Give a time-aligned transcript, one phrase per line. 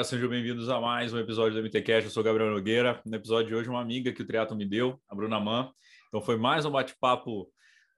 [0.00, 2.04] Galera, sejam bem-vindos a mais um episódio do MTCast.
[2.04, 3.02] Eu sou Gabriel Nogueira.
[3.04, 5.70] No episódio de hoje, uma amiga que o Triato me deu, a Bruna Man.
[6.08, 7.50] Então foi mais um bate-papo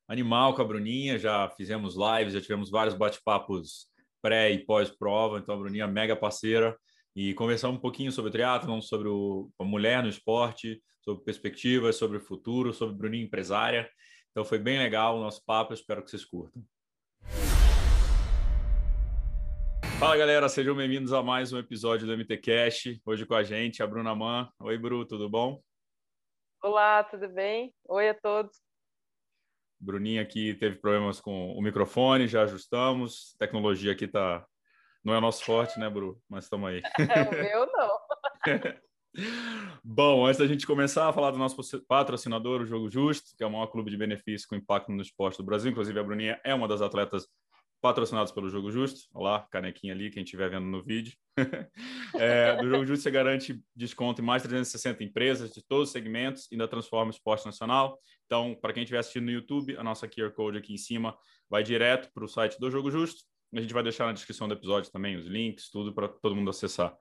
[0.09, 3.87] animal com a Bruninha, já fizemos lives, já tivemos vários bate-papos
[4.21, 6.77] pré e pós-prova, então a Bruninha é mega parceira
[7.15, 11.97] e conversamos um pouquinho sobre o triatlon, sobre o, a mulher no esporte, sobre perspectivas,
[11.97, 13.89] sobre o futuro, sobre Bruninha empresária.
[14.31, 16.65] Então foi bem legal o nosso papo, espero que vocês curtam.
[20.03, 23.01] Fala galera, sejam bem-vindos a mais um episódio do MT Cash.
[23.07, 24.51] Hoje com a gente a Bruna Man.
[24.59, 25.63] Oi, Bru, tudo bom?
[26.61, 27.73] Olá, tudo bem?
[27.89, 28.61] Oi a todos.
[29.79, 33.37] Bruninha aqui teve problemas com o microfone, já ajustamos.
[33.39, 34.45] tecnologia aqui tá
[35.05, 36.21] não é nosso forte, né, Bru?
[36.29, 36.83] Mas estamos aí.
[36.99, 37.99] É, o meu não.
[39.85, 43.47] Bom, antes da gente começar a falar do nosso patrocinador, o Jogo Justo, que é
[43.47, 45.71] o maior clube de benefício com impacto no esporte do Brasil.
[45.71, 47.29] Inclusive, a Bruninha é uma das atletas
[47.83, 49.09] patrocinados pelo Jogo Justo.
[49.13, 51.15] Olá, canequinha ali, quem estiver vendo no vídeo.
[52.15, 55.93] é, do Jogo Justo você garante desconto em mais de 360 empresas de todos os
[55.93, 57.99] segmentos e ainda transforma o esporte nacional.
[58.25, 61.19] Então, para quem estiver assistindo no YouTube, a nossa QR Code aqui em cima
[61.51, 63.25] vai direto para o site do Jogo Justo.
[63.53, 66.51] A gente vai deixar na descrição do episódio também os links, tudo para todo mundo
[66.51, 66.97] acessar.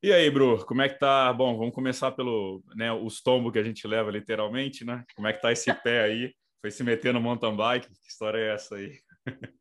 [0.00, 1.32] E aí, Bru, como é que tá?
[1.32, 5.04] Bom, vamos começar pelo, né, os tombos que a gente leva literalmente, né?
[5.16, 6.32] Como é que tá esse pé aí?
[6.60, 7.88] Foi se meter no mountain bike?
[7.88, 8.92] Que história é essa aí?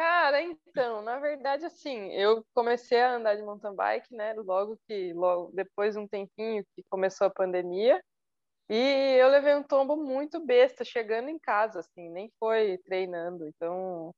[0.00, 5.12] Cara, então, na verdade, assim, eu comecei a andar de mountain bike, né, logo que,
[5.12, 8.02] logo depois de um tempinho que começou a pandemia,
[8.70, 14.10] e eu levei um tombo muito besta chegando em casa, assim, nem foi treinando, então,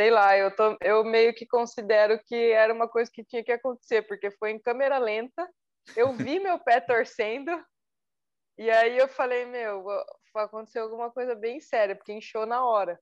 [0.00, 3.52] sei lá, eu, tô, eu meio que considero que era uma coisa que tinha que
[3.52, 5.46] acontecer, porque foi em câmera lenta,
[5.94, 7.50] eu vi meu pé torcendo,
[8.56, 9.84] e aí eu falei, meu,
[10.34, 12.98] aconteceu alguma coisa bem séria, porque inchou na hora.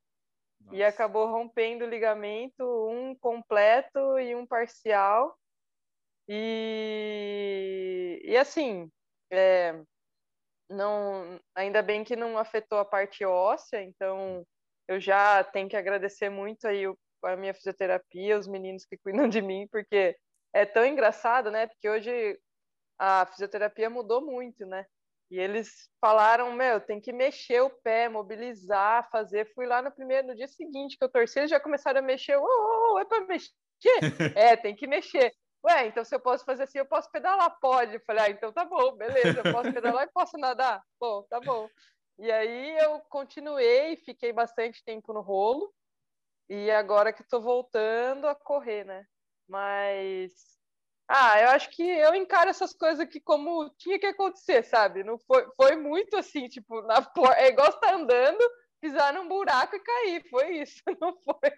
[0.61, 0.77] Nossa.
[0.77, 5.37] E acabou rompendo o ligamento, um completo e um parcial.
[6.29, 8.91] E, e assim,
[9.31, 9.81] é,
[10.69, 14.45] não, ainda bem que não afetou a parte óssea, então
[14.89, 16.85] eu já tenho que agradecer muito aí
[17.23, 20.17] a minha fisioterapia, os meninos que cuidam de mim, porque
[20.53, 21.67] é tão engraçado, né?
[21.67, 22.39] Porque hoje
[22.99, 24.87] a fisioterapia mudou muito, né?
[25.31, 29.53] E eles falaram, meu, tem que mexer o pé, mobilizar, fazer.
[29.55, 32.37] Fui lá no primeiro, no dia seguinte que eu torci, eles já começaram a mexer.
[32.37, 33.51] Oh, oh, é para mexer?
[34.37, 35.33] é, tem que mexer.
[35.65, 37.59] Ué, então se eu posso fazer assim, eu posso pedalar?
[37.61, 37.99] Pode.
[38.01, 40.81] Falei, ah, então tá bom, beleza, eu posso pedalar e posso nadar?
[41.01, 41.69] Bom, tá bom.
[42.19, 45.75] E aí eu continuei, fiquei bastante tempo no rolo.
[46.49, 49.05] E agora que estou voltando a correr, né?
[49.49, 50.56] Mas
[51.09, 55.05] ah, eu acho que eu encaro essas coisas aqui como tinha que acontecer, sabe?
[55.05, 57.31] Não foi, foi muito assim, tipo, na por...
[57.33, 58.43] é igual estar tá andando,
[58.81, 61.53] pisar num buraco e cair, foi isso, não foi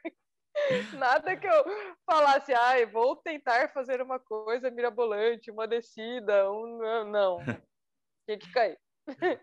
[0.97, 1.65] nada que eu
[2.05, 7.39] falasse, ai, vou tentar fazer uma coisa mirabolante, uma descida, um não,
[8.27, 8.79] tinha que cair.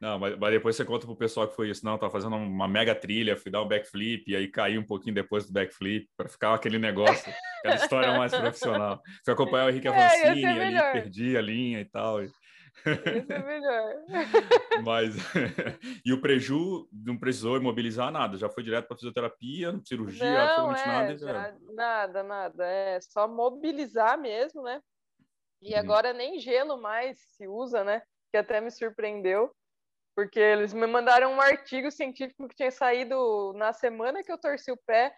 [0.01, 1.85] Não, mas, mas, depois você conta pro pessoal que foi isso.
[1.85, 5.15] Não, tava fazendo uma mega trilha, fui dar um backflip, e aí caí um pouquinho
[5.15, 9.01] depois do backflip, para ficar aquele negócio, aquela história mais profissional.
[9.23, 12.23] Fui acompanhar o Henrique Avancini, é, ali, perdi a linha e tal.
[12.23, 12.35] Isso
[12.85, 13.95] é melhor.
[14.85, 15.15] Mas,
[16.05, 21.23] e o Preju não precisou imobilizar nada, já foi direto para fisioterapia, cirurgia, não, absolutamente
[21.23, 21.57] é, nada.
[21.59, 22.65] Já, nada, nada.
[22.65, 24.81] É só mobilizar mesmo, né?
[25.61, 25.79] E uhum.
[25.79, 28.01] agora nem gelo mais se usa, né?
[28.31, 29.53] Que até me surpreendeu,
[30.15, 34.71] porque eles me mandaram um artigo científico que tinha saído na semana que eu torci
[34.71, 35.15] o pé,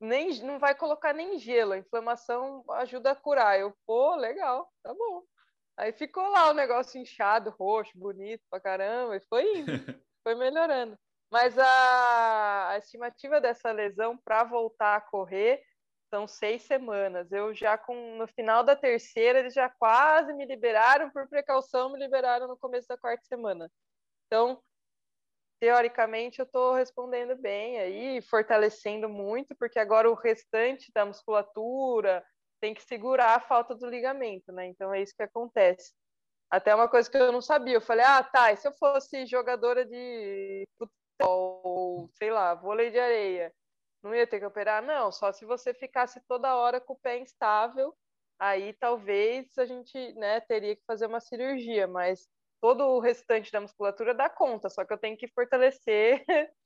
[0.00, 3.58] nem não vai colocar nem gelo, a inflamação ajuda a curar.
[3.58, 5.22] Eu, pô, legal, tá bom.
[5.76, 9.66] Aí ficou lá o negócio inchado, roxo, bonito pra caramba, e foi indo,
[10.22, 10.98] foi melhorando.
[11.30, 15.62] Mas a, a estimativa dessa lesão para voltar a correr
[16.10, 17.30] são seis semanas.
[17.32, 21.98] Eu já com no final da terceira eles já quase me liberaram por precaução, me
[21.98, 23.70] liberaram no começo da quarta semana.
[24.26, 24.62] Então,
[25.60, 32.24] teoricamente eu estou respondendo bem aí, fortalecendo muito, porque agora o restante da musculatura
[32.60, 34.66] tem que segurar a falta do ligamento, né?
[34.66, 35.92] Então é isso que acontece.
[36.50, 39.26] Até uma coisa que eu não sabia, eu falei, ah, tá, e se eu fosse
[39.26, 43.52] jogadora de futebol, sei lá, vôlei de areia,
[44.06, 44.82] não ia ter que operar?
[44.82, 47.94] Não, só se você ficasse toda hora com o pé instável,
[48.38, 52.28] aí talvez a gente né, teria que fazer uma cirurgia, mas
[52.60, 56.24] todo o restante da musculatura dá conta, só que eu tenho que fortalecer.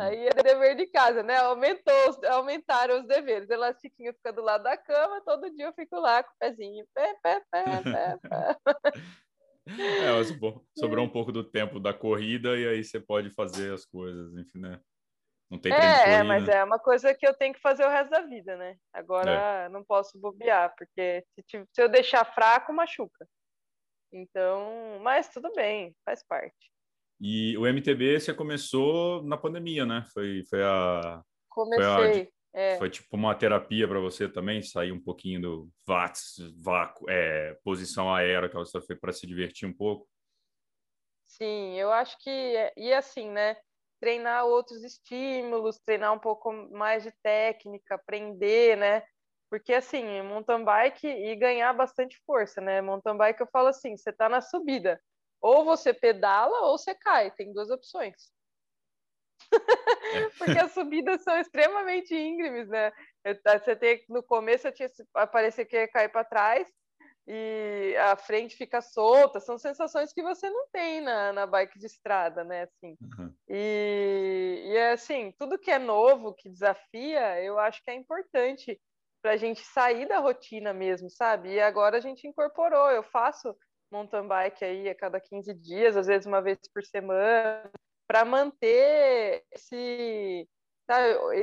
[0.00, 1.36] Aí é dever de casa, né?
[1.36, 3.50] Aumentou, aumentaram os deveres.
[3.50, 6.84] Elastiquinho fica do lado da cama, todo dia eu fico lá com o pezinho.
[6.94, 8.56] Pé, pé, pé, pé, pé.
[9.68, 10.08] É,
[10.78, 14.60] sobrou um pouco do tempo da corrida e aí você pode fazer as coisas, enfim,
[14.60, 14.80] né?
[15.50, 18.10] Não tem é, é, mas é uma coisa que eu tenho que fazer o resto
[18.10, 18.76] da vida, né?
[18.92, 19.68] Agora é.
[19.70, 23.26] não posso bobear, porque se, se eu deixar fraco, machuca.
[24.12, 26.70] Então, mas tudo bem, faz parte.
[27.20, 30.04] E o MTB você começou na pandemia, né?
[30.12, 31.22] Foi, foi a.
[31.48, 31.84] Comecei.
[31.84, 32.78] Foi, a, é.
[32.78, 38.12] foi tipo uma terapia para você também, sair um pouquinho do VATS, vácuo, é, posição
[38.14, 40.06] aérea, que você foi para se divertir um pouco.
[41.26, 42.72] Sim, eu acho que.
[42.76, 43.56] E assim, né?
[44.00, 49.02] Treinar outros estímulos, treinar um pouco mais de técnica, aprender, né?
[49.50, 52.80] Porque assim, mountain bike e ganhar bastante força, né?
[52.80, 55.00] Mountain bike eu falo assim, você tá na subida,
[55.40, 58.14] ou você pedala ou você cai, tem duas opções.
[60.38, 62.92] Porque as subidas são extremamente íngremes, né?
[63.44, 64.88] Você tem no começo eu tinha
[65.32, 66.68] parecia que ia cair para trás,
[67.30, 71.84] e a frente fica solta, são sensações que você não tem na, na bike de
[71.84, 72.62] estrada, né?
[72.62, 72.96] Assim.
[73.02, 73.34] Uhum.
[73.46, 78.80] E, e assim, tudo que é novo, que desafia, eu acho que é importante
[79.20, 81.50] para a gente sair da rotina mesmo, sabe?
[81.50, 83.54] E agora a gente incorporou, eu faço
[83.92, 87.70] mountain bike aí a cada 15 dias, às vezes uma vez por semana,
[88.06, 90.48] para manter esse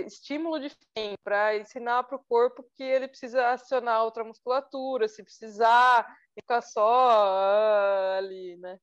[0.05, 6.05] estímulo diferente para ensinar para o corpo que ele precisa acionar outra musculatura, se precisar
[6.33, 8.79] ficar só ah, ali, né?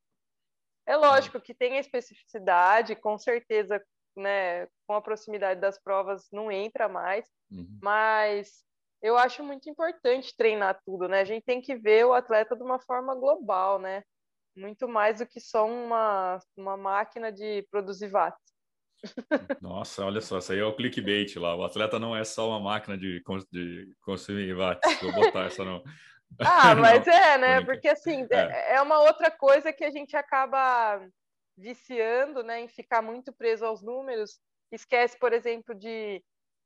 [0.87, 3.81] É lógico que tem a especificidade, com certeza,
[4.17, 7.79] né, com a proximidade das provas não entra mais, uhum.
[7.81, 8.65] mas
[9.01, 11.21] eu acho muito importante treinar tudo, né?
[11.21, 14.03] A gente tem que ver o atleta de uma forma global, né?
[14.57, 18.52] Muito mais do que só uma, uma máquina de produzir watts.
[19.61, 21.55] Nossa, olha só, isso aí é o clickbait lá.
[21.57, 25.01] O atleta não é só uma máquina de, de consumir watts.
[25.01, 25.83] Vou botar essa não.
[26.39, 27.65] Ah, mas não, é, né?
[27.65, 28.75] Porque assim, é.
[28.77, 31.01] é uma outra coisa que a gente acaba
[31.57, 34.41] viciando, né, em ficar muito preso aos números.
[34.71, 36.23] Esquece, por exemplo, de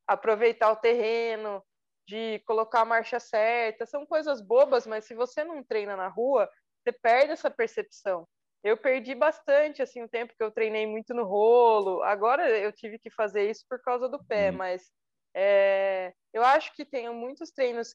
[0.07, 1.63] aproveitar o terreno,
[2.07, 3.85] de colocar a marcha certa.
[3.85, 6.49] São coisas bobas, mas se você não treina na rua,
[6.83, 8.27] você perde essa percepção
[8.63, 12.03] eu perdi bastante assim o tempo que eu treinei muito no rolo.
[12.03, 14.57] Agora eu tive que fazer isso por causa do pé, uhum.
[14.57, 14.91] mas
[15.35, 17.95] é, eu acho que tenho muitos treinos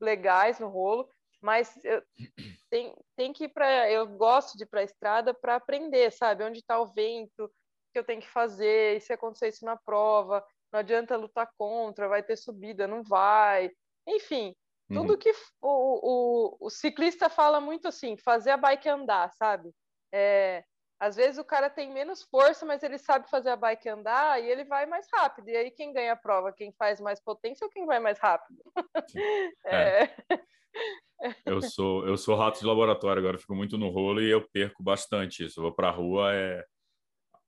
[0.00, 1.08] legais no rolo,
[1.40, 2.02] mas eu,
[2.70, 3.90] tem, tem que ir para.
[3.90, 6.44] Eu gosto de ir para a estrada para aprender, sabe?
[6.44, 7.50] Onde está o vento, o
[7.92, 12.08] que eu tenho que fazer, e se acontecer isso na prova, não adianta lutar contra,
[12.08, 13.70] vai ter subida, não vai.
[14.06, 14.54] Enfim,
[14.88, 15.18] tudo uhum.
[15.18, 15.30] que
[15.62, 19.70] o, o, o ciclista fala muito assim, fazer a bike andar, sabe?
[20.16, 20.64] É,
[21.00, 24.48] às vezes o cara tem menos força, mas ele sabe fazer a bike andar e
[24.48, 25.48] ele vai mais rápido.
[25.48, 26.52] E aí quem ganha a prova?
[26.52, 28.62] Quem faz mais potência ou quem vai mais rápido?
[29.66, 30.04] É.
[30.04, 31.34] é.
[31.46, 34.82] Eu sou eu sou rato de laboratório agora, fico muito no rolo e eu perco
[34.82, 35.58] bastante isso.
[35.60, 36.64] Eu vou para a rua é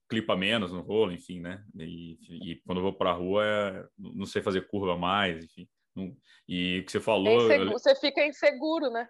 [0.09, 1.63] clipa menos no rolo, enfim, né?
[1.75, 2.17] E,
[2.51, 5.67] e quando eu vou para a rua é, não sei fazer curva mais, enfim.
[5.95, 6.15] Não,
[6.47, 9.07] e o que você falou, é você fica inseguro, né?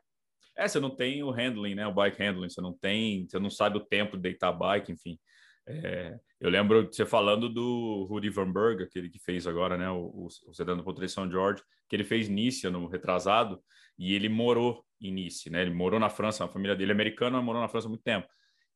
[0.57, 1.85] É, você não tem o handling, né?
[1.85, 4.91] O bike handling, você não tem, você não sabe o tempo de deitar a bike,
[4.91, 5.19] enfim.
[5.67, 9.89] É, eu lembro de você falando do Rudy Van Berg, aquele que fez agora, né?
[9.89, 13.61] O, o do Potre São George, que ele fez Nícia no retrasado
[13.97, 15.61] e ele morou em Nice, né?
[15.61, 18.27] Ele morou na França, a família dele é americana, morou na França há muito tempo.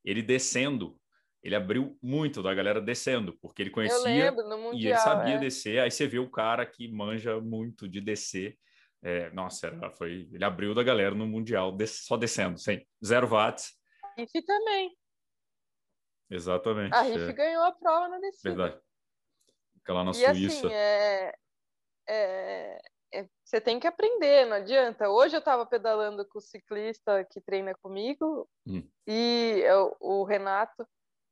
[0.04, 0.98] Ele descendo,
[1.42, 5.40] ele abriu muito da galera descendo, porque ele conhecia mundial, e ele sabia é.
[5.40, 5.80] descer.
[5.80, 8.58] Aí você vê o cara que manja muito de descer
[9.04, 13.74] é, nossa, era, foi, ele abriu da galera no Mundial, só descendo, sem zero watts.
[14.04, 14.96] A Riff também.
[16.30, 16.94] Exatamente.
[16.94, 17.34] A Riff é.
[17.34, 18.56] ganhou a prova na descida.
[18.56, 18.82] Verdade.
[19.82, 20.68] Aquela na e Suíça.
[20.68, 21.36] Assim, é,
[22.08, 22.82] é,
[23.14, 25.10] é, você tem que aprender, não adianta.
[25.10, 28.88] Hoje eu estava pedalando com o ciclista que treina comigo hum.
[29.08, 29.64] e
[30.00, 30.88] o Renato.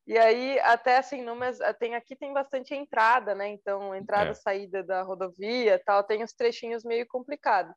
[0.09, 3.47] E aí, até assim, numas, tem, aqui tem bastante entrada, né?
[3.47, 4.33] Então, entrada, é.
[4.33, 7.75] saída da rodovia tal, tem os trechinhos meio complicados.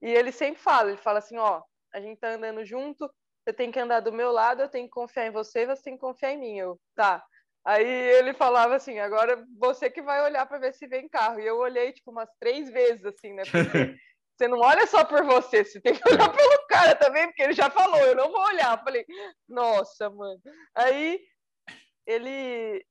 [0.00, 1.60] E ele sempre fala, ele fala assim, ó,
[1.92, 3.12] a gente tá andando junto,
[3.42, 5.94] você tem que andar do meu lado, eu tenho que confiar em você, você tem
[5.94, 6.56] que confiar em mim.
[6.56, 7.24] Eu, tá.
[7.64, 11.40] Aí ele falava assim, agora você que vai olhar para ver se vem carro.
[11.40, 13.42] E eu olhei, tipo, umas três vezes, assim, né?
[13.50, 13.52] Porque
[14.38, 17.52] você não olha só por você, você tem que olhar pelo cara também, porque ele
[17.52, 18.80] já falou, eu não vou olhar.
[18.84, 19.04] falei,
[19.48, 20.40] nossa, mano.
[20.72, 21.20] Aí
[22.06, 22.84] ele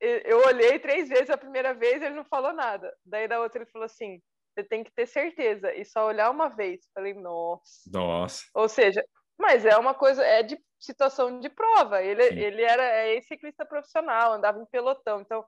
[0.00, 2.94] eu olhei três vezes a primeira vez ele não falou nada.
[3.04, 4.20] Daí da outra ele falou assim:
[4.54, 6.88] você tem que ter certeza e só olhar uma vez.
[6.94, 7.90] Falei, nossa.
[7.92, 8.44] Nossa.
[8.54, 9.04] Ou seja,
[9.38, 12.02] mas é uma coisa, é de situação de prova.
[12.02, 15.20] Ele, ele era é ciclista profissional, andava em pelotão.
[15.20, 15.44] Então,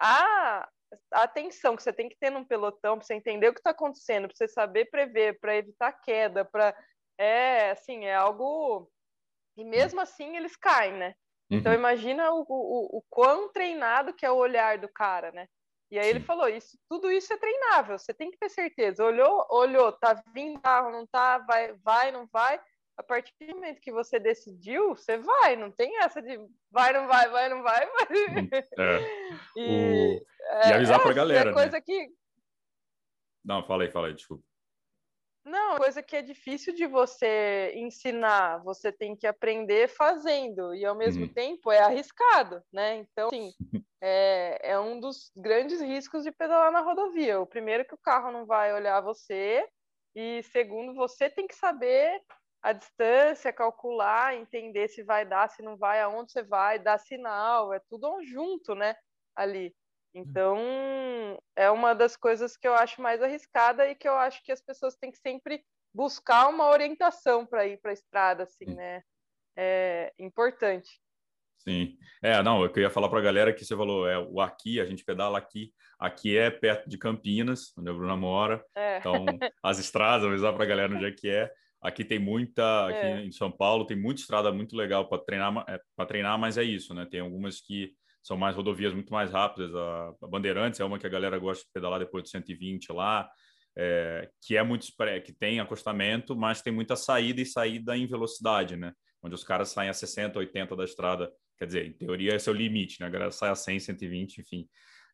[0.00, 0.68] a,
[1.12, 3.70] a atenção que você tem que ter num pelotão para você entender o que está
[3.70, 6.76] acontecendo, para você saber prever, para evitar queda, para
[7.16, 8.88] é assim é algo
[9.56, 11.14] e mesmo assim eles caem, né?
[11.50, 11.78] Então uhum.
[11.78, 15.46] imagina o, o, o quão treinado que é o olhar do cara, né?
[15.90, 16.10] E aí Sim.
[16.10, 19.04] ele falou isso, tudo isso é treinável, você tem que ter certeza.
[19.04, 22.60] Olhou, olhou, tá vindo carro, não tá, vai, vai, não vai.
[22.98, 26.36] A partir do momento que você decidiu, você vai, não tem essa de
[26.70, 27.86] vai, não vai, vai, não vai.
[27.86, 28.06] vai.
[28.10, 29.00] Hum, é.
[29.56, 30.26] E, o...
[30.64, 31.50] é, e avisar é, pra galera.
[31.50, 31.80] É coisa né?
[31.80, 32.08] que.
[33.44, 34.44] Não, fala aí, fala aí, desculpa.
[35.48, 40.94] Não, coisa que é difícil de você ensinar, você tem que aprender fazendo, e ao
[40.94, 41.32] mesmo uhum.
[41.32, 42.96] tempo é arriscado, né?
[42.96, 43.50] Então, sim,
[43.98, 47.40] é, é um dos grandes riscos de pedalar na rodovia.
[47.40, 49.66] O primeiro que o carro não vai olhar você,
[50.14, 52.20] e segundo, você tem que saber
[52.62, 57.72] a distância, calcular, entender se vai dar, se não vai, aonde você vai, dar sinal,
[57.72, 58.94] é tudo junto, né?
[59.34, 59.74] Ali.
[60.14, 60.58] Então,
[61.54, 64.60] é uma das coisas que eu acho mais arriscada e que eu acho que as
[64.60, 65.62] pessoas têm que sempre
[65.94, 69.02] buscar uma orientação para ir para a estrada, assim, né?
[69.56, 70.88] É importante.
[71.58, 71.98] Sim.
[72.22, 74.84] É, não, eu queria falar para a galera que você falou, é o aqui, a
[74.84, 75.72] gente pedala aqui.
[75.98, 78.64] Aqui é perto de Campinas, onde a Bruna mora.
[78.74, 78.98] É.
[78.98, 79.26] Então,
[79.62, 81.50] as estradas, vou avisar para a galera onde é que é.
[81.80, 83.24] Aqui tem muita, aqui é.
[83.24, 86.62] em São Paulo, tem muita estrada muito legal para treinar, é, para treinar, mas é
[86.62, 87.06] isso, né?
[87.08, 89.74] Tem algumas que são mais rodovias muito mais rápidas.
[89.74, 93.28] A, a Bandeirantes é uma que a galera gosta de pedalar depois de 120 lá,
[93.76, 94.86] é, que é muito
[95.24, 98.92] que tem acostamento, mas tem muita saída e saída em velocidade, né?
[99.22, 101.30] Onde os caras saem a 60, 80 da estrada.
[101.58, 103.06] Quer dizer, em teoria esse é o limite, né?
[103.06, 104.68] A galera sai a 100, 120, enfim.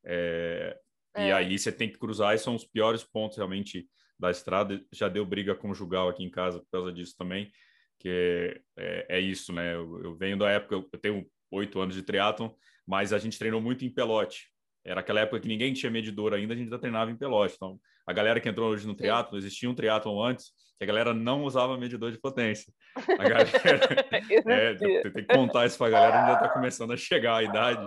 [0.04, 0.76] É,
[1.14, 1.28] é.
[1.28, 4.80] E aí você tem que cruzar e são os piores pontos realmente da estrada.
[4.92, 7.50] Já deu briga conjugal aqui em casa por causa disso também,
[7.99, 9.75] que é, é isso, né?
[9.75, 12.50] Eu, eu, venho da época, eu tenho oito anos de triatlon,
[12.87, 14.49] mas a gente treinou muito em pelote.
[14.84, 17.54] Era aquela época que ninguém tinha medidor ainda, a gente já treinava em pelote.
[17.56, 21.14] Então, a galera que entrou hoje no triatlo, existia um triatlon antes, que a galera
[21.14, 22.73] não usava medidor de potência.
[23.18, 23.49] A galera,
[24.46, 27.87] é, tem que contar isso para a galera, ainda está começando a chegar a idade.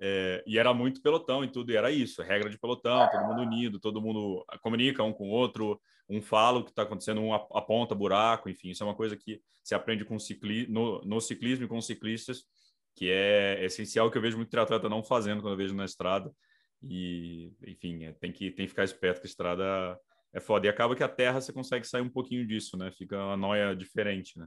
[0.00, 3.42] É, e era muito pelotão e tudo, e era isso, regra de pelotão, todo mundo
[3.42, 7.34] unido, todo mundo comunica um com o outro, um fala o que está acontecendo, um
[7.34, 11.66] aponta buraco, enfim, isso é uma coisa que se aprende com cicli no, no ciclismo
[11.66, 12.44] e com ciclistas,
[12.94, 16.32] que é essencial que eu vejo muito triatleta não fazendo quando eu vejo na estrada.
[16.82, 20.00] E, enfim, é, tem, que, tem que ficar esperto que a estrada
[20.32, 20.66] é foda.
[20.66, 22.90] E acaba que a terra você consegue sair um pouquinho disso, né?
[22.92, 24.46] Fica uma noia diferente, né?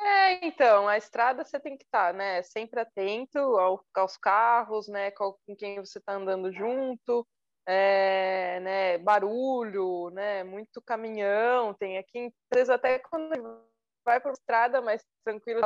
[0.00, 2.42] É, então, a estrada você tem que estar, tá, né?
[2.42, 5.10] Sempre atento ao, aos carros, né?
[5.10, 7.26] Com, quem você está andando junto,
[7.66, 8.98] é, né?
[8.98, 10.42] Barulho, né?
[10.42, 11.74] Muito caminhão.
[11.74, 13.30] Tem aqui, às vezes até quando
[14.04, 15.60] vai para estrada mais tranquilo,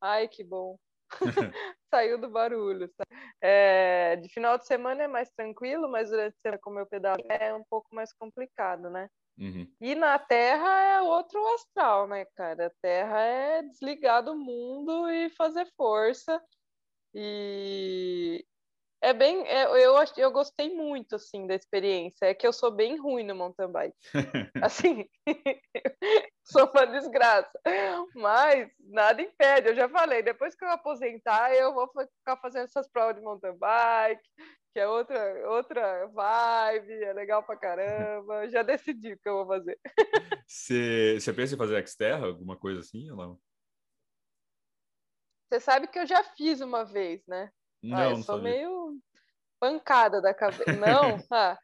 [0.00, 0.78] ai que bom,
[1.92, 2.90] Saiu do barulho.
[3.42, 7.22] É, de final de semana é mais tranquilo, mas durante a semana, como eu pedalo,
[7.28, 9.08] é um pouco mais complicado, né?
[9.38, 9.66] Uhum.
[9.80, 12.66] E na Terra é outro astral, né, cara?
[12.66, 16.40] A Terra é desligar do mundo e fazer força.
[17.14, 18.44] E,
[19.02, 22.26] é bem, é, eu, eu gostei muito, assim, da experiência.
[22.26, 23.96] É que eu sou bem ruim no mountain bike.
[24.62, 25.08] Assim,
[26.44, 27.58] sou uma desgraça.
[28.14, 32.88] Mas nada impede, eu já falei, depois que eu aposentar, eu vou ficar fazendo essas
[32.90, 34.22] provas de mountain bike,
[34.74, 38.48] que é outra, outra vibe, é legal pra caramba.
[38.50, 39.78] Já decidi o que eu vou fazer.
[40.46, 43.40] Você, você pensa em fazer Xterra, alguma coisa assim ou não?
[45.48, 47.50] Você sabe que eu já fiz uma vez, né?
[47.82, 48.52] Não, ah, eu não sou sabia.
[48.52, 48.98] meio
[49.58, 50.72] pancada da cabeça.
[50.72, 51.18] Não?
[51.30, 51.58] Ah,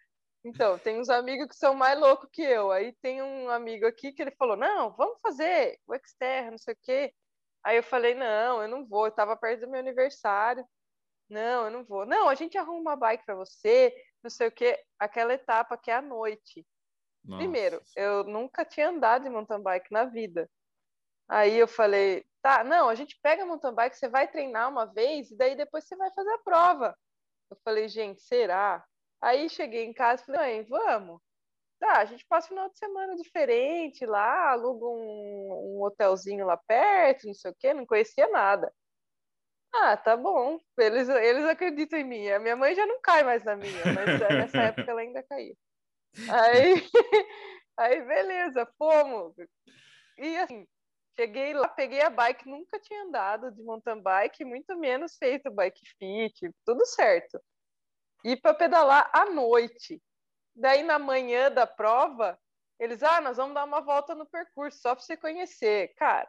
[0.44, 2.70] então, tem uns amigos que são mais loucos que eu.
[2.70, 6.74] Aí tem um amigo aqui que ele falou: não, vamos fazer o externo, não sei
[6.74, 7.12] o quê.
[7.64, 9.06] Aí eu falei: não, eu não vou.
[9.06, 10.64] Eu tava perto do meu aniversário.
[11.28, 12.06] Não, eu não vou.
[12.06, 13.92] Não, a gente arruma uma bike para você,
[14.22, 14.80] não sei o quê.
[14.98, 16.64] Aquela etapa que é à noite.
[17.24, 17.38] Nossa.
[17.38, 20.48] Primeiro, eu nunca tinha andado de mountain bike na vida.
[21.28, 25.32] Aí eu falei, tá, não, a gente pega mountain bike, você vai treinar uma vez
[25.32, 26.96] e daí depois você vai fazer a prova.
[27.50, 28.84] Eu falei, gente, será?
[29.20, 31.20] Aí cheguei em casa e falei, mãe, vamos.
[31.80, 36.56] Tá, a gente passa um final de semana diferente lá, aluga um, um hotelzinho lá
[36.56, 38.72] perto, não sei o quê, não conhecia nada.
[39.74, 40.60] Ah, tá bom.
[40.78, 42.28] Eles, eles acreditam em mim.
[42.28, 45.22] A minha mãe já não cai mais na minha, mas é, nessa época ela ainda
[45.24, 45.54] caía.
[46.30, 46.74] Aí,
[47.76, 49.34] aí beleza, fomos.
[50.16, 50.66] E assim,
[51.18, 55.80] Cheguei lá, peguei a bike, nunca tinha andado de mountain bike, muito menos feito bike
[55.98, 57.40] fit, tudo certo.
[58.22, 60.02] E para pedalar à noite.
[60.54, 62.38] Daí na manhã da prova,
[62.78, 65.94] eles, ah, nós vamos dar uma volta no percurso, só para você conhecer.
[65.94, 66.28] Cara,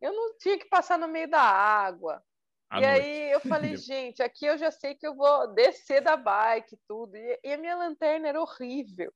[0.00, 2.24] eu não tinha que passar no meio da água.
[2.70, 3.00] À e noite.
[3.00, 7.16] aí eu falei, gente, aqui eu já sei que eu vou descer da bike tudo.
[7.16, 9.12] E, e a minha lanterna era horrível.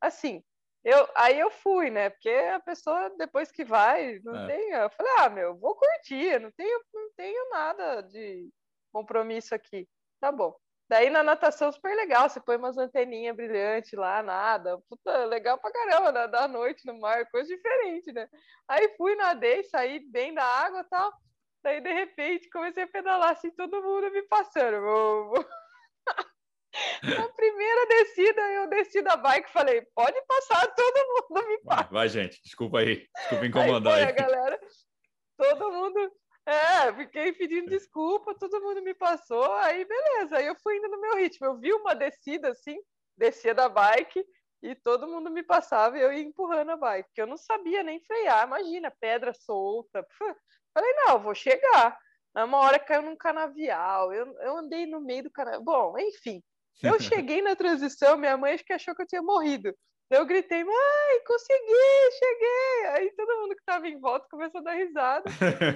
[0.00, 0.42] Assim,
[0.84, 2.10] eu, aí eu fui, né?
[2.10, 4.46] Porque a pessoa, depois que vai, não é.
[4.46, 4.70] tem.
[4.70, 8.50] Eu falei, ah, meu, vou curtir, não tenho, não tenho nada de
[8.92, 9.88] compromisso aqui.
[10.20, 10.54] Tá bom.
[10.88, 14.78] Daí na natação super legal, você põe umas anteninhas brilhantes lá, nada.
[14.90, 18.28] Puta, legal pra caramba, da noite no mar, coisa diferente, né?
[18.68, 21.12] Aí fui, nadei, saí bem da água e tal.
[21.62, 24.82] Daí, de repente, comecei a pedalar assim, todo mundo me passando.
[27.02, 31.82] Na primeira descida, eu desci da bike e falei, pode passar, todo mundo me passa.
[31.84, 34.04] Vai, vai gente, desculpa aí, desculpa incomodar aí.
[34.04, 34.14] Foi, aí.
[34.14, 34.60] galera,
[35.36, 36.12] todo mundo
[36.46, 41.00] é, fiquei pedindo desculpa, todo mundo me passou, aí beleza, aí eu fui indo no
[41.00, 41.46] meu ritmo.
[41.46, 42.78] Eu vi uma descida assim,
[43.16, 44.24] descia da bike
[44.62, 47.82] e todo mundo me passava e eu ia empurrando a bike, porque eu não sabia
[47.82, 50.06] nem frear, imagina, pedra solta.
[50.74, 51.98] Falei, não, vou chegar.
[52.34, 55.62] Uma hora caiu num canavial, eu, eu andei no meio do canavial.
[55.62, 56.42] Bom, enfim,
[56.82, 59.74] eu cheguei na transição, minha mãe acho que achou que eu tinha morrido.
[60.10, 62.86] Eu gritei, mãe, consegui, cheguei.
[62.90, 65.24] Aí todo mundo que estava em volta começou a dar risada.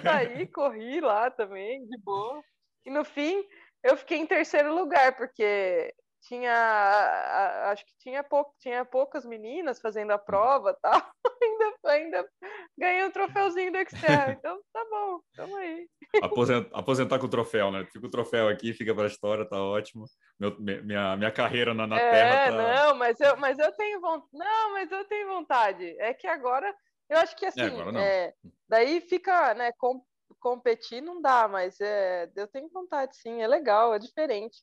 [0.03, 2.43] Saí, corri lá também, de boa.
[2.85, 3.43] E no fim,
[3.83, 5.91] eu fiquei em terceiro lugar, porque
[6.27, 11.01] tinha, acho que tinha, pou, tinha poucas meninas fazendo a prova tal.
[11.43, 12.29] ainda, ainda
[12.77, 13.97] ganhei um troféuzinho do Excel.
[14.39, 15.89] Então tá bom, tamo aí.
[16.23, 17.87] Aposentar, aposentar com o troféu, né?
[17.93, 20.05] Fica o troféu aqui, fica para a história, tá ótimo.
[20.39, 22.87] Meu, minha, minha carreira na, na é, Terra tá...
[22.87, 24.31] não, mas eu, mas eu tenho vontade.
[24.33, 25.97] Não, mas eu tenho vontade.
[25.99, 26.75] É que agora,
[27.09, 28.35] eu acho que é, assim, é, é,
[28.69, 30.03] daí fica, né, com,
[30.41, 34.59] competir não dá, mas é, eu tenho vontade, sim, é legal, é diferente.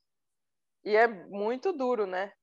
[0.84, 2.34] E é muito duro, né?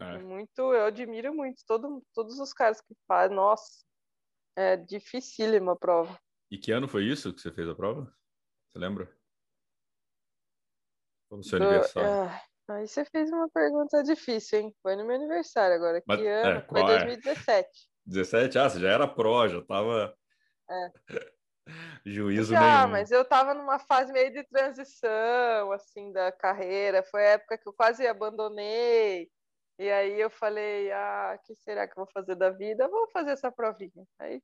[0.00, 0.18] É.
[0.18, 3.36] Muito, eu admiro muito todo, todos os caras que fazem.
[3.36, 3.84] Nossa,
[4.56, 6.18] é dificílima a prova.
[6.50, 8.12] E que ano foi isso que você fez a prova?
[8.68, 9.06] Você lembra?
[11.28, 12.08] Foi o seu Do, aniversário.
[12.08, 14.76] É, aí você fez uma pergunta difícil, hein?
[14.82, 16.02] Foi no meu aniversário agora.
[16.06, 16.66] Mas, que é, ano?
[16.68, 17.68] foi 2017.
[18.06, 18.58] 17?
[18.58, 20.16] Ah, você já era pró, já tava.
[20.68, 21.32] É.
[22.04, 22.92] Juízo Já, nenhum.
[22.92, 27.02] mas eu tava numa fase meio de transição, assim, da carreira.
[27.02, 29.28] Foi a época que eu quase abandonei.
[29.78, 32.88] E aí eu falei, ah, o que será que eu vou fazer da vida?
[32.88, 34.04] vou fazer essa provinha.
[34.18, 34.42] Aí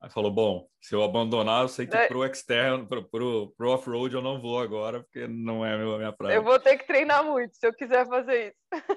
[0.00, 4.14] Aí falou, bom, se eu abandonar, eu sei que pro externo, pro, pro, pro off-road
[4.14, 6.36] eu não vou agora, porque não é a minha praia.
[6.36, 8.96] Eu vou ter que treinar muito se eu quiser fazer isso.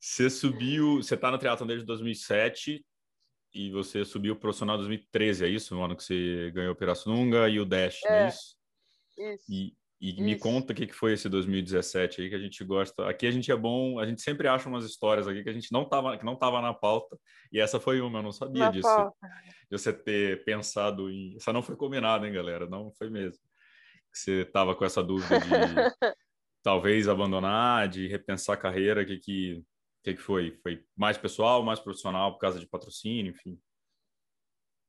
[0.00, 2.84] Você subiu, você tá no triatlon desde 2007,
[3.52, 5.74] e você subiu profissional em 2013, é isso?
[5.74, 8.56] No ano que você ganhou o Pirassununga e o Dash, é, não é isso?
[9.18, 9.44] Isso.
[9.48, 10.22] E, e isso.
[10.22, 13.08] me conta o que foi esse 2017 aí que a gente gosta.
[13.08, 15.72] Aqui a gente é bom, a gente sempre acha umas histórias aqui que a gente
[15.72, 17.18] não tava, que não tava na pauta.
[17.52, 18.88] E essa foi uma, eu não sabia na disso.
[18.88, 19.16] Pauta.
[19.70, 21.36] De você ter pensado em.
[21.36, 22.66] Essa não foi combinada, hein, galera?
[22.66, 23.42] Não foi mesmo.
[24.12, 25.46] Que você tava com essa dúvida de
[26.62, 29.64] talvez abandonar, de repensar a carreira, que que o
[30.08, 30.58] que, que foi?
[30.62, 33.60] Foi mais pessoal, mais profissional por causa de patrocínio, enfim?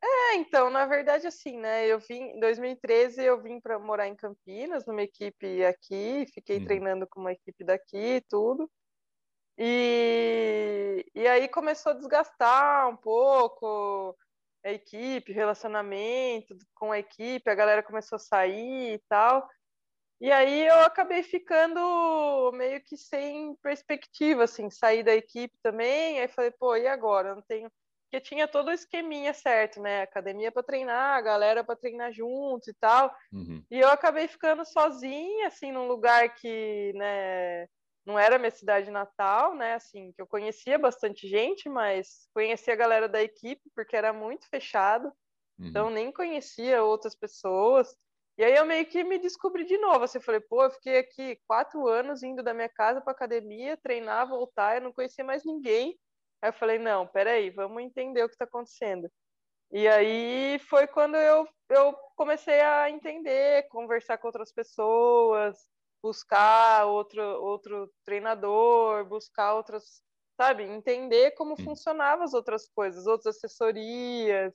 [0.02, 1.86] É, então, na verdade, assim, né?
[1.88, 6.66] Eu vim em 2013, eu vim para morar em Campinas, numa equipe aqui, fiquei uhum.
[6.66, 8.70] treinando com uma equipe daqui e tudo.
[9.58, 14.16] E, e aí começou a desgastar um pouco
[14.64, 19.46] a equipe, relacionamento com a equipe, a galera começou a sair e tal.
[20.22, 26.20] E aí eu acabei ficando meio que sem perspectiva, assim, sair da equipe também.
[26.20, 27.30] Aí falei, pô, e agora?
[27.30, 27.72] Eu não tenho.
[28.04, 30.02] Porque tinha todo o esqueminha certo, né?
[30.02, 33.16] Academia para treinar, galera para treinar juntos e tal.
[33.32, 33.64] Uhum.
[33.70, 37.68] E eu acabei ficando sozinha, assim, num lugar que, né,
[38.06, 39.76] não era minha cidade natal, né?
[39.76, 44.50] Assim, que eu conhecia bastante gente, mas conhecia a galera da equipe porque era muito
[44.50, 45.14] fechado.
[45.60, 45.70] Então, uhum.
[45.70, 47.96] Então nem conhecia outras pessoas.
[48.40, 50.06] E aí eu meio que me descobri de novo.
[50.06, 54.30] Assim, falei, pô, eu fiquei aqui quatro anos indo da minha casa para academia, treinar,
[54.30, 56.00] voltar, eu não conhecia mais ninguém.
[56.42, 59.12] Aí eu falei, não, peraí, vamos entender o que está acontecendo.
[59.74, 65.58] E aí foi quando eu, eu comecei a entender, conversar com outras pessoas,
[66.02, 70.02] buscar outro, outro treinador, buscar outras,
[70.40, 74.54] sabe, entender como funcionavam as outras coisas, outras assessorias,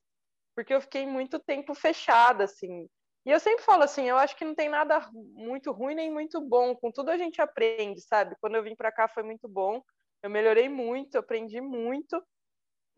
[0.55, 2.89] porque eu fiquei muito tempo fechada, assim,
[3.25, 6.41] e eu sempre falo assim, eu acho que não tem nada muito ruim nem muito
[6.41, 8.37] bom, com tudo a gente aprende, sabe?
[8.41, 9.83] Quando eu vim para cá foi muito bom,
[10.23, 12.23] eu melhorei muito, aprendi muito,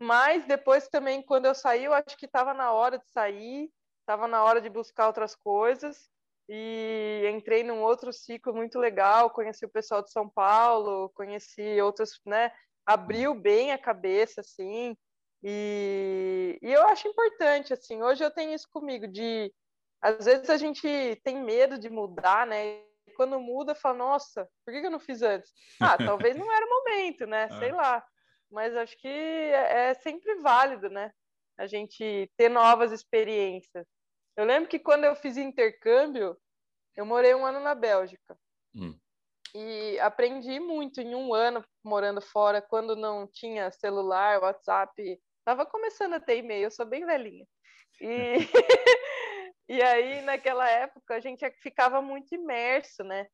[0.01, 4.27] mas depois também quando eu saí, eu acho que estava na hora de sair, estava
[4.27, 6.09] na hora de buscar outras coisas
[6.49, 12.11] e entrei num outro ciclo muito legal, conheci o pessoal de São Paulo, conheci outras,
[12.25, 12.51] né?
[12.85, 14.95] Abriu bem a cabeça, assim,
[15.43, 19.53] E, e eu acho importante, assim, hoje eu tenho isso comigo, de
[20.01, 20.87] às vezes a gente
[21.23, 22.81] tem medo de mudar, né?
[23.07, 25.51] E quando muda, fala, nossa, por que eu não fiz antes?
[25.79, 25.97] Ah,
[26.31, 27.49] talvez não era o momento, né?
[27.59, 27.73] Sei é.
[27.73, 28.05] lá.
[28.49, 31.11] Mas acho que é, é sempre válido, né?
[31.57, 33.85] A gente ter novas experiências.
[34.35, 36.37] Eu lembro que quando eu fiz intercâmbio,
[36.95, 38.37] eu morei um ano na Bélgica.
[38.75, 38.97] Hum.
[39.55, 45.19] E aprendi muito em um ano morando fora, quando não tinha celular, WhatsApp.
[45.43, 47.45] Tava começando a ter e-mail, eu sou bem velhinha.
[47.99, 48.35] E,
[49.69, 53.27] e aí, naquela época, a gente ficava muito imerso, né?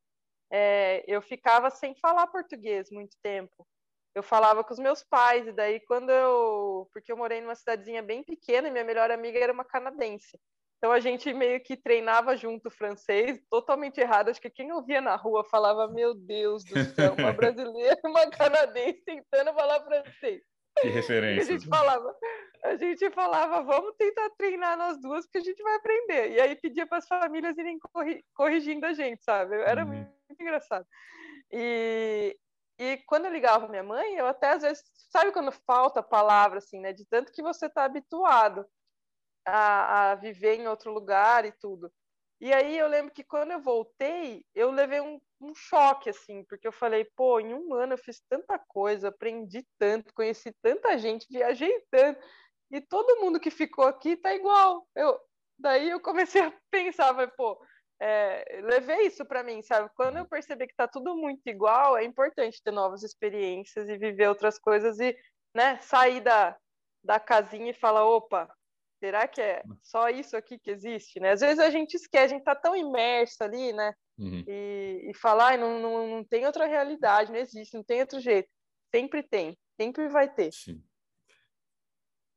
[0.52, 3.67] É, eu ficava sem falar português muito tempo.
[4.15, 6.88] Eu falava com os meus pais, e daí quando eu.
[6.93, 10.39] Porque eu morei numa cidadezinha bem pequena e minha melhor amiga era uma canadense.
[10.78, 14.30] Então a gente meio que treinava junto francês, totalmente errado.
[14.30, 18.30] Acho que quem ouvia na rua falava: Meu Deus do céu, uma brasileira e uma
[18.30, 20.43] canadense tentando falar francês.
[20.81, 21.43] Que referência.
[21.55, 22.15] a gente falava,
[22.63, 26.31] a gente falava, vamos tentar treinar nós duas, porque a gente vai aprender.
[26.31, 27.77] E aí pedia para as famílias irem
[28.33, 29.55] corrigindo a gente, sabe?
[29.55, 29.88] Era uhum.
[29.89, 30.86] muito, muito engraçado.
[31.51, 32.38] E,
[32.79, 36.79] e quando eu ligava minha mãe, eu até às vezes, sabe quando falta palavra, assim,
[36.79, 36.93] né?
[36.93, 38.65] De tanto que você está habituado
[39.45, 41.91] a, a viver em outro lugar e tudo.
[42.43, 46.67] E aí eu lembro que quando eu voltei, eu levei um, um, choque, assim, porque
[46.67, 51.25] eu falei, pô, em um ano eu fiz tanta coisa, aprendi tanto, conheci tanta gente,
[51.32, 52.21] viajei tanto,
[52.69, 54.86] e todo mundo que ficou aqui tá igual.
[54.93, 55.17] Eu,
[55.58, 57.65] daí eu comecei a pensar, mas, pô,
[57.97, 59.89] é, levei isso para mim, sabe?
[59.95, 64.27] Quando eu percebi que tá tudo muito igual, é importante ter novas experiências e viver
[64.27, 65.17] outras coisas e,
[65.56, 66.58] né, sair da,
[67.01, 68.53] da casinha e falar, opa,
[69.04, 71.32] Será que é só isso aqui que existe, né?
[71.32, 73.94] Às vezes a gente esquece, a gente tá tão imerso ali, né?
[74.18, 74.46] Uhum.
[74.48, 78.48] E, e falar, não, não, não tem outra realidade, não existe, não tem outro jeito.
[78.96, 80.54] Sempre tem, sempre vai ter.
[80.54, 80.82] Sim.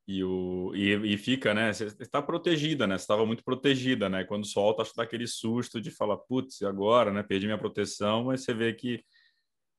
[0.08, 1.72] E, o, e, e fica, né?
[1.72, 2.98] Você está protegida, né?
[2.98, 4.24] Você estava muito protegida, né?
[4.24, 7.22] Quando solta, acho que dá aquele susto de falar, putz, agora, né?
[7.22, 9.04] Perdi minha proteção, mas você vê que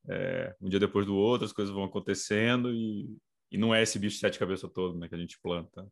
[0.08, 3.14] é, um dia depois do outro as coisas vão acontecendo e,
[3.52, 5.10] e não é esse bicho de sete cabeças todo, né?
[5.10, 5.86] Que a gente planta.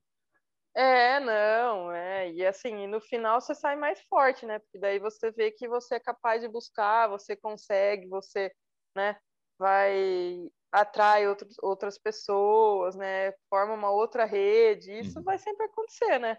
[0.75, 2.31] É, não, é.
[2.31, 4.59] E assim, no final você sai mais forte, né?
[4.59, 8.51] Porque daí você vê que você é capaz de buscar, você consegue, você,
[8.93, 9.17] né,
[9.57, 13.31] vai atrai outros, outras pessoas, né?
[13.49, 14.91] Forma uma outra rede.
[14.99, 15.23] Isso uhum.
[15.23, 16.37] vai sempre acontecer, né?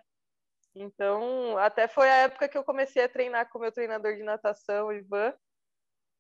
[0.75, 4.23] Então, até foi a época que eu comecei a treinar com o meu treinador de
[4.23, 5.33] natação, Ivan.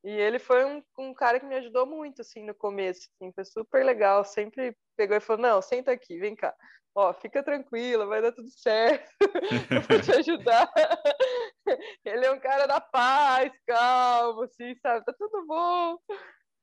[0.07, 3.09] E ele foi um, um cara que me ajudou muito, assim, no começo.
[3.15, 4.25] Assim, foi super legal.
[4.25, 6.55] Sempre pegou e falou: Não, senta aqui, vem cá
[6.97, 9.07] ó, fica tranquila, vai dar tudo certo,
[9.71, 10.67] eu vou te ajudar.
[12.05, 15.05] Ele é um cara da paz, calmo, assim, sabe?
[15.05, 15.99] Tá tudo bom.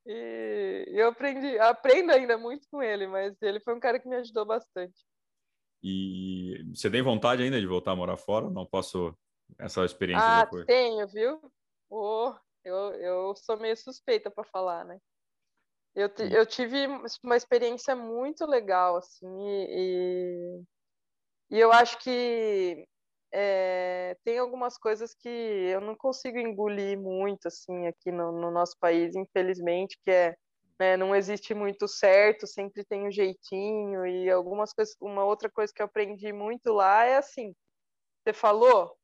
[0.05, 4.17] E eu aprendi, aprendo ainda muito com ele, mas ele foi um cara que me
[4.17, 5.05] ajudou bastante.
[5.81, 8.49] E você tem vontade ainda de voltar a morar fora?
[8.49, 9.15] Não posso.
[9.57, 10.65] Essa experiência ah, já foi?
[10.65, 11.39] tenho, viu?
[11.89, 14.99] Oh, eu, eu sou meio suspeita para falar, né?
[15.95, 16.87] Eu, eu tive
[17.23, 19.27] uma experiência muito legal, assim,
[19.69, 20.63] e,
[21.51, 22.87] e eu acho que
[23.31, 28.75] é, tem algumas coisas que eu não consigo engolir muito, assim, aqui no, no nosso
[28.79, 30.35] país, infelizmente, que é,
[30.79, 35.71] né, não existe muito certo, sempre tem um jeitinho, e algumas coisas, uma outra coisa
[35.71, 37.53] que eu aprendi muito lá é assim,
[38.23, 38.95] você falou,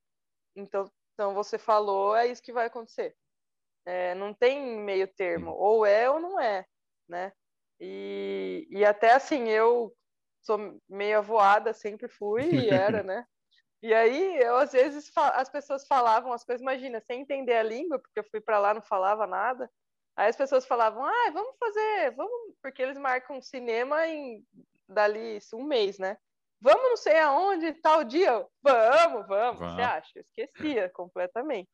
[0.56, 3.16] então, então você falou, é isso que vai acontecer.
[3.86, 6.66] É, não tem meio termo, ou é ou não é
[7.10, 7.34] né?
[7.82, 9.94] E, e até assim, eu
[10.42, 13.26] sou meio avoada, sempre fui e era, né?
[13.82, 17.98] E aí, eu às vezes, as pessoas falavam as coisas, imagina, sem entender a língua,
[17.98, 19.70] porque eu fui para lá, não falava nada.
[20.18, 24.46] Aí as pessoas falavam, ah, vamos fazer, vamos, porque eles marcam cinema em
[24.88, 26.18] dali um mês, né?
[26.62, 28.46] Vamos não sei aonde, tal dia.
[28.62, 30.12] Vamos, vamos, você acha?
[30.16, 31.70] Eu esquecia completamente.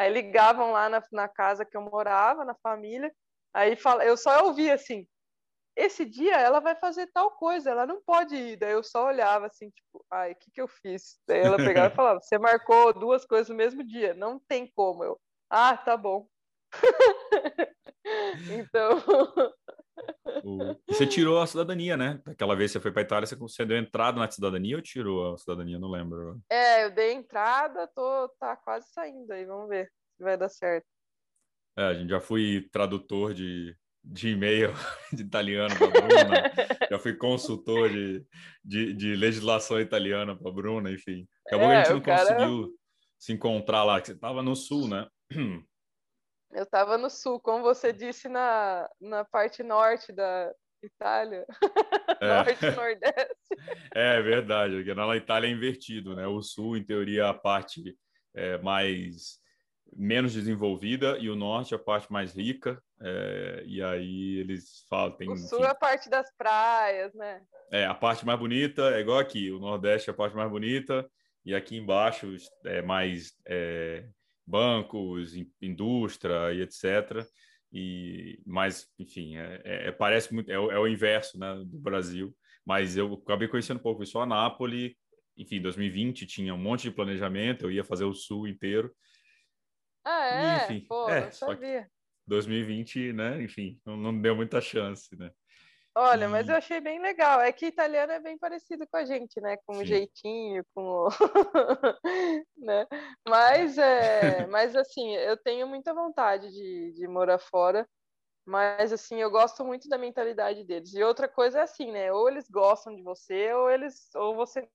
[0.00, 3.12] Aí ligavam lá na, na casa que eu morava, na família,
[3.52, 5.06] Aí fala, eu só ouvia assim,
[5.76, 8.56] esse dia ela vai fazer tal coisa, ela não pode ir.
[8.56, 11.18] Daí eu só olhava assim, tipo, ai, o que, que eu fiz?
[11.26, 15.02] Daí ela pegava e falava, você marcou duas coisas no mesmo dia, não tem como.
[15.02, 16.26] Eu, ah, tá bom.
[18.50, 18.90] então.
[20.88, 22.20] Você tirou a cidadania, né?
[22.26, 25.38] Aquela vez que você foi para Itália, você deu entrada na cidadania ou tirou a
[25.38, 25.78] cidadania?
[25.78, 26.40] Não lembro.
[26.50, 30.86] É, eu dei entrada, tô tá quase saindo aí, vamos ver se vai dar certo.
[31.76, 34.72] É, a gente já fui tradutor de, de e-mail
[35.12, 36.52] de italiano para Bruna,
[36.90, 38.24] já fui consultor de,
[38.64, 41.26] de, de legislação italiana para Bruna, enfim.
[41.46, 42.34] Acabou é, que a gente não cara...
[42.34, 42.80] conseguiu
[43.18, 45.06] se encontrar lá, que você estava no sul, né?
[46.52, 51.46] Eu estava no sul, como você disse, na, na parte norte da, Itália.
[52.22, 52.28] É.
[52.28, 53.56] Norte e Nordeste.
[53.94, 56.26] É verdade, porque na Itália é invertido, né?
[56.26, 57.96] O Sul, em teoria, a parte
[58.34, 59.38] é, mais
[59.96, 62.78] menos desenvolvida e o Norte a parte mais rica.
[63.00, 65.16] É, e aí eles falam.
[65.16, 67.40] Tem, o Sul enfim, é a parte das praias, né?
[67.72, 69.50] É, a parte mais bonita é igual aqui.
[69.50, 71.10] O Nordeste é a parte mais bonita
[71.42, 72.36] e aqui embaixo
[72.66, 74.04] é mais é,
[74.50, 77.26] bancos, indústria e etc.
[77.72, 82.36] E, mas, enfim, é, é, é parece muito, é, é, o inverso né, do Brasil.
[82.66, 84.18] Mas eu acabei conhecendo um pouco isso.
[84.18, 84.94] A Nápoles,
[85.36, 88.92] enfim, 2020 tinha um monte de planejamento, eu ia fazer o sul inteiro.
[90.04, 90.42] Ah, é?
[90.42, 91.86] E, enfim, Pô, é, só que
[92.26, 93.42] 2020, né?
[93.42, 95.30] Enfim, não, não deu muita chance, né?
[95.94, 97.40] Olha, mas eu achei bem legal.
[97.40, 99.56] É que italiano é bem parecido com a gente, né?
[99.66, 101.08] Com o jeitinho, com o...
[102.56, 102.86] né?
[103.28, 104.46] Mas, é...
[104.46, 107.88] mas, assim, eu tenho muita vontade de, de morar fora.
[108.46, 110.94] Mas, assim, eu gosto muito da mentalidade deles.
[110.94, 112.12] E outra coisa é assim, né?
[112.12, 114.68] Ou eles gostam de você, ou eles ou você.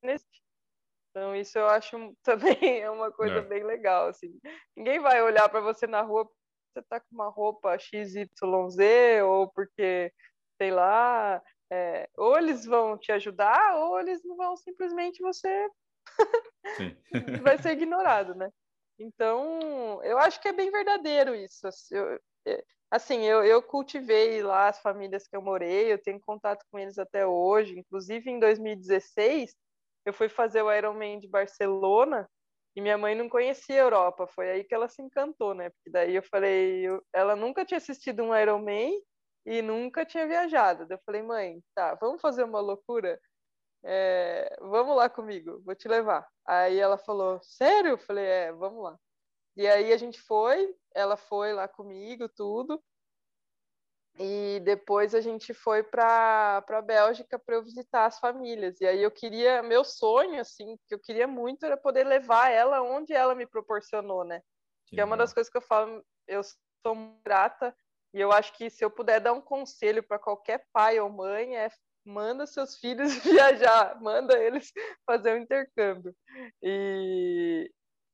[1.11, 3.41] Então, isso eu acho também é uma coisa é.
[3.41, 4.37] bem legal, assim.
[4.75, 6.29] Ninguém vai olhar para você na rua
[6.75, 8.27] você tá com uma roupa XYZ,
[9.23, 10.11] ou porque
[10.57, 11.41] sei lá,
[11.71, 15.69] é, ou eles vão te ajudar, ou eles não vão simplesmente você
[17.43, 18.49] vai ser ignorado, né?
[18.97, 21.67] Então, eu acho que é bem verdadeiro isso.
[21.91, 26.65] Eu, é, assim, eu, eu cultivei lá as famílias que eu morei, eu tenho contato
[26.71, 27.77] com eles até hoje.
[27.77, 29.53] Inclusive, em 2016,
[30.05, 32.29] eu fui fazer o Ironman de Barcelona
[32.75, 34.27] e minha mãe não conhecia a Europa.
[34.27, 35.69] Foi aí que ela se encantou, né?
[35.71, 38.93] Porque daí eu falei, eu, ela nunca tinha assistido um Ironman
[39.45, 40.87] e nunca tinha viajado.
[40.89, 43.19] Eu falei, mãe, tá, vamos fazer uma loucura?
[43.83, 46.27] É, vamos lá comigo, vou te levar.
[46.45, 47.91] Aí ela falou, sério?
[47.91, 48.97] Eu falei, é, vamos lá.
[49.55, 52.83] E aí a gente foi, ela foi lá comigo, tudo.
[54.17, 58.79] E depois a gente foi para a Bélgica para eu visitar as famílias.
[58.81, 62.81] E aí eu queria, meu sonho, assim, que eu queria muito era poder levar ela
[62.81, 64.41] onde ela me proporcionou, né?
[64.85, 67.75] Que, que é uma das coisas que eu falo, eu sou grata
[68.15, 71.57] e eu acho que se eu puder dar um conselho para qualquer pai ou mãe
[71.57, 71.69] é
[72.05, 74.71] manda seus filhos viajar, manda eles
[75.05, 76.15] fazer um intercâmbio.
[76.63, 77.69] E,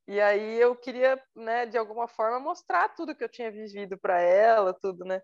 [0.08, 4.20] e aí eu queria, né, de alguma forma mostrar tudo que eu tinha vivido para
[4.20, 5.22] ela, tudo, né?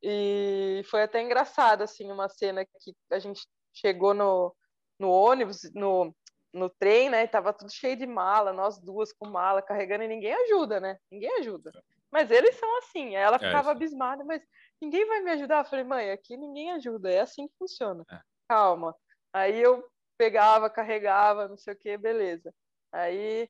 [0.00, 4.54] E foi até engraçado assim uma cena que a gente chegou no,
[5.00, 6.14] no ônibus, no,
[6.52, 7.24] no trem, né?
[7.24, 10.96] E tava tudo cheio de mala, nós duas com mala carregando e ninguém ajuda, né?
[11.10, 11.72] Ninguém ajuda.
[12.12, 13.16] Mas eles são assim.
[13.16, 14.46] Ela é, ficava é, abismada, mas
[14.80, 15.60] ninguém vai me ajudar.
[15.60, 17.10] Eu falei, mãe, aqui ninguém ajuda.
[17.10, 18.04] É assim que funciona.
[18.10, 18.20] É.
[18.48, 18.94] Calma.
[19.32, 19.82] Aí eu
[20.18, 22.54] pegava, carregava, não sei o que, beleza.
[22.92, 23.48] Aí,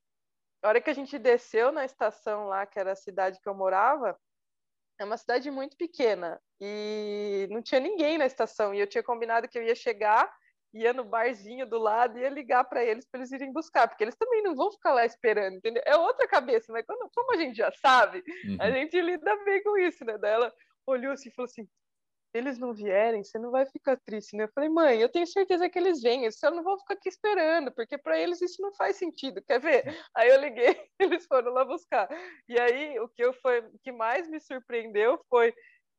[0.62, 3.54] a hora que a gente desceu na estação lá, que era a cidade que eu
[3.54, 4.16] morava,
[4.98, 8.72] é uma cidade muito pequena e não tinha ninguém na estação.
[8.72, 10.32] E eu tinha combinado que eu ia chegar
[10.72, 14.02] ia no barzinho do lado e ia ligar para eles para eles irem buscar, porque
[14.02, 15.82] eles também não vão ficar lá esperando, entendeu?
[15.84, 18.56] É outra cabeça, mas quando, como a gente já sabe, uhum.
[18.60, 20.16] a gente lida bem com isso, né?
[20.18, 20.52] Daí ela
[20.86, 21.68] olhou assim e falou assim:
[22.34, 24.44] eles não vierem, você não vai ficar triste, né?
[24.44, 27.08] Eu falei, mãe, eu tenho certeza que eles vêm, eles só não vão ficar aqui
[27.08, 29.84] esperando, porque para eles isso não faz sentido, quer ver?
[30.16, 32.08] Aí eu liguei, eles foram lá buscar.
[32.48, 35.52] E aí o que eu foi, o que mais me surpreendeu foi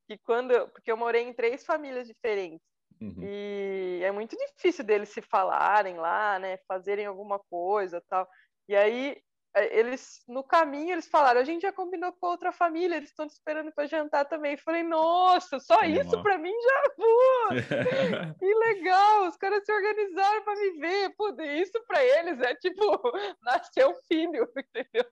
[0.07, 2.72] que quando, porque eu morei em três famílias diferentes.
[3.01, 3.19] Uhum.
[3.21, 6.57] E é muito difícil deles se falarem lá, né?
[6.67, 8.27] Fazerem alguma coisa tal.
[8.67, 9.17] E aí,
[9.55, 13.25] é, eles, no caminho, eles falaram: a gente já combinou com outra família, eles estão
[13.25, 14.53] esperando para jantar também.
[14.53, 17.49] Eu falei: nossa, só isso para mim já pô,
[18.39, 19.27] que legal!
[19.27, 21.15] Os caras se organizaram para me ver.
[21.15, 22.81] Pô, isso para eles é tipo
[23.43, 25.05] nascer um filho, entendeu?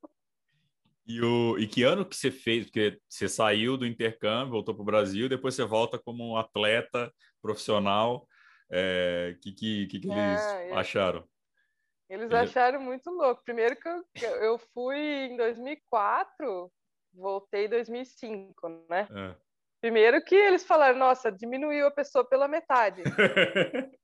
[1.05, 2.65] E, o, e que ano que você fez?
[2.65, 7.11] Porque você saiu do intercâmbio, voltou para o Brasil, depois você volta como um atleta
[7.41, 8.17] profissional.
[8.17, 8.27] O
[8.71, 11.27] é, que, que, que, que eles é, acharam?
[12.09, 13.43] Eles acharam muito louco.
[13.43, 14.03] Primeiro que eu,
[14.41, 16.71] eu fui em 2004,
[17.13, 19.07] voltei em 2005, né?
[19.09, 19.35] É.
[19.81, 23.01] Primeiro que eles falaram, nossa, diminuiu a pessoa pela metade.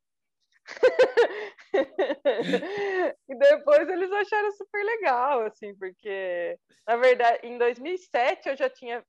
[3.30, 9.04] e depois eles acharam super legal, assim, porque, na verdade, em 2007 eu já tinha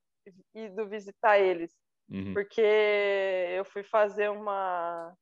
[0.55, 1.75] ido visitar eles,
[2.11, 2.35] uhum.
[2.35, 5.15] porque eu fui fazer uma,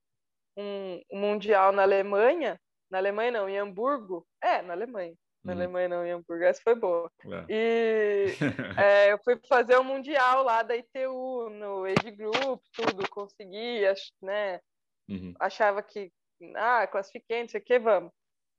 [0.57, 5.59] um, um, mundial na Alemanha, na Alemanha não, em Hamburgo, é, na Alemanha, na uhum.
[5.59, 7.11] Alemanha não, em Hamburgo, essa foi boa.
[7.25, 7.45] É.
[7.49, 8.27] E
[8.81, 13.83] é, eu fui fazer um mundial lá da ITU, no Age Group, tudo, consegui,
[14.23, 14.61] né,
[15.09, 15.35] uhum.
[15.41, 16.13] achava que
[16.55, 18.13] ah, classifiquei, não sei o que, vamos.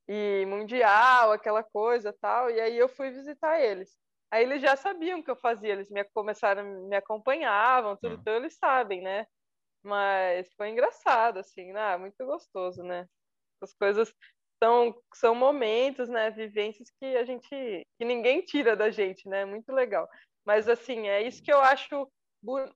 [0.08, 2.50] E mundial, aquela coisa tal.
[2.50, 3.96] E aí eu fui visitar eles.
[4.32, 8.20] Aí eles já sabiam o que eu fazia, eles me começaram, me acompanhavam, tudo, uhum.
[8.20, 9.26] então eles sabem, né?
[9.84, 11.96] Mas foi engraçado, assim, né?
[11.98, 13.08] Muito gostoso, né?
[13.62, 14.14] As coisas
[14.62, 16.30] são, são momentos, né?
[16.32, 19.46] Vivências que a gente, que ninguém tira da gente, né?
[19.46, 20.08] Muito legal.
[20.46, 22.10] Mas, assim, é isso que eu acho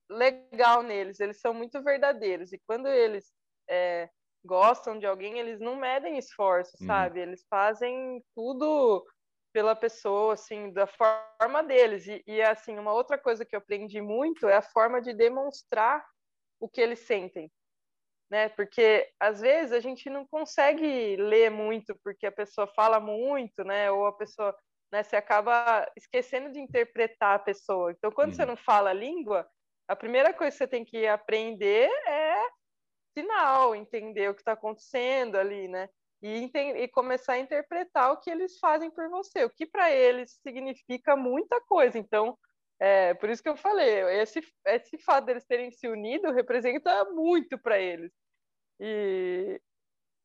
[0.08, 1.20] legal neles.
[1.20, 2.52] Eles são muito verdadeiros.
[2.52, 3.30] E quando eles
[3.68, 4.08] é,
[4.44, 6.86] gostam de alguém, eles não medem esforços, uhum.
[6.86, 7.20] sabe?
[7.20, 9.04] Eles fazem tudo
[9.52, 12.06] pela pessoa, assim, da forma deles.
[12.06, 16.04] E, e, assim, uma outra coisa que eu aprendi muito é a forma de demonstrar
[16.58, 17.50] o que eles sentem,
[18.30, 18.48] né?
[18.50, 23.90] Porque às vezes a gente não consegue ler muito porque a pessoa fala muito, né?
[23.90, 24.56] Ou a pessoa,
[24.90, 25.02] né?
[25.02, 27.92] Você acaba esquecendo de interpretar a pessoa.
[27.92, 28.36] Então, quando uhum.
[28.36, 29.48] você não fala a língua,
[29.88, 32.46] a primeira coisa que você tem que aprender é
[33.16, 35.88] sinal, entender o que está acontecendo ali, né?
[36.22, 40.38] E, e, começar a interpretar o que eles fazem por você, o que para eles
[40.40, 41.98] significa muita coisa.
[41.98, 42.38] Então,
[42.80, 47.58] é, por isso que eu falei, esse, esse fato deles terem se unido representa muito
[47.58, 48.12] para eles.
[48.78, 49.60] E,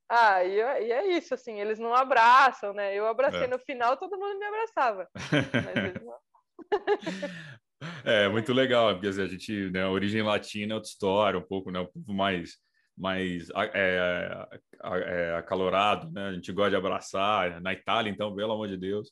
[0.10, 2.96] ah, e, e, é isso, assim, eles não abraçam, né?
[2.96, 3.48] Eu abracei é.
[3.48, 5.10] no final, todo mundo me abraçava.
[8.04, 11.44] É, muito legal, porque assim, a gente, né, a origem latina é outra história, um
[11.44, 12.58] pouco, né, um pouco mais
[12.98, 14.50] mais é,
[14.84, 16.30] é, acalorado, né?
[16.30, 17.62] A gente gosta de abraçar.
[17.62, 19.12] Na Itália, então, pelo amor de Deus.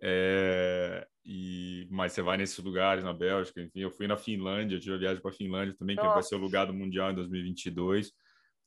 [0.00, 3.80] É, e, mas você vai nesses lugares, na Bélgica, enfim.
[3.80, 6.08] Eu fui na Finlândia, eu tive a viagem para a Finlândia também, Nossa.
[6.08, 8.12] que vai ser o lugar do Mundial em 2022.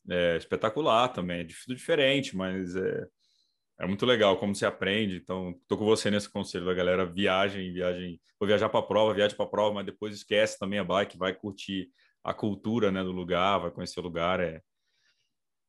[0.10, 3.08] É espetacular também, é diferente, mas é,
[3.80, 5.18] é muito legal como você aprende.
[5.18, 8.22] Então, estou com você nesse conselho da galera: viagem, viagem.
[8.40, 11.18] Vou viajar para a prova, viagem para a prova, mas depois esquece também a bike,
[11.18, 11.90] vai curtir
[12.24, 14.40] a cultura né, do lugar, vai conhecer o lugar.
[14.40, 14.62] É...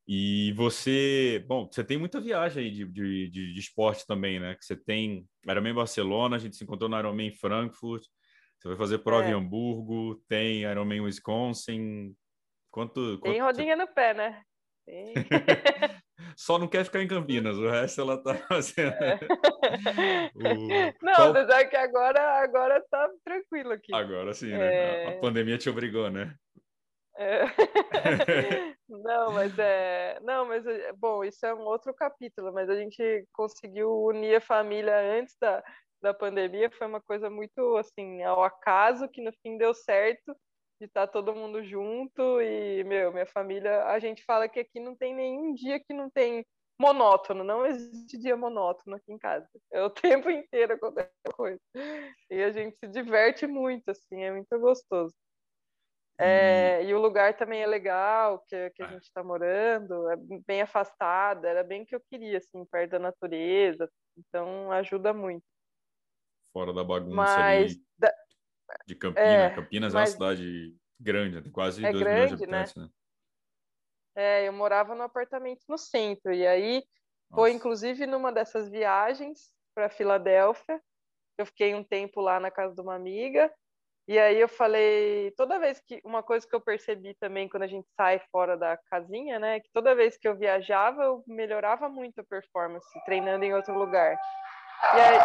[0.07, 4.55] E você, bom, você tem muita viagem aí de, de, de, de esporte também, né?
[4.55, 8.03] Que você tem Ironman Barcelona, a gente se encontrou no Ironman Frankfurt,
[8.59, 9.31] você vai fazer prova é.
[9.31, 12.15] em Hamburgo, tem Ironman Wisconsin.
[12.71, 14.43] Quanto, quanto tem rodinha no pé, né?
[16.37, 18.93] Só não quer ficar em Campinas, o resto ela tá fazendo.
[18.93, 19.19] É.
[20.35, 20.43] o...
[21.03, 21.37] Não, Qual...
[21.37, 23.95] é que agora, agora tá tranquilo aqui.
[23.95, 24.75] Agora sim, né?
[24.75, 25.09] É...
[25.09, 26.35] A pandemia te obrigou, né?
[27.17, 27.45] É...
[28.89, 30.19] não, mas é.
[30.23, 34.41] Não, mas é, bom, isso é um outro capítulo, mas a gente conseguiu unir a
[34.41, 35.63] família antes da,
[36.01, 40.35] da pandemia, foi uma coisa muito assim, ao acaso, que no fim deu certo
[40.83, 44.81] de estar tá todo mundo junto e, meu, minha família, a gente fala que aqui
[44.81, 46.45] não tem nenhum dia que não tem
[46.79, 49.49] monótono, não existe dia monótono aqui em casa.
[49.73, 49.90] É o
[50.27, 51.61] tempo inteiro acontece coisa.
[52.29, 55.14] E a gente se diverte muito, assim, é muito gostoso.
[56.18, 56.88] É, hum.
[56.88, 58.90] E o lugar também é legal, que, que a é.
[58.90, 60.16] gente está morando, é
[60.47, 65.45] bem afastado, era bem o que eu queria, assim, perto da natureza, então ajuda muito.
[66.53, 67.83] Fora da bagunça Mas, ali.
[67.99, 68.12] Da,
[68.87, 69.29] de Campinas.
[69.29, 70.01] É, Campinas mas...
[70.01, 72.59] é uma cidade grande, tem quase é 2 milhões de né?
[72.59, 72.83] habitantes, né?
[72.85, 72.90] né?
[74.14, 76.87] É, eu morava no apartamento no centro, e aí Nossa.
[77.35, 80.81] foi inclusive numa dessas viagens para Filadélfia.
[81.38, 83.51] Eu fiquei um tempo lá na casa de uma amiga,
[84.07, 87.68] e aí eu falei, toda vez que uma coisa que eu percebi também quando a
[87.68, 92.20] gente sai fora da casinha, né, que toda vez que eu viajava, eu melhorava muito
[92.20, 94.18] a performance treinando em outro lugar.
[94.94, 95.18] E aí,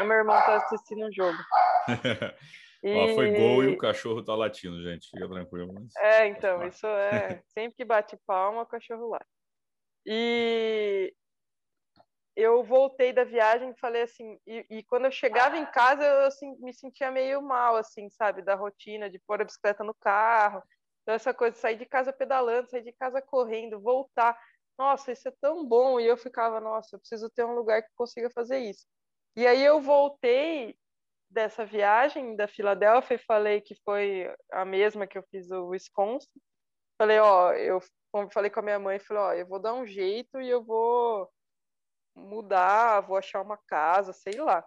[0.00, 1.38] o meu irmão tá assistindo um jogo.
[2.86, 3.14] E...
[3.14, 5.08] foi gol e o cachorro tá latindo, gente.
[5.08, 5.72] Fica tranquilo.
[5.72, 5.96] Mas...
[5.96, 7.42] É, então, isso é.
[7.48, 9.24] Sempre que bate palma, o cachorro late.
[10.04, 11.14] E
[12.36, 16.26] eu voltei da viagem e falei assim, e, e, quando eu chegava em casa, eu
[16.26, 20.62] assim, me sentia meio mal, assim, sabe, da rotina de pôr a bicicleta no carro.
[21.02, 24.38] Então, essa coisa, sair de casa pedalando, sair de casa correndo, voltar.
[24.76, 26.00] Nossa, isso é tão bom.
[26.00, 28.84] E eu ficava, nossa, eu preciso ter um lugar que consiga fazer isso.
[29.36, 30.76] E aí eu voltei
[31.28, 36.40] dessa viagem da Filadélfia e falei que foi a mesma que eu fiz o Wisconsin.
[36.96, 37.80] Falei, ó, eu
[38.32, 41.28] falei com a minha mãe, falei, ó, eu vou dar um jeito e eu vou
[42.14, 44.64] mudar, vou achar uma casa, sei lá.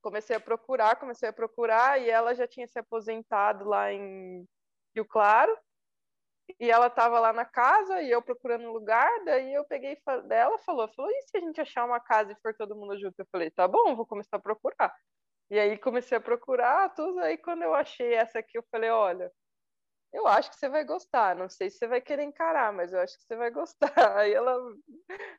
[0.00, 4.46] Comecei a procurar, comecei a procurar e ela já tinha se aposentado lá em
[4.94, 5.56] Rio Claro.
[6.60, 9.96] E ela estava lá na casa e eu procurando um lugar, daí eu peguei
[10.28, 13.14] dela, falou, falou, e se a gente achar uma casa e for todo mundo junto?
[13.18, 14.94] Eu falei, tá bom, vou começar a procurar.
[15.50, 19.30] E aí comecei a procurar tudo, aí quando eu achei essa aqui, eu falei, olha,
[20.12, 23.00] eu acho que você vai gostar, não sei se você vai querer encarar, mas eu
[23.00, 23.92] acho que você vai gostar.
[24.18, 24.58] Aí ela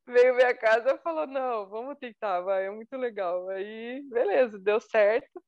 [0.08, 3.50] veio ver a casa e falou, não, vamos tentar, vai, é muito legal.
[3.50, 5.44] Aí, beleza, deu certo.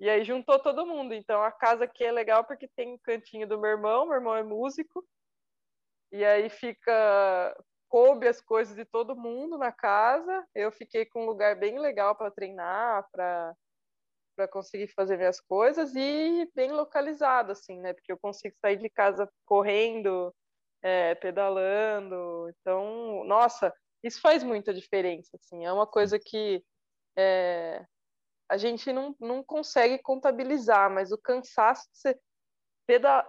[0.00, 1.14] E aí juntou todo mundo.
[1.14, 4.36] Então a casa aqui é legal porque tem o cantinho do meu irmão, meu irmão
[4.36, 5.04] é músico.
[6.10, 7.56] E aí fica
[7.88, 10.46] coube as coisas de todo mundo na casa.
[10.54, 13.54] Eu fiquei com um lugar bem legal para treinar, para
[14.34, 17.92] para conseguir fazer minhas coisas e bem localizado, assim, né?
[17.92, 20.34] Porque eu consigo sair de casa correndo,
[20.82, 22.48] é, pedalando.
[22.48, 23.72] Então, nossa,
[24.02, 25.64] isso faz muita diferença, assim.
[25.64, 26.64] É uma coisa que
[27.16, 27.84] é,
[28.52, 32.20] a gente não, não consegue contabilizar, mas o cansaço de você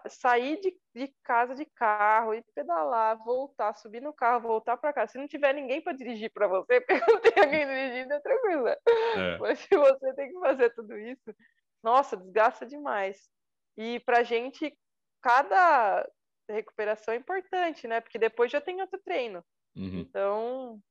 [0.09, 5.13] sair de, de casa de carro e pedalar, voltar, subir no carro, voltar para casa.
[5.13, 8.67] Se não tiver ninguém para dirigir para você, porque não tem alguém dirigindo, é tranquilo.
[8.67, 9.37] É.
[9.39, 11.33] Mas se você tem que fazer tudo isso,
[11.81, 13.29] nossa, desgasta demais.
[13.77, 14.77] E para gente,
[15.21, 16.05] cada
[16.49, 18.01] recuperação é importante, né?
[18.01, 19.41] Porque depois já tem outro treino.
[19.73, 19.99] Uhum.
[19.99, 20.81] Então.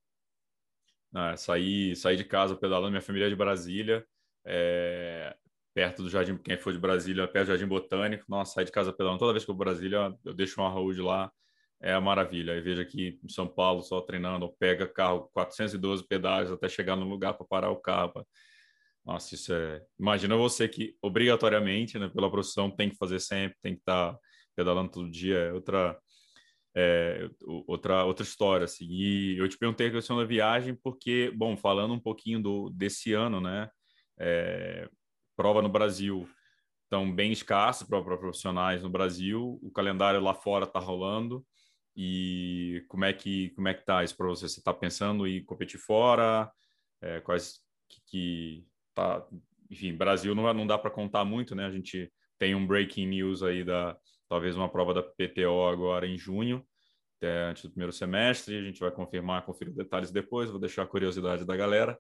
[1.14, 4.06] Ah, sair, sair de casa pedalando, minha família é de Brasília.
[4.44, 5.34] É,
[5.74, 8.24] perto do Jardim, quem for de Brasília, perto do Jardim Botânico.
[8.28, 9.18] Nossa, sair de casa pedalando.
[9.18, 11.30] Toda vez que eu vou Brasília, eu deixo uma road lá.
[11.80, 12.52] É a maravilha.
[12.52, 17.08] Aí vejo aqui em São Paulo só treinando, pega carro 412 pedágios até chegar no
[17.08, 18.24] lugar para parar o carro.
[19.04, 19.82] Nossa, isso é.
[19.98, 24.18] Imagina você que obrigatoriamente, né, pela profissão, tem que fazer sempre, tem que estar tá
[24.54, 25.36] pedalando todo dia.
[25.38, 25.98] É outra.
[26.74, 27.28] É,
[27.66, 28.86] outra outra história assim.
[28.88, 33.12] E eu te perguntei a questão da viagem porque, bom, falando um pouquinho do desse
[33.12, 33.68] ano, né?
[34.24, 34.88] É,
[35.36, 36.28] prova no Brasil
[36.84, 41.44] estão bem escassas para profissionais no Brasil, o calendário lá fora está rolando.
[41.96, 44.48] E como é que como é que tá isso para você?
[44.48, 46.50] Você está pensando em competir fora?
[47.00, 49.26] É, quais que, que tá,
[49.70, 51.66] enfim, Brasil não, não dá para contar muito, né?
[51.66, 53.96] A gente tem um breaking news aí da
[54.28, 56.64] talvez uma prova da PTO agora em junho,
[57.18, 58.56] até antes do primeiro semestre.
[58.56, 60.50] A gente vai confirmar, conferir detalhes depois.
[60.50, 61.98] Vou deixar a curiosidade da galera.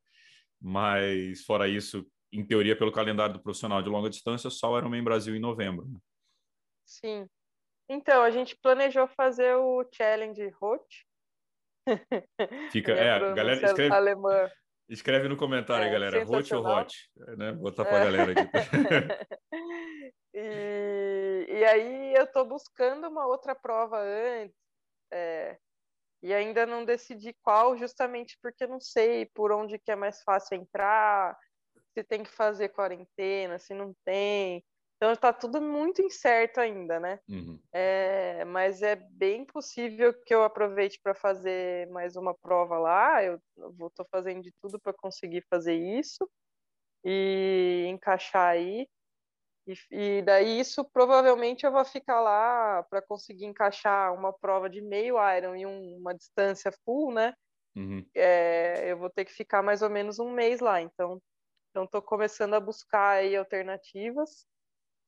[0.60, 5.04] Mas fora isso, em teoria, pelo calendário do profissional de longa distância, só o Ironman
[5.04, 5.86] Brasil em novembro.
[5.86, 5.98] Né?
[6.86, 7.28] Sim.
[7.88, 11.06] Então, a gente planejou fazer o Challenge Hot.
[12.72, 14.50] Fica, é, galera escreve, alemã.
[14.88, 17.52] escreve no comentário, é, aí, galera, Hot ou Hot, né?
[17.52, 18.04] Vou botar para a é.
[18.04, 18.48] galera aqui.
[20.34, 24.56] e, e aí eu estou buscando uma outra prova antes,
[25.12, 25.58] é,
[26.22, 30.56] e ainda não decidi qual, justamente porque não sei por onde que é mais fácil
[30.56, 31.36] entrar,
[31.94, 34.64] se tem que fazer quarentena, se não tem.
[34.96, 37.18] Então está tudo muito incerto ainda, né?
[37.28, 37.60] Uhum.
[37.72, 43.22] É, mas é bem possível que eu aproveite para fazer mais uma prova lá.
[43.22, 43.40] Eu
[43.88, 46.28] estou fazendo de tudo para conseguir fazer isso
[47.04, 48.86] e encaixar aí.
[49.66, 54.80] E, e, daí isso provavelmente eu vou ficar lá para conseguir encaixar uma prova de
[54.80, 57.34] meio Iron e um, uma distância full, né?
[57.74, 58.04] Uhum.
[58.14, 60.80] É, eu vou ter que ficar mais ou menos um mês lá.
[60.80, 61.20] Então
[61.72, 64.46] então, estou começando a buscar aí alternativas.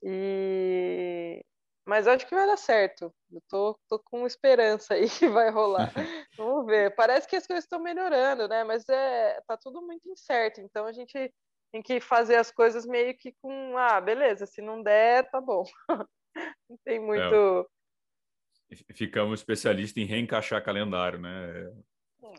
[0.02, 1.44] E...
[1.86, 3.14] Mas acho que vai dar certo.
[3.30, 5.92] Eu tô, tô com esperança aí que vai rolar.
[6.38, 6.94] Vamos ver.
[6.94, 8.64] Parece que as coisas estão melhorando, né?
[8.64, 10.62] Mas é, tá tudo muito incerto.
[10.62, 11.30] Então a gente
[11.70, 15.64] tem que fazer as coisas meio que com, ah, beleza, se não der, tá bom.
[16.66, 17.68] não tem muito.
[18.70, 18.94] É.
[18.94, 21.70] Ficamos especialistas em reencaixar calendário, né?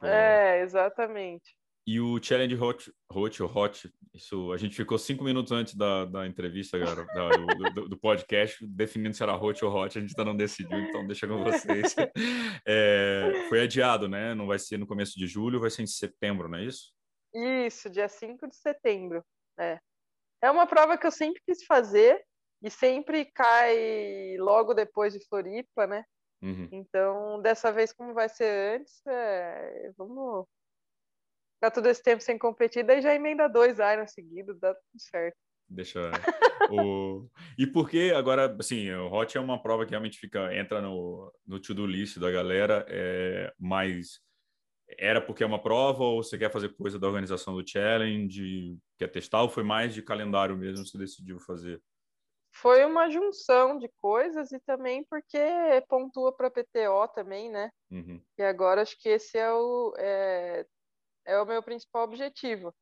[0.01, 1.55] É, exatamente.
[1.87, 6.25] E o Challenge Hot, Hot, Hot, isso a gente ficou cinco minutos antes da, da
[6.25, 10.11] entrevista, agora, da, do, do, do, podcast, definindo se era Hot ou Hot, a gente
[10.11, 11.95] ainda não decidiu, então deixa com vocês.
[12.67, 14.33] É, foi adiado, né?
[14.33, 16.91] Não vai ser no começo de julho, vai ser em setembro, não é isso?
[17.31, 19.23] Isso, dia 5 de setembro.
[19.59, 19.79] É.
[20.41, 22.25] é uma prova que eu sempre quis fazer
[22.63, 26.03] e sempre cai logo depois de Floripa, né?
[26.41, 26.67] Uhum.
[26.71, 30.47] Então, dessa vez, como vai ser antes, é, vamos
[31.55, 35.37] ficar todo esse tempo sem competir, daí já emenda dois Iron seguidos, dá tudo certo.
[35.67, 36.11] Deixa.
[36.69, 37.27] o...
[37.57, 41.59] E porque agora, assim, o Hot é uma prova que realmente fica, entra no, no
[41.59, 44.19] to-do list da galera, é, mas
[44.99, 49.07] era porque é uma prova ou você quer fazer coisa da organização do challenge, quer
[49.07, 51.81] testar ou foi mais de calendário mesmo você decidiu fazer?
[52.53, 55.37] Foi uma junção de coisas e também porque
[55.89, 57.69] pontua para PTO também, né?
[57.91, 58.21] Uhum.
[58.37, 60.65] E agora acho que esse é o é,
[61.25, 62.73] é o meu principal objetivo.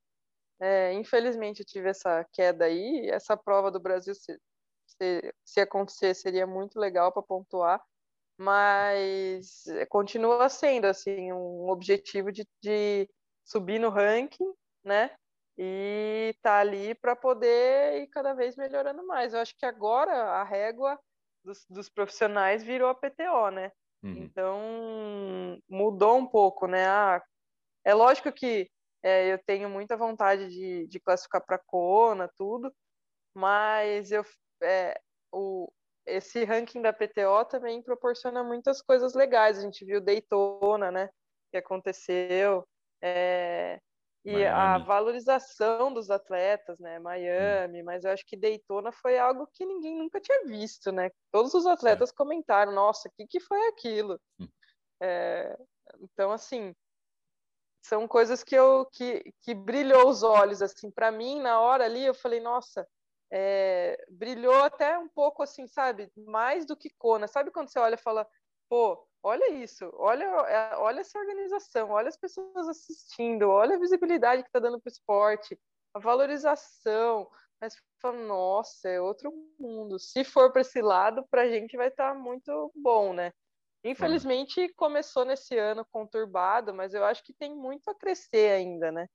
[0.59, 4.39] É, infelizmente eu tive essa queda aí, essa prova do Brasil, se,
[4.85, 7.83] se, se acontecer, seria muito legal para pontuar,
[8.37, 13.09] mas continua sendo assim um objetivo de, de
[13.43, 15.11] subir no ranking, né?
[15.57, 19.33] E tá ali para poder ir cada vez melhorando mais.
[19.33, 20.99] Eu acho que agora a régua
[21.43, 23.71] dos, dos profissionais virou a PTO, né?
[24.01, 24.17] Uhum.
[24.17, 26.87] Então mudou um pouco, né?
[26.87, 27.21] Ah,
[27.85, 28.69] é lógico que
[29.03, 32.73] é, eu tenho muita vontade de, de classificar para Kona, tudo,
[33.35, 34.23] mas eu,
[34.61, 34.99] é,
[35.31, 35.69] o,
[36.05, 39.57] esse ranking da PTO também proporciona muitas coisas legais.
[39.57, 41.09] A gente viu Daytona, né,
[41.51, 42.65] que aconteceu.
[43.01, 43.79] É,
[44.23, 44.47] E Miami.
[44.47, 46.97] a valorização dos atletas, né?
[46.99, 47.85] Miami, hum.
[47.85, 51.11] mas eu acho que Daytona foi algo que ninguém nunca tinha visto, né?
[51.29, 52.15] Todos os atletas é.
[52.15, 54.17] comentaram, nossa, o que, que foi aquilo?
[54.39, 54.47] Hum.
[55.01, 55.57] É,
[55.99, 56.73] então, assim,
[57.83, 62.05] são coisas que eu que, que brilhou os olhos, assim, para mim, na hora ali,
[62.05, 62.87] eu falei, nossa,
[63.29, 66.09] é, brilhou até um pouco, assim, sabe?
[66.15, 67.27] Mais do que Kona.
[67.27, 68.25] Sabe quando você olha e fala,
[68.69, 74.43] pô, olha isso, olha, é, olha essa organização, olha as pessoas assistindo, olha a visibilidade
[74.43, 75.59] que está dando para o esporte,
[75.93, 77.29] a valorização.
[77.59, 79.99] Mas fala, nossa, é outro mundo.
[79.99, 83.33] Se for para esse lado, para a gente vai estar tá muito bom, né?
[83.83, 89.07] Infelizmente começou nesse ano conturbado, mas eu acho que tem muito a crescer ainda, né?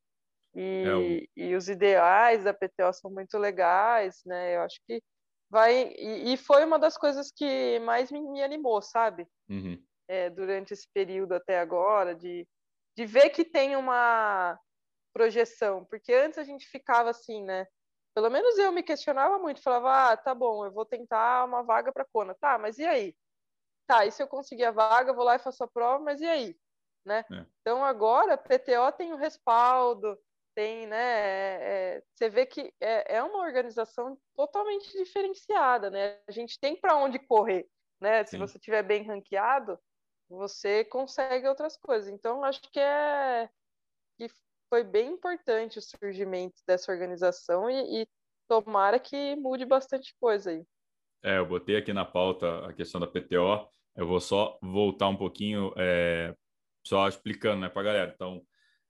[0.55, 1.43] E, é o...
[1.45, 4.57] e os ideais da PTO são muito legais, né?
[4.57, 5.03] Eu acho que
[5.49, 5.93] vai.
[5.95, 9.27] E, e foi uma das coisas que mais me, me animou, sabe?
[9.49, 12.49] Uhum é, durante esse período até agora, de,
[12.97, 14.59] de ver que tem uma
[15.13, 17.67] projeção, porque antes a gente ficava assim, né?
[18.15, 21.93] Pelo menos eu me questionava muito, falava, ah, tá bom, eu vou tentar uma vaga
[21.93, 23.15] para Kona, tá, mas e aí?
[23.89, 26.27] Tá, e se eu conseguir a vaga, vou lá e faço a prova, mas e
[26.27, 26.55] aí?
[27.07, 27.25] Né?
[27.33, 27.47] É.
[27.63, 30.19] Então agora a PTO tem o respaldo,
[30.55, 30.99] tem, né?
[30.99, 36.19] É, é, você vê que é, é uma organização totalmente diferenciada, né?
[36.29, 37.67] A gente tem para onde correr,
[37.99, 38.25] né?
[38.25, 38.33] Sim.
[38.33, 39.79] Se você tiver bem ranqueado,
[40.29, 42.11] você consegue outras coisas.
[42.11, 43.49] Então, acho que é
[44.19, 44.29] que
[44.69, 48.09] foi bem importante o surgimento dessa organização e, e
[48.47, 50.63] tomara que mude bastante coisa aí.
[51.23, 53.67] É, eu botei aqui na pauta a questão da PTO.
[53.99, 56.35] Eu vou só voltar um pouquinho, é,
[56.87, 58.13] só explicando né, para a galera.
[58.15, 58.41] Então,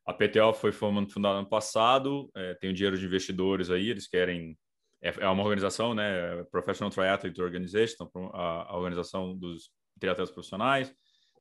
[0.06, 4.56] a PTO foi fundada ano passado, é, tem o dinheiro de investidores aí, eles querem.
[5.02, 6.44] É, é uma organização, né?
[6.50, 10.94] Professional Triathlete Organization, então, a, a organização dos triatletas profissionais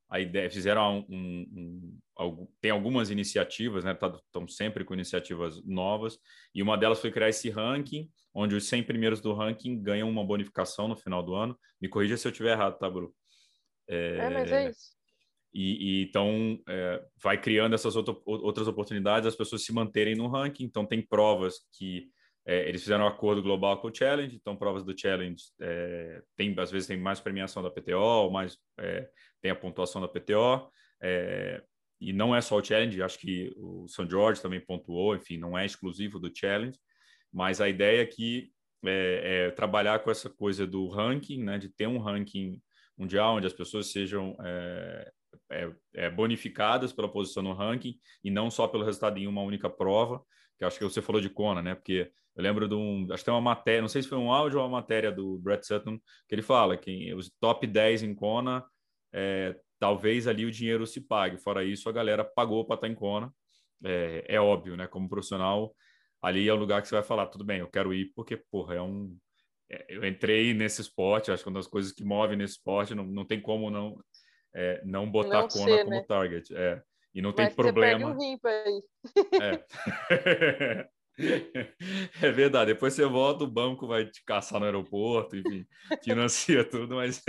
[0.10, 3.92] a ideia, fizeram um, um, um, tem algumas iniciativas, né?
[3.92, 6.18] Estão tá, sempre com iniciativas novas,
[6.56, 10.26] e uma delas foi criar esse ranking, onde os 100 primeiros do ranking ganham uma
[10.26, 11.58] bonificação no final do ano.
[11.82, 13.14] Me corrija se eu estiver errado, tá, Bru?
[13.88, 14.98] É, é mas é isso.
[15.54, 20.66] E, e então é, vai criando essas outras oportunidades, as pessoas se manterem no ranking.
[20.66, 22.10] Então tem provas que
[22.46, 26.56] é, eles fizeram um acordo global com o Challenge, então provas do Challenge é, tem
[26.58, 29.10] às vezes tem mais premiação da PTO, mais é,
[29.42, 30.70] tem a pontuação da PTO.
[31.02, 31.62] É,
[32.00, 35.58] e não é só o Challenge, acho que o São Jorge também pontuou, enfim, não
[35.58, 36.78] é exclusivo do Challenge,
[37.34, 38.52] mas a ideia aqui
[38.86, 42.62] é, é trabalhar com essa coisa do ranking, né, de ter um ranking
[42.98, 45.12] mundial onde as pessoas sejam é,
[45.96, 50.22] é, bonificadas pela posição no ranking e não só pelo resultado em uma única prova,
[50.58, 51.76] que acho que você falou de Kona, né?
[51.76, 54.32] Porque eu lembro de um, acho que tem uma matéria, não sei se foi um
[54.32, 58.14] áudio ou uma matéria do Brett Sutton, que ele fala que os top 10 em
[58.14, 58.64] Kona,
[59.14, 61.38] é, talvez ali o dinheiro se pague.
[61.38, 63.34] Fora isso, a galera pagou para estar em Kona.
[63.84, 64.88] É, é, óbvio, né?
[64.88, 65.76] Como profissional,
[66.22, 68.76] ali é o lugar que você vai falar, tudo bem, eu quero ir porque, porra,
[68.76, 69.16] é um...
[69.70, 73.04] É, eu entrei nesse esporte, acho que uma das coisas que move nesse esporte, não,
[73.04, 74.00] não tem como não,
[74.56, 76.06] é, não botar não Kona ser, como né?
[76.08, 76.56] target.
[76.56, 76.82] É.
[77.14, 78.14] E não Mas tem problema.
[78.14, 78.84] Você um aí.
[79.42, 80.88] É.
[82.22, 82.74] É verdade.
[82.74, 85.66] Depois você volta, o banco vai te caçar no aeroporto, enfim,
[86.04, 87.24] financia tudo, mas,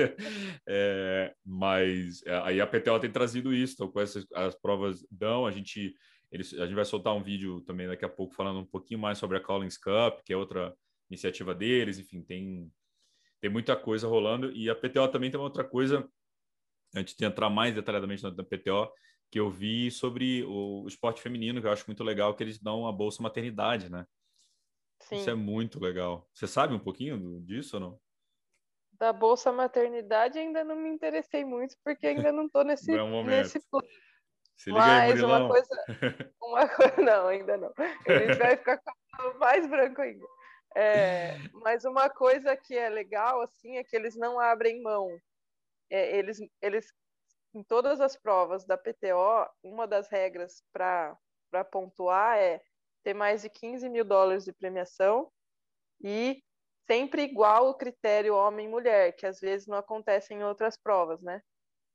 [0.68, 3.74] é, mas é, aí a PTO tem trazido isso.
[3.74, 5.95] Então, com essas as provas dão, a gente,
[6.30, 9.16] eles, a gente vai soltar um vídeo também daqui a pouco falando um pouquinho mais
[9.16, 10.74] sobre a Collins Cup, que é outra
[11.11, 11.99] iniciativa deles.
[11.99, 12.73] Enfim, tem,
[13.41, 14.51] tem muita coisa rolando.
[14.53, 16.09] E a PTO também tem uma outra coisa,
[16.95, 18.93] antes de entrar mais detalhadamente na, na PTO,
[19.31, 22.87] que eu vi sobre o, esporte feminino, que eu acho muito legal, que eles dão
[22.87, 24.07] a bolsa maternidade, né?
[25.01, 25.17] Sim.
[25.17, 26.29] Isso é muito legal.
[26.33, 28.01] Você sabe um pouquinho disso ou não?
[28.93, 33.43] Da bolsa maternidade ainda não me interessei muito, porque ainda não estou nesse, não é
[33.43, 33.61] nesse
[34.57, 35.85] Se liga Mas aí, uma coisa,
[36.43, 36.95] uma coisa.
[37.03, 37.73] Não, ainda não.
[37.79, 38.83] A gente vai ficar
[39.39, 40.27] mais branco ainda.
[40.77, 45.09] É, mas uma coisa que é legal, assim, é que eles não abrem mão.
[45.91, 46.93] É, eles, eles
[47.55, 51.16] em todas as provas da PTO, uma das regras para
[51.71, 52.61] pontuar é
[53.03, 55.33] ter mais de 15 mil dólares de premiação
[56.03, 56.43] e
[56.87, 61.43] sempre igual o critério homem-mulher, que às vezes não acontece em outras provas, né?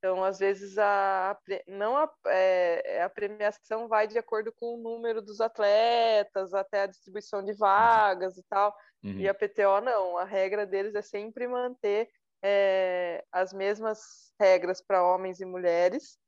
[0.04, 5.22] Então, às vezes, a, não a, é, a premiação vai de acordo com o número
[5.22, 8.76] dos atletas, até a distribuição de vagas e tal.
[9.02, 9.18] Uhum.
[9.20, 12.10] E a PTO não, a regra deles é sempre manter
[12.44, 16.20] é, as mesmas regras para homens e mulheres.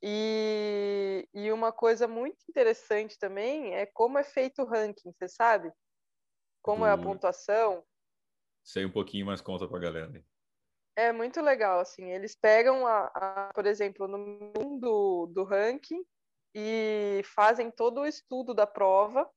[0.00, 5.72] E, e uma coisa muito interessante também é como é feito o ranking, você sabe?
[6.62, 6.86] Como Do...
[6.86, 7.82] é a pontuação.
[8.62, 10.24] Sei um pouquinho, mais conta para a galera.
[10.98, 16.04] É muito legal, assim, eles pegam, a, a por exemplo, no mundo do ranking,
[16.52, 19.30] e fazem todo o estudo da prova,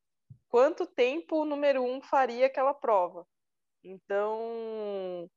[0.49, 3.28] quanto tempo o número um faria aquela prova.
[3.84, 5.30] Então,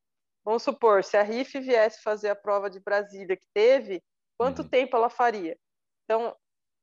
[0.43, 4.03] vamos supor, se a RIF viesse fazer a prova de Brasília que teve,
[4.39, 4.68] quanto uhum.
[4.68, 5.59] tempo ela faria?
[6.05, 6.35] Então,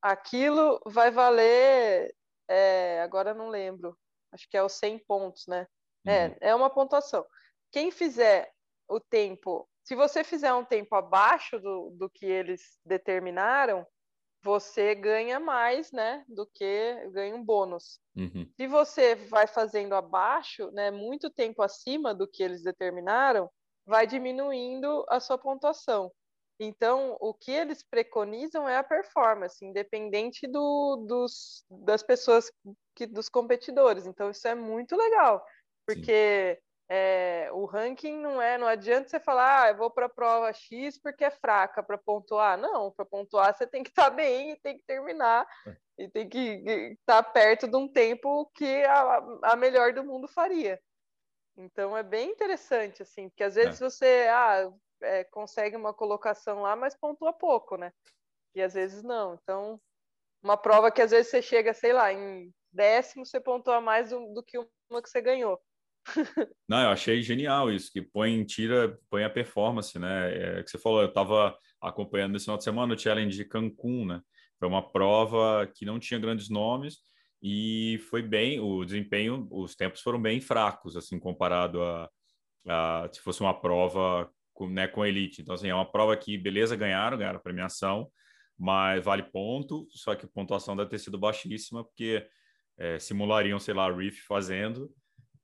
[0.04, 2.14] aquilo vai valer,
[2.48, 3.98] é, agora não lembro,
[4.32, 5.66] acho que é os 100 pontos, né?
[6.06, 6.36] É, uhum.
[6.42, 7.26] É, é uma pontuação.
[7.72, 8.54] Quem fizer
[8.92, 13.88] o tempo, se você fizer um tempo abaixo do, do que eles determinaram,
[14.44, 18.00] você ganha mais, né, do que ganha um bônus.
[18.16, 18.52] Uhum.
[18.60, 23.50] Se você vai fazendo abaixo, né, muito tempo acima do que eles determinaram,
[23.86, 26.12] vai diminuindo a sua pontuação.
[26.60, 32.52] Então, o que eles preconizam é a performance, independente do, dos, das pessoas,
[32.96, 34.06] que, dos competidores.
[34.06, 35.44] Então, isso é muito legal,
[35.88, 36.60] porque
[36.94, 40.52] é, o ranking não é, não adianta você falar, ah, eu vou para a prova
[40.52, 42.58] X porque é fraca para pontuar.
[42.58, 45.78] Não, para pontuar você tem que estar tá bem e tem que terminar é.
[46.00, 46.40] e tem que
[47.00, 50.78] estar tá perto de um tempo que a, a melhor do mundo faria.
[51.56, 53.90] Então é bem interessante, assim, porque às vezes é.
[53.90, 54.70] você ah,
[55.02, 57.94] é, consegue uma colocação lá, mas pontua pouco, né?
[58.54, 59.36] E às vezes não.
[59.36, 59.80] Então,
[60.44, 64.34] uma prova que às vezes você chega, sei lá, em décimo, você pontua mais do,
[64.34, 64.58] do que
[64.90, 65.58] uma que você ganhou.
[66.68, 70.60] Não, eu achei genial isso, que põe, tira, põe a performance, né?
[70.60, 74.06] É, que você falou, eu estava acompanhando esse final de semana o Challenge de Cancún,
[74.06, 74.22] né?
[74.60, 77.00] Foi uma prova que não tinha grandes nomes
[77.42, 82.10] e foi bem, o desempenho, os tempos foram bem fracos, assim, comparado a,
[82.68, 85.42] a se fosse uma prova com, né, com elite.
[85.42, 88.12] Então, assim, é uma prova que, beleza, ganharam, ganharam a premiação,
[88.58, 92.24] mas vale ponto, só que a pontuação deve ter sido baixíssima, porque
[92.78, 94.92] é, simulariam, sei lá, Reef fazendo,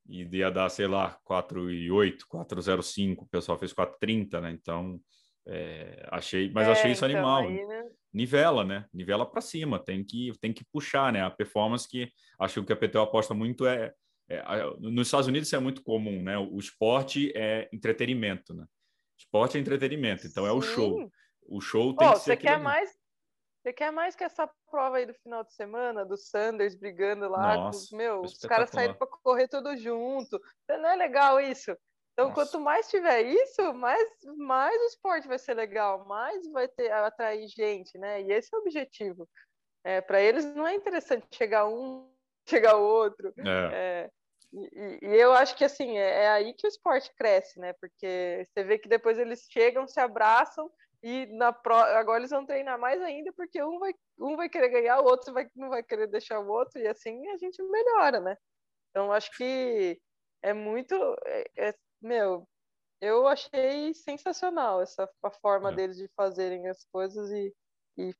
[0.08, 4.52] e ia dar, sei lá, 4,8, 4,05, o pessoal fez 4,30, né?
[4.52, 5.00] Então,
[5.46, 7.48] é, achei, mas é, achei isso então, animal.
[7.48, 7.84] Aí, né?
[8.14, 8.86] Nivela, né?
[8.94, 11.22] Nivela para cima, tem que, tem que puxar, né?
[11.24, 13.94] A performance que acho que a PTO aposta muito é,
[14.30, 14.44] é,
[14.80, 16.38] nos Estados Unidos isso é muito comum, né?
[16.38, 18.66] O esporte é entretenimento, né?
[19.18, 21.10] Esporte é entretenimento, então é o show.
[21.48, 22.32] O show tem oh, que ser.
[22.32, 22.92] Você quer mais
[23.68, 27.58] você quer mais que essa prova aí do final de semana, do Sanders brigando lá?
[27.58, 30.40] Nossa, com, meu, os caras saíram para correr tudo junto.
[30.70, 31.72] Não é legal isso?
[32.14, 32.36] Então, Nossa.
[32.36, 34.08] quanto mais tiver isso, mais,
[34.38, 38.22] mais o esporte vai ser legal, mais vai ter atrair gente, né?
[38.22, 39.28] E esse é o objetivo.
[39.84, 42.10] É, para eles não é interessante chegar um,
[42.48, 43.34] chegar o outro.
[43.38, 43.70] É.
[43.74, 44.10] É,
[44.54, 47.74] e, e, eu acho que assim é, é aí que o esporte cresce, né?
[47.74, 50.72] Porque você vê que depois eles chegam, se abraçam
[51.02, 51.76] e na pro...
[51.76, 55.34] agora eles vão treinar mais ainda, porque um vai, um vai querer ganhar, o outro
[55.34, 58.38] vai, não vai querer deixar o outro, e assim a gente melhora, né?
[58.90, 60.00] Então acho que
[60.42, 60.96] é muito.
[61.26, 62.48] É, é, meu,
[63.00, 65.76] eu achei sensacional essa a forma é.
[65.76, 67.54] deles de fazerem as coisas e,
[67.98, 68.14] e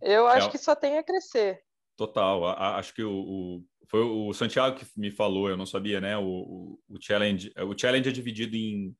[0.00, 1.62] eu acho é, que só tem a crescer.
[1.96, 6.00] Total, a, acho que o, o, foi o Santiago que me falou, eu não sabia,
[6.00, 6.16] né?
[6.16, 8.96] O, o, o challenge, o challenge é dividido em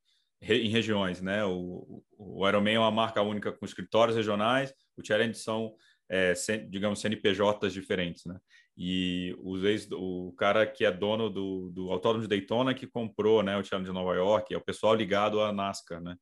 [0.49, 1.45] em regiões, né?
[1.45, 5.75] O, o Ironman é uma marca única com escritórios regionais, o Challenge são,
[6.09, 6.33] é,
[6.69, 8.39] digamos, CNPJs diferentes, né?
[8.77, 13.43] E os ex, o cara que é dono do, do Autódromo de Daytona que comprou,
[13.43, 16.17] né, o Challenge de Nova York, é o pessoal ligado à NASCAR, né?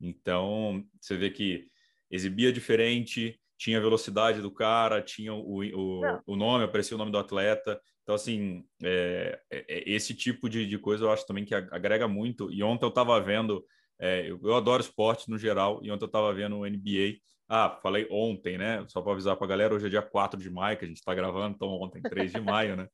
[0.00, 1.68] Então, você vê que
[2.10, 7.18] exibia diferente, tinha velocidade do cara, tinha o, o, o nome, aparecia o nome do
[7.18, 7.78] atleta.
[8.02, 12.08] Então, assim, é, é, é, esse tipo de, de, coisa eu acho também que agrega
[12.08, 12.50] muito.
[12.50, 13.64] E ontem eu estava vendo,
[13.98, 17.18] é, eu, eu, adoro esporte no geral, e ontem eu estava vendo o NBA.
[17.48, 18.84] Ah, falei ontem, né?
[18.88, 20.98] Só para avisar para a galera, hoje é dia 4 de maio, que a gente
[20.98, 22.88] está gravando, então ontem, 3 de maio, né?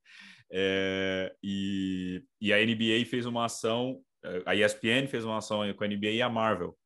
[0.50, 4.00] É, e, e a NBA fez uma ação,
[4.44, 6.76] a ESPN fez uma ação com a NBA e a Marvel.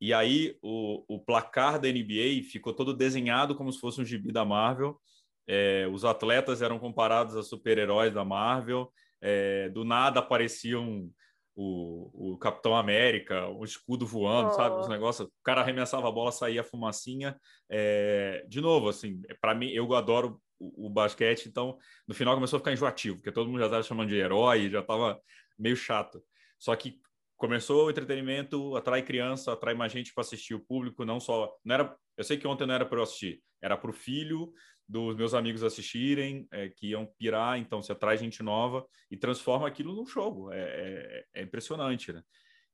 [0.00, 4.32] E aí o, o placar da NBA ficou todo desenhado como se fosse um gibi
[4.32, 4.98] da Marvel
[5.46, 11.10] é, os atletas eram comparados a super-heróis da Marvel, é, do nada apareciam
[11.54, 14.52] o, o, Capitão América, o escudo voando, oh.
[14.52, 14.80] sabe?
[14.80, 17.38] Os negócios, o cara arremessava a bola, saía a fumacinha.
[17.68, 21.76] É, de novo, assim, para mim, eu adoro o, o, basquete, então
[22.06, 24.80] no final começou a ficar enjoativo, porque todo mundo já estava chamando de herói, já
[24.80, 25.20] estava
[25.58, 26.22] meio chato.
[26.58, 26.98] Só que
[27.36, 31.54] começou o entretenimento, atrai criança, atrai mais gente para assistir o público, não só.
[31.64, 34.52] Não era, eu sei que ontem não era para eu assistir, era para o filho
[34.90, 39.68] dos meus amigos assistirem, é, que iam pirar, então você atrai gente nova e transforma
[39.68, 40.50] aquilo num jogo.
[40.50, 42.22] É, é, é impressionante, né?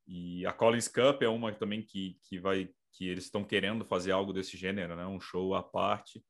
[0.07, 4.13] E a Collins Cup é uma também que, que vai que eles estão querendo fazer
[4.13, 5.07] algo desse gênero, né?
[5.07, 6.25] Um show à parte.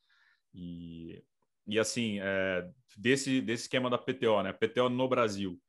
[0.52, 1.22] E,
[1.64, 4.52] e assim, é, desse, desse esquema da PTO, né?
[4.52, 5.60] PTO no Brasil.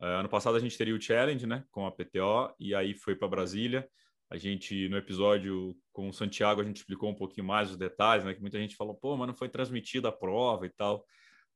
[0.00, 1.64] É, ano passado a gente teria o Challenge, né?
[1.70, 3.88] Com a PTO, e aí foi para Brasília.
[4.30, 8.24] A gente, no episódio com o Santiago, a gente explicou um pouquinho mais os detalhes,
[8.24, 8.32] né?
[8.32, 11.04] Que muita gente falou, pô, mas não foi transmitida a prova e tal.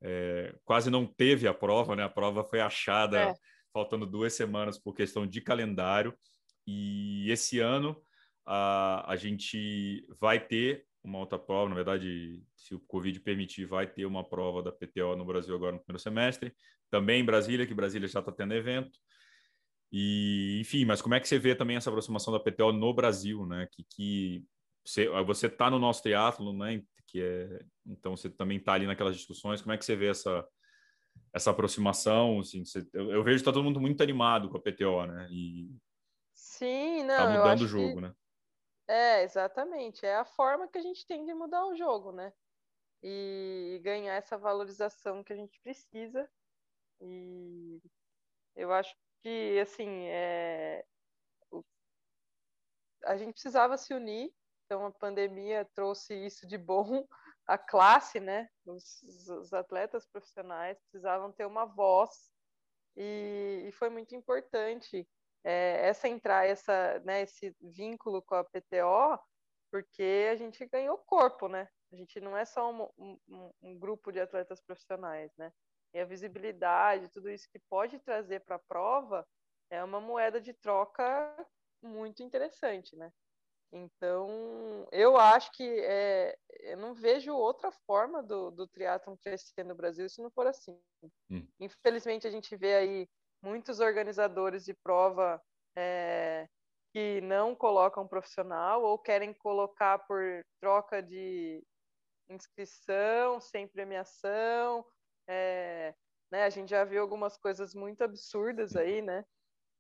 [0.02, 2.02] É, quase não teve a prova, né?
[2.02, 3.34] A prova foi achada é.
[3.72, 6.12] faltando duas semanas por questão de calendário.
[6.66, 7.96] E esse ano
[8.44, 13.86] a, a gente vai ter uma outra prova, na verdade, se o Covid permitir, vai
[13.86, 16.52] ter uma prova da PTO no Brasil agora no primeiro semestre,
[16.90, 18.98] também em Brasília, que Brasília já está tendo evento.
[19.96, 23.46] E, enfim, mas como é que você vê também essa aproximação da PTO no Brasil,
[23.46, 23.68] né?
[23.70, 24.44] Que, que
[24.84, 26.82] você está no nosso teatro, né?
[27.06, 29.62] Que é, então você também está ali naquelas discussões.
[29.62, 30.44] Como é que você vê essa
[31.32, 32.40] essa aproximação?
[32.40, 35.28] Assim, você, eu, eu, vejo que está todo mundo muito animado com a PTO, né?
[35.30, 35.70] E
[36.34, 37.16] Sim, não.
[37.16, 38.00] Tá mudando o jogo, que...
[38.00, 38.14] né?
[38.88, 40.04] É, exatamente.
[40.04, 42.32] É a forma que a gente tem de mudar o jogo, né?
[43.00, 46.28] E ganhar essa valorização que a gente precisa.
[47.00, 47.80] E
[48.56, 48.92] eu acho
[49.24, 50.84] que, assim, é...
[53.06, 54.30] a gente precisava se unir.
[54.66, 57.06] Então, a pandemia trouxe isso de bom.
[57.46, 58.48] A classe, né?
[58.64, 62.32] Os, os atletas profissionais precisavam ter uma voz.
[62.96, 65.06] E, e foi muito importante
[65.42, 69.18] é, essa entrar, essa, né, esse vínculo com a PTO,
[69.70, 71.68] porque a gente ganhou corpo, né?
[71.92, 75.52] A gente não é só um, um, um grupo de atletas profissionais, né?
[75.94, 79.26] E a visibilidade, tudo isso que pode trazer para a prova
[79.70, 81.46] é uma moeda de troca
[81.80, 83.12] muito interessante, né?
[83.72, 89.74] Então, eu acho que é, eu não vejo outra forma do, do triatlon crescer no
[89.74, 90.80] Brasil se não for assim.
[91.30, 91.46] Hum.
[91.58, 93.08] Infelizmente, a gente vê aí
[93.42, 95.42] muitos organizadores de prova
[95.76, 96.48] é,
[96.92, 100.22] que não colocam profissional ou querem colocar por
[100.60, 101.60] troca de
[102.28, 104.84] inscrição, sem premiação.
[105.26, 105.94] É,
[106.30, 109.24] né, a gente já viu algumas coisas muito absurdas aí, né?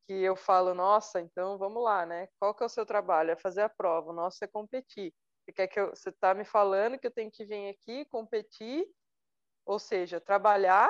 [0.06, 2.28] Que eu falo, nossa, então vamos lá, né?
[2.38, 3.30] Qual que é o seu trabalho?
[3.30, 5.12] É fazer a prova, o nosso é competir.
[5.44, 8.86] Você quer que eu, você está me falando que eu tenho que vir aqui competir,
[9.66, 10.88] ou seja, trabalhar,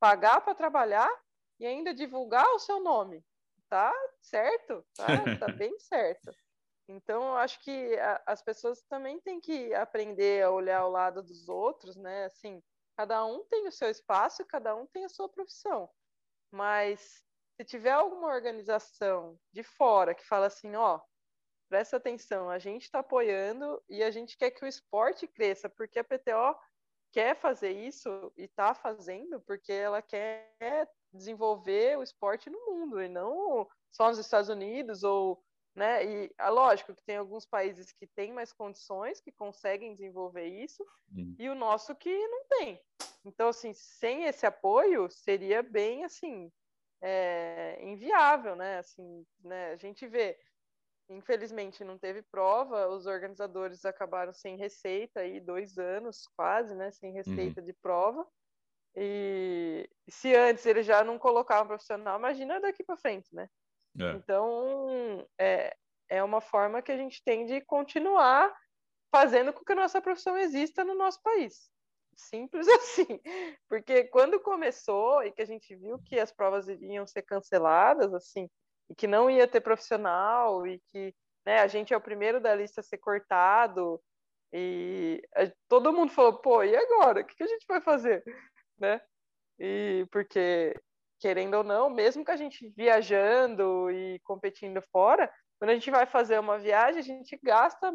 [0.00, 1.10] pagar para trabalhar
[1.58, 3.24] e ainda divulgar o seu nome.
[3.68, 4.84] Tá certo?
[4.94, 5.06] Tá,
[5.40, 6.32] tá bem certo.
[6.88, 11.22] Então, eu acho que a, as pessoas também têm que aprender a olhar ao lado
[11.22, 12.26] dos outros, né?
[12.26, 12.62] Assim,
[12.96, 15.88] cada um tem o seu espaço cada um tem a sua profissão.
[16.50, 17.22] Mas
[17.56, 21.00] se tiver alguma organização de fora que fala assim, ó,
[21.68, 25.98] presta atenção, a gente está apoiando e a gente quer que o esporte cresça, porque
[25.98, 26.56] a PTO
[27.12, 33.08] quer fazer isso e está fazendo porque ela quer desenvolver o esporte no mundo e
[33.08, 35.42] não só nos Estados Unidos ou
[35.76, 36.04] né?
[36.04, 40.82] E é lógico que tem alguns países que têm mais condições, que conseguem desenvolver isso,
[41.14, 41.36] uhum.
[41.38, 42.80] e o nosso que não tem.
[43.24, 46.50] Então, assim, sem esse apoio, seria bem, assim,
[47.02, 48.78] é, inviável, né?
[48.78, 49.72] Assim, né?
[49.72, 50.38] A gente vê,
[51.10, 56.90] infelizmente não teve prova, os organizadores acabaram sem receita aí, dois anos quase, né?
[56.90, 57.66] Sem receita uhum.
[57.66, 58.26] de prova.
[58.94, 63.46] E se antes ele já não colocava um profissional, imagina daqui para frente, né?
[63.98, 64.12] É.
[64.12, 65.76] Então, é,
[66.08, 68.54] é uma forma que a gente tem de continuar
[69.10, 71.70] fazendo com que a nossa profissão exista no nosso país.
[72.14, 73.20] Simples assim.
[73.68, 78.48] Porque quando começou e que a gente viu que as provas iriam ser canceladas, assim,
[78.88, 82.54] e que não ia ter profissional, e que né, a gente é o primeiro da
[82.54, 84.00] lista a ser cortado,
[84.52, 85.22] e
[85.68, 87.20] todo mundo falou, pô, e agora?
[87.20, 88.22] O que a gente vai fazer?
[88.78, 89.00] né?
[89.58, 90.74] E porque,
[91.18, 96.06] querendo ou não, mesmo que a gente viajando e competindo fora, quando a gente vai
[96.06, 97.92] fazer uma viagem, a gente gasta,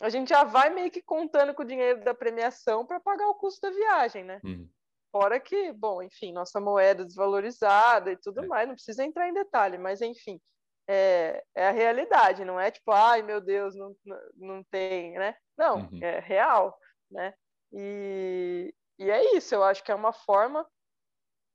[0.00, 3.34] a gente já vai meio que contando com o dinheiro da premiação para pagar o
[3.34, 4.40] custo da viagem, né?
[4.44, 4.68] Uhum.
[5.10, 8.46] Fora que, bom, enfim, nossa moeda desvalorizada e tudo é.
[8.46, 10.40] mais, não precisa entrar em detalhe, mas enfim,
[10.88, 13.94] é, é, a realidade, não é tipo, ai meu Deus, não,
[14.36, 15.36] não tem, né?
[15.56, 15.98] Não, uhum.
[16.02, 16.76] é real,
[17.10, 17.34] né?
[17.72, 20.66] E, e é isso, eu acho que é uma forma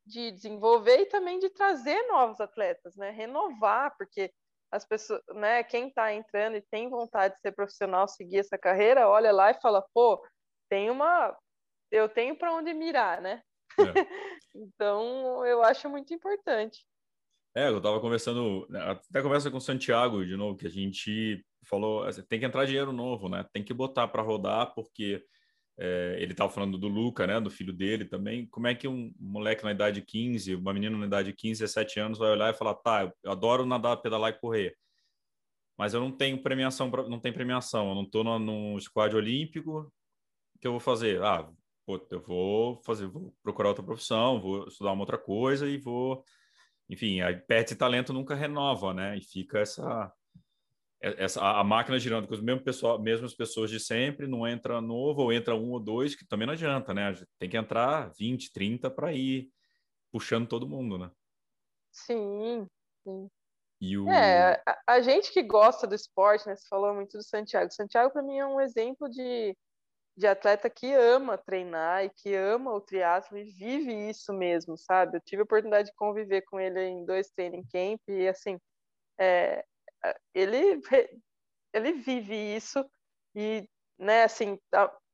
[0.07, 3.11] de desenvolver e também de trazer novos atletas, né?
[3.11, 4.31] Renovar, porque
[4.71, 9.07] as pessoas, né, quem está entrando e tem vontade de ser profissional, seguir essa carreira,
[9.07, 10.21] olha lá e fala, pô,
[10.69, 11.35] tem uma
[11.91, 13.41] eu tenho para onde mirar, né?
[13.79, 13.83] É.
[14.55, 16.85] então, eu acho muito importante.
[17.55, 21.43] É, eu estava conversando, né, até conversa com o Santiago de novo, que a gente
[21.65, 23.45] falou, tem que entrar dinheiro novo, né?
[23.51, 25.25] Tem que botar para rodar, porque
[25.77, 28.47] é, ele estava falando do Luca, né, do filho dele também.
[28.47, 31.61] Como é que um moleque na idade de 15, uma menina na idade de 15,
[31.61, 34.75] 17 anos vai olhar e falar: tá, eu adoro nadar, pedalar e correr,
[35.77, 39.15] mas eu não tenho premiação, pra, não tem premiação, eu não estou no, no squad
[39.15, 39.91] olímpico,
[40.55, 41.21] o que eu vou fazer?
[41.23, 41.47] Ah,
[41.85, 46.23] pô, eu vou fazer, vou procurar outra profissão, vou estudar uma outra coisa e vou.
[46.89, 49.17] Enfim, a perde talento nunca renova, né?
[49.17, 50.11] E fica essa
[50.99, 55.21] essa, a, máquina girando com as mesmas, pessoa, mesmas pessoas de sempre, não entra novo,
[55.21, 57.13] ou entra um ou dois, que também não adianta, né?
[57.37, 59.49] Tem que entrar 20, 30 para ir
[60.11, 61.11] puxando todo mundo, né?
[61.91, 62.67] Sim,
[63.03, 63.29] sim.
[63.79, 64.09] O...
[64.09, 66.55] É, a, a, gente que gosta do esporte, né?
[66.55, 67.71] Você falou muito do Santiago.
[67.71, 69.55] Santiago, para mim, é um exemplo de,
[70.17, 75.17] de atleta que ama treinar e que ama o triatlo e vive isso mesmo, sabe?
[75.17, 78.57] Eu tive a oportunidade de conviver com ele em dois training camp e, assim,
[79.19, 79.63] é,
[80.33, 80.81] ele,
[81.73, 82.83] ele vive isso
[83.35, 83.67] e,
[83.97, 84.59] né, assim,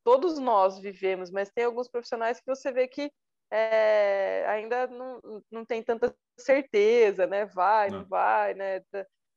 [0.04, 3.12] todos nós vivemos, mas tem alguns profissionais que você vê que
[3.52, 5.22] é, ainda não,
[5.52, 7.46] não tem tanta certeza, né?
[7.46, 8.00] Vai, não.
[8.00, 8.82] não vai, né?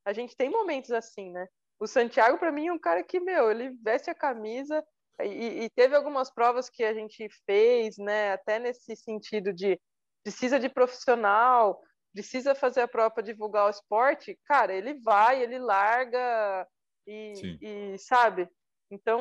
[0.06, 1.46] A gente tem momentos assim, né?
[1.78, 4.82] O Santiago, para mim, é um cara que, meu, ele veste a camisa
[5.22, 8.32] e, e, teve algumas provas que a gente fez, né?
[8.32, 9.78] Até nesse sentido de
[10.22, 11.80] precisa de profissional,
[12.16, 16.66] precisa fazer a prova para divulgar o esporte, cara, ele vai, ele larga
[17.06, 18.48] e, e sabe?
[18.90, 19.20] Então,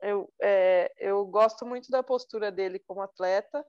[0.00, 3.64] eu, é, eu gosto muito da postura dele como atleta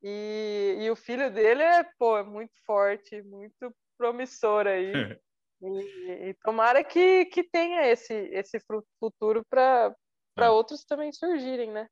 [0.00, 4.92] e, e o filho dele é, pô, é muito forte, muito promissor aí.
[5.62, 8.60] e, e, tomara que, que tenha esse, esse
[9.00, 9.92] futuro para
[10.38, 10.48] é.
[10.50, 11.88] outros também surgirem, né?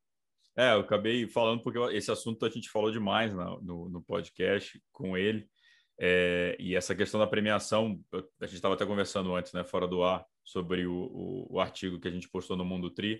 [0.56, 4.80] É, eu acabei falando porque esse assunto a gente falou demais no, no, no podcast
[4.92, 5.48] com ele.
[6.00, 8.00] É, e essa questão da premiação,
[8.40, 11.98] a gente estava até conversando antes, né, fora do ar, sobre o, o, o, artigo
[11.98, 13.18] que a gente postou no Mundo Tri,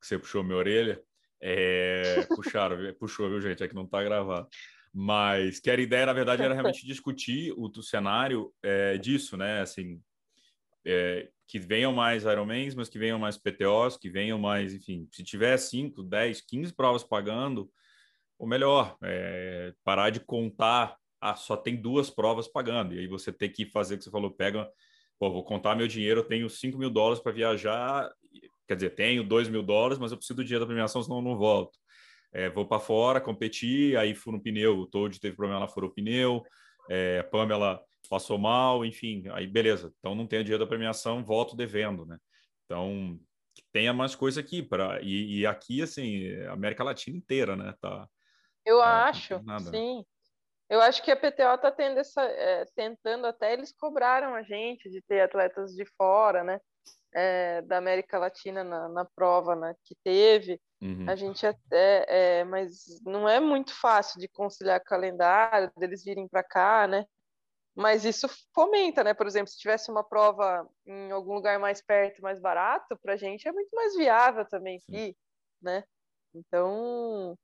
[0.00, 1.02] que você puxou minha orelha.
[1.40, 3.62] É, puxaram, puxou, viu, gente?
[3.62, 4.48] É que não está gravado.
[4.94, 9.60] Mas que a ideia, na verdade, era realmente discutir o, o cenário é, disso, né?
[9.60, 10.00] Assim,
[10.84, 15.22] é, que venham mais Ironmans, mas que venham mais PTOs, que venham mais, enfim, se
[15.22, 17.70] tiver 5, 10, 15 provas pagando,
[18.38, 22.94] ou melhor, é, parar de contar ah, só tem duas provas pagando.
[22.94, 24.68] E aí você tem que fazer o que você falou, pega,
[25.20, 28.12] pô, vou contar meu dinheiro, eu tenho 5 mil dólares para viajar,
[28.66, 31.22] quer dizer, tenho 2 mil dólares, mas eu preciso do dinheiro da premiação, senão eu
[31.22, 31.78] não volto.
[32.32, 35.90] É, vou para fora, competir, aí furo um pneu, o Toad teve problema, ela furou
[35.90, 36.42] o pneu,
[36.90, 41.54] é, a Pamela passou mal, enfim, aí beleza, então não tenho dinheiro da premiação, volto
[41.54, 42.18] devendo, né?
[42.64, 43.20] Então,
[43.70, 47.74] tenha mais coisa aqui, para e, e, aqui, assim, América Latina inteira, né?
[47.80, 48.08] Tá,
[48.66, 50.04] eu tá, acho, sim.
[50.72, 54.88] Eu acho que a PTO está tendo essa, é, tentando até eles cobraram a gente
[54.88, 56.58] de ter atletas de fora, né?
[57.12, 59.74] É, da América Latina na, na prova, né?
[59.84, 60.58] Que teve.
[60.80, 61.04] Uhum.
[61.06, 66.42] A gente até, é, mas não é muito fácil de conciliar calendário deles virem para
[66.42, 67.04] cá, né?
[67.74, 69.12] Mas isso fomenta, né?
[69.12, 73.16] Por exemplo, se tivesse uma prova em algum lugar mais perto, mais barato, para a
[73.18, 75.14] gente é muito mais viável também ir,
[75.60, 75.84] né?
[76.34, 77.36] Então,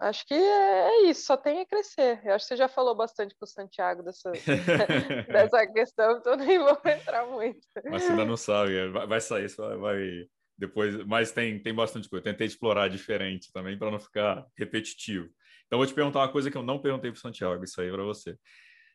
[0.00, 2.20] Acho que é isso, só tem a crescer.
[2.24, 4.30] Eu acho que você já falou bastante com o Santiago dessa,
[5.26, 7.60] dessa questão, então nem vou entrar muito.
[7.84, 11.74] Mas você ainda não sabe, é, vai, vai sair, vai, vai, depois, mas tem, tem
[11.74, 12.20] bastante coisa.
[12.20, 15.28] Eu tentei explorar diferente também para não ficar repetitivo.
[15.66, 17.90] Então vou te perguntar uma coisa que eu não perguntei para o Santiago, isso aí
[17.90, 18.36] para você.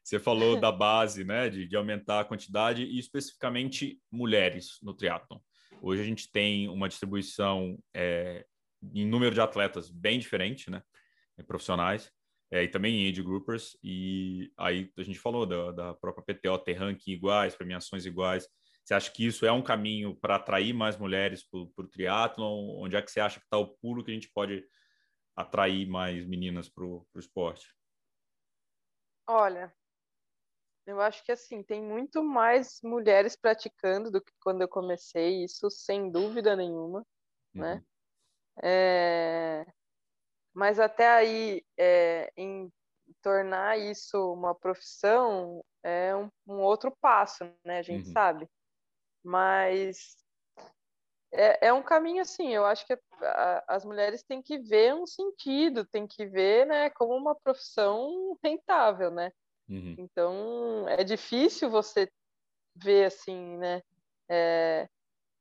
[0.03, 5.39] Você falou da base, né, de, de aumentar a quantidade e especificamente mulheres no triatlon.
[5.81, 8.45] Hoje a gente tem uma distribuição é,
[8.93, 10.81] em número de atletas bem diferente, né?
[11.47, 12.11] Profissionais,
[12.51, 13.77] é, e também em age groupers.
[13.83, 18.47] E aí a gente falou da, da própria PTO ter ranking iguais, premiações iguais.
[18.83, 22.75] Você acha que isso é um caminho para atrair mais mulheres para o triatlon?
[22.77, 24.63] Onde é que você acha que está o pulo que a gente pode
[25.35, 27.73] atrair mais meninas para o esporte?
[29.27, 29.73] Olha,
[30.85, 35.69] eu acho que assim, tem muito mais mulheres praticando do que quando eu comecei, isso
[35.69, 37.05] sem dúvida nenhuma,
[37.53, 37.75] né?
[37.75, 37.79] uhum.
[37.79, 37.83] né?
[38.61, 39.65] É...
[40.53, 42.71] Mas até aí, é, em
[43.21, 47.79] tornar isso uma profissão, é um, um outro passo, né?
[47.79, 48.13] A gente uhum.
[48.13, 48.47] sabe.
[49.23, 50.15] Mas
[51.31, 55.07] é, é, um caminho assim, eu acho que a, as mulheres têm que ver um
[55.07, 59.31] sentido, têm que ver, né, como uma profissão rentável, né?
[59.67, 59.95] Uhum.
[59.97, 62.07] Então, é difícil você
[62.75, 63.81] ver assim, né?
[64.29, 64.87] É,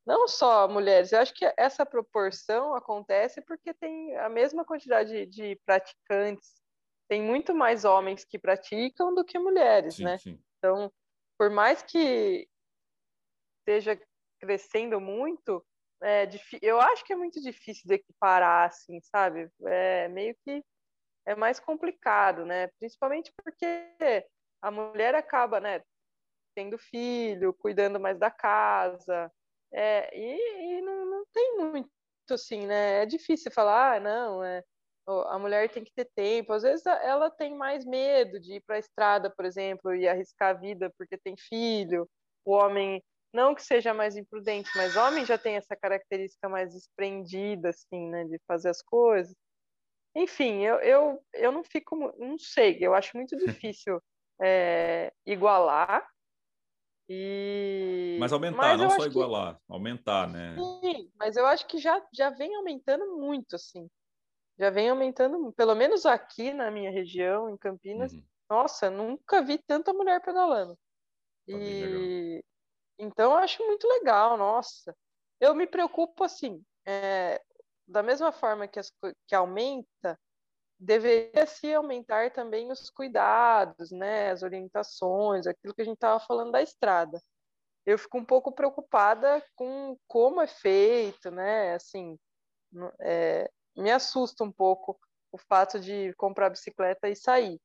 [0.04, 5.56] não só mulheres, eu acho que essa proporção acontece porque tem a mesma quantidade de
[5.64, 6.60] praticantes,
[7.08, 10.18] tem muito mais homens que praticam do que mulheres, sim, né?
[10.18, 10.42] Sim.
[10.58, 10.92] Então,
[11.38, 12.48] por mais que
[13.60, 14.00] esteja
[14.40, 15.64] crescendo muito,
[16.02, 16.28] é,
[16.60, 19.48] eu acho que é muito difícil de equiparar, assim, sabe?
[19.66, 20.64] É meio que
[21.24, 22.66] é mais complicado, né?
[22.78, 23.66] Principalmente porque
[24.60, 25.82] a mulher acaba, né,
[26.54, 29.30] tendo filho, cuidando mais da casa,
[29.72, 31.90] é, e, e não, não, tem muito
[32.30, 33.02] assim, né?
[33.02, 34.62] É difícil falar, ah, não, é,
[35.06, 36.52] a mulher tem que ter tempo.
[36.52, 40.50] Às vezes ela tem mais medo de ir para a estrada, por exemplo, e arriscar
[40.50, 42.08] a vida porque tem filho.
[42.44, 43.02] O homem
[43.32, 48.24] não que seja mais imprudente, mas homem já tem essa característica mais desprendida, assim, né,
[48.24, 49.34] de fazer as coisas.
[50.14, 53.36] Enfim, eu, eu, eu não fico, não sei, eu acho muito
[53.72, 54.00] difícil
[54.40, 56.06] é, igualar.
[57.08, 58.16] E...
[58.20, 59.60] Mas aumentar, mas não só igualar, que...
[59.68, 60.56] aumentar, né?
[60.80, 63.88] Sim, mas eu acho que já, já vem aumentando muito, assim.
[64.58, 68.12] Já vem aumentando, pelo menos aqui na minha região, em Campinas.
[68.12, 68.24] Uhum.
[68.48, 70.74] Nossa, nunca vi tanta mulher pedalando.
[70.74, 72.44] Tá e
[72.98, 74.94] então eu acho muito legal, nossa.
[75.40, 77.42] Eu me preocupo assim, é,
[77.86, 78.92] da mesma forma que, as,
[79.26, 80.18] que aumenta,
[80.82, 86.50] deveria se aumentar também os cuidados, né, as orientações, aquilo que a gente estava falando
[86.50, 87.22] da estrada.
[87.86, 92.18] Eu fico um pouco preocupada com como é feito, né, assim,
[93.00, 94.98] é, me assusta um pouco
[95.30, 97.60] o fato de comprar bicicleta e sair,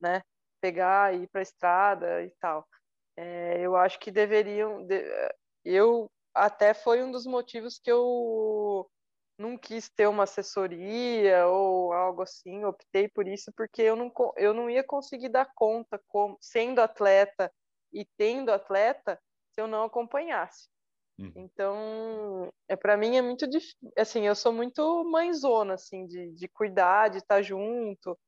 [0.00, 0.22] né,
[0.60, 2.66] pegar e ir para a estrada e tal.
[3.16, 4.84] É, eu acho que deveriam.
[4.86, 5.04] De,
[5.64, 8.02] eu até foi um dos motivos que eu
[9.36, 14.54] não quis ter uma assessoria ou algo assim, optei por isso porque eu não, eu
[14.54, 17.52] não ia conseguir dar conta como, sendo atleta
[17.92, 19.20] e tendo atleta
[19.52, 20.68] se eu não acompanhasse.
[21.18, 21.32] Uhum.
[21.36, 26.48] Então, é para mim é muito difícil, assim, eu sou muito mãezona assim de, de
[26.48, 28.18] cuidar, de estar junto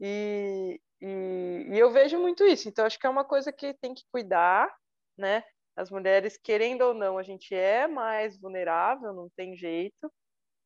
[0.00, 2.68] e, e, e, eu vejo muito isso.
[2.68, 4.68] Então, acho que é uma coisa que tem que cuidar,
[5.16, 5.44] né?
[5.76, 10.12] As mulheres, querendo ou não, a gente é mais vulnerável, não tem jeito.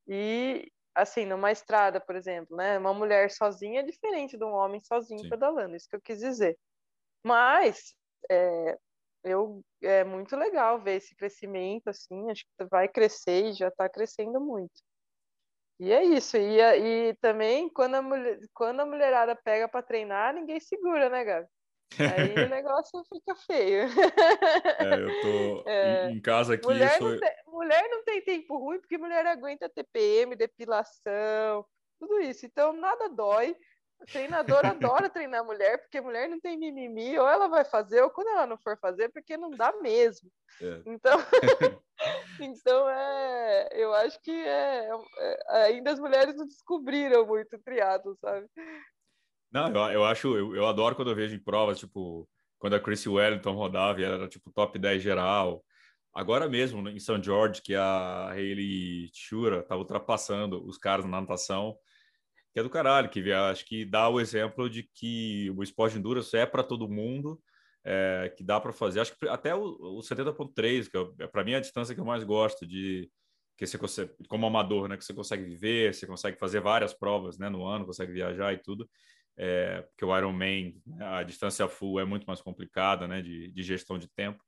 [0.09, 2.79] E, assim, numa estrada, por exemplo, né?
[2.79, 5.29] Uma mulher sozinha é diferente de um homem sozinho Sim.
[5.29, 6.57] pedalando, isso que eu quis dizer.
[7.25, 7.95] Mas,
[8.31, 8.79] é,
[9.25, 13.89] eu, é muito legal ver esse crescimento, assim, acho que vai crescer e já está
[13.89, 14.81] crescendo muito.
[15.79, 16.37] E é isso.
[16.37, 21.25] E, e também, quando a, mulher, quando a mulherada pega para treinar, ninguém segura, né,
[21.25, 21.49] Gabi?
[21.99, 23.85] Aí o negócio fica feio.
[24.79, 26.67] É, eu tô é, em casa aqui.
[26.67, 27.11] Mulher, sou...
[27.11, 31.65] não tem, mulher não tem tempo ruim, porque mulher aguenta TPM, depilação,
[31.99, 32.45] tudo isso.
[32.45, 33.57] Então, nada dói.
[33.99, 38.11] O treinador adora treinar mulher, porque mulher não tem mimimi, ou ela vai fazer, ou
[38.11, 40.31] quando ela não for fazer, porque não dá mesmo.
[40.61, 40.83] É.
[40.85, 41.19] Então,
[42.41, 48.15] então é, eu acho que é, é, ainda as mulheres não descobriram muito o triatlo,
[48.21, 48.47] sabe?
[49.51, 52.29] Não, eu, eu acho, eu, eu adoro quando eu vejo em provas, tipo,
[52.59, 55.65] quando a Chrissy Wellington rodava e ela era tipo top 10 geral.
[56.13, 61.77] Agora mesmo, em São George, que a Hayley Shura estava ultrapassando os caras na natação
[62.57, 65.99] que é do caralho, que acho que dá o exemplo de que o esporte de
[65.99, 67.39] endurance é para todo mundo,
[67.85, 68.99] é, que dá para fazer.
[68.99, 72.05] Acho que até o, o 70.3, que é, é para mim a distância que eu
[72.07, 73.11] mais gosto de
[73.59, 77.37] que você consegue, como amador, né, que você consegue viver, você consegue fazer várias provas,
[77.37, 78.89] né, no ano, consegue viajar e tudo.
[79.39, 83.63] É, porque o Ironman, né, a distância full é muito mais complicada, né, de, de
[83.63, 84.43] gestão de tempo.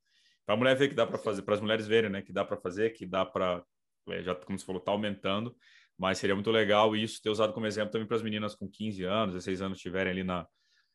[0.46, 2.44] Para a mulher ver que dá para fazer, para as mulheres verem, né, que dá
[2.44, 3.62] para fazer, que dá para,
[4.08, 5.54] é, já como você falou, tá aumentando
[5.98, 9.02] mas seria muito legal isso ter usado como exemplo também para as meninas com 15
[9.02, 10.46] anos, 16 anos estiverem ali na,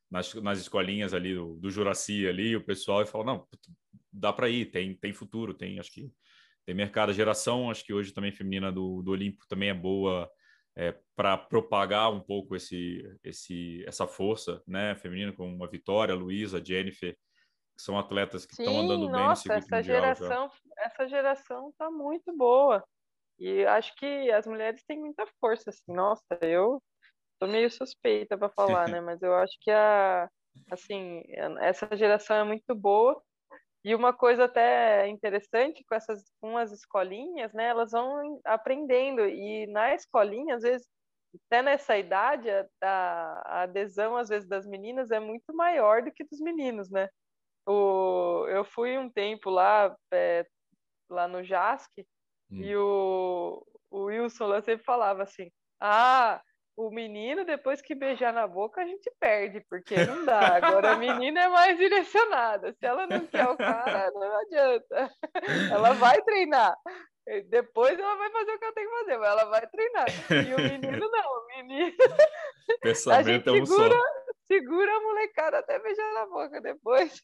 [0.09, 3.45] nas, nas escolinhas ali do, do Juraci ali, o pessoal e falar, não,
[4.11, 6.09] dá para ir, tem, tem futuro, tem, acho que
[6.65, 7.09] tem mercado.
[7.09, 10.29] A geração, acho que hoje também feminina do, do Olímpico também é boa
[10.75, 16.17] é, para propagar um pouco esse, esse, essa força, né, feminina, como a Vitória, a
[16.17, 17.13] Luísa, a Jennifer,
[17.75, 20.85] que são atletas que estão andando nossa, bem no circuito essa geração, já.
[20.85, 22.83] Essa geração está muito boa.
[23.39, 25.91] E acho que as mulheres têm muita força, assim.
[25.91, 26.81] Nossa, eu
[27.39, 28.49] tô meio suspeita para
[28.85, 29.01] falar, né?
[29.01, 30.29] Mas eu acho que a,
[30.71, 31.23] assim,
[31.61, 33.21] essa geração é muito boa.
[33.83, 37.67] E uma coisa até interessante com essas com as escolinhas, né?
[37.67, 40.87] Elas vão aprendendo e na escolinha, às vezes,
[41.47, 42.67] até nessa idade, a,
[43.45, 47.09] a adesão às vezes das meninas é muito maior do que dos meninos, né?
[47.67, 50.45] O, eu fui um tempo lá, é,
[51.09, 52.05] lá no JASC,
[52.53, 52.61] Hum.
[52.61, 56.41] E o, o Wilson lá sempre falava assim: ah,
[56.75, 60.57] o menino, depois que beijar na boca, a gente perde, porque não dá.
[60.57, 62.73] Agora a menina é mais direcionada.
[62.73, 65.11] Se ela não quer o cara, não adianta.
[65.71, 66.75] Ela vai treinar.
[67.49, 70.07] Depois ela vai fazer o que ela tem que fazer, mas ela vai treinar.
[70.29, 71.95] E o menino não, o menino.
[72.81, 74.05] Pensamento a gente segura, é um só.
[74.47, 77.23] segura a molecada até beijar na boca depois.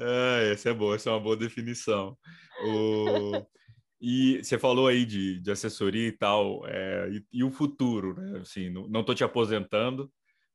[0.00, 2.16] ah, essa é boa, essa é uma boa definição.
[2.64, 3.59] O...
[4.00, 8.40] E você falou aí de, de assessoria e tal, é, e, e, o futuro, né?
[8.40, 10.10] Assim, não estou te aposentando,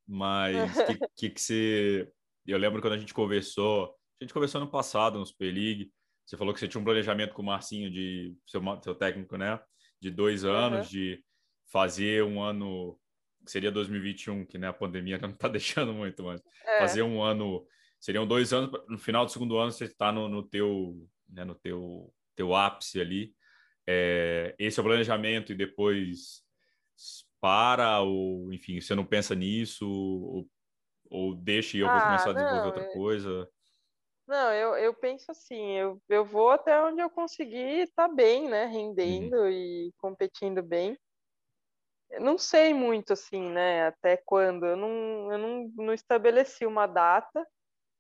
[0.08, 2.10] mas o que, que, que, você.
[2.46, 5.92] Eu lembro quando a gente conversou, a gente conversou no passado, no Super League,
[6.26, 9.60] você falou que você tinha um planejamento com o Marcinho, de seu, seu técnico, né?
[10.02, 10.92] De dois anos, uhum.
[10.92, 11.24] de
[11.72, 13.00] fazer um ano,
[13.44, 16.80] que seria 2021, que né, a pandemia não está deixando muito, mas é.
[16.80, 17.66] fazer um ano
[18.00, 20.96] seriam dois anos, no final do segundo ano você está no, no, teu,
[21.28, 23.34] né, no teu, teu ápice ali.
[23.88, 26.44] É, esse é o planejamento e depois
[27.40, 30.48] para ou, enfim, você não pensa nisso ou,
[31.12, 33.50] ou deixa e eu ah, vou começar a desenvolver não, outra coisa?
[34.28, 38.50] Não, eu, eu penso assim, eu, eu vou até onde eu conseguir estar tá bem,
[38.50, 39.50] né, rendendo uhum.
[39.50, 40.98] e competindo bem.
[42.10, 44.66] Eu não sei muito assim, né, até quando.
[44.66, 47.46] Eu não, eu não, não estabeleci uma data.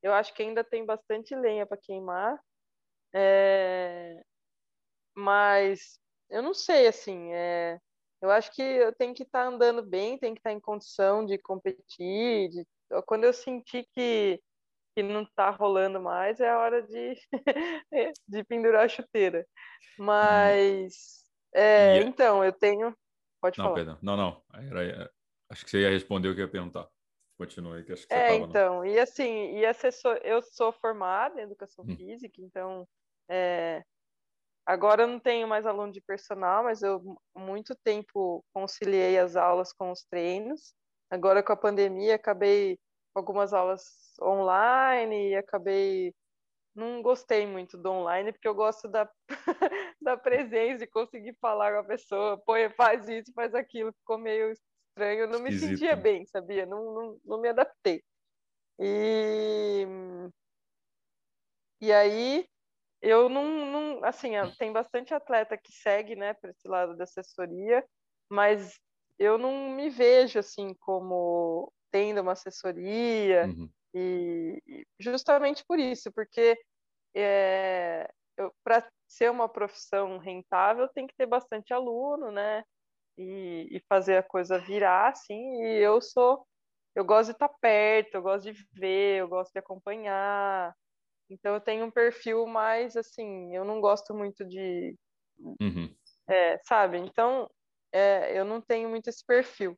[0.02, 2.40] Eu acho que ainda tem bastante lenha para queimar.
[3.14, 4.24] É...
[5.16, 6.00] Mas
[6.30, 7.80] eu não sei, assim, é...
[8.22, 10.60] eu acho que eu tenho que estar tá andando bem, tenho que estar tá em
[10.60, 12.50] condição de competir.
[12.50, 12.66] De...
[13.06, 14.42] Quando eu sentir que,
[14.96, 17.16] que não está rolando mais, é a hora de,
[18.28, 19.48] de pendurar a chuteira.
[19.98, 22.96] Mas, é, então, eu tenho
[23.46, 23.76] Pode não, falar.
[23.76, 23.98] Perdão.
[24.02, 24.42] Não, não.
[24.54, 25.12] Era,
[25.52, 26.88] acho que você ia responder o que eu ia perguntar.
[27.38, 28.86] Continue aí, que acho que é, você então, no...
[28.86, 31.96] e assim, e assessor, eu sou formada em educação hum.
[31.96, 32.88] física, então
[33.30, 33.84] é,
[34.66, 37.02] agora eu não tenho mais aluno de personal, mas eu
[37.36, 40.74] muito tempo conciliei as aulas com os treinos.
[41.10, 42.80] Agora com a pandemia acabei
[43.14, 43.84] algumas aulas
[44.22, 46.14] online e acabei
[46.76, 49.10] não gostei muito do online, porque eu gosto da,
[50.02, 54.54] da presença e conseguir falar com a pessoa, pô, faz isso, faz aquilo, ficou meio
[54.96, 55.70] estranho, eu não Esquisito.
[55.70, 56.66] me sentia bem, sabia?
[56.66, 58.02] Não, não, não me adaptei.
[58.80, 59.86] E,
[61.82, 62.46] e aí,
[63.02, 67.86] eu não, não, assim, tem bastante atleta que segue, né, para esse lado da assessoria,
[68.30, 68.80] mas
[69.20, 73.70] eu não me vejo, assim, como tendo uma assessoria, uhum.
[73.98, 76.60] E, justamente por isso, porque
[77.16, 78.12] é,
[78.62, 82.62] para ser uma profissão rentável tem que ter bastante aluno, né?
[83.18, 85.62] E, e, fazer a coisa virar, assim.
[85.64, 86.46] E eu sou,
[86.94, 90.76] eu gosto de estar perto, eu gosto de ver, eu gosto de acompanhar.
[91.30, 94.96] Então eu tenho um perfil mais assim, eu não gosto muito de,
[95.62, 95.94] uhum.
[96.28, 96.98] é, sabe?
[96.98, 97.50] Então
[97.92, 99.78] é, eu não tenho muito esse perfil.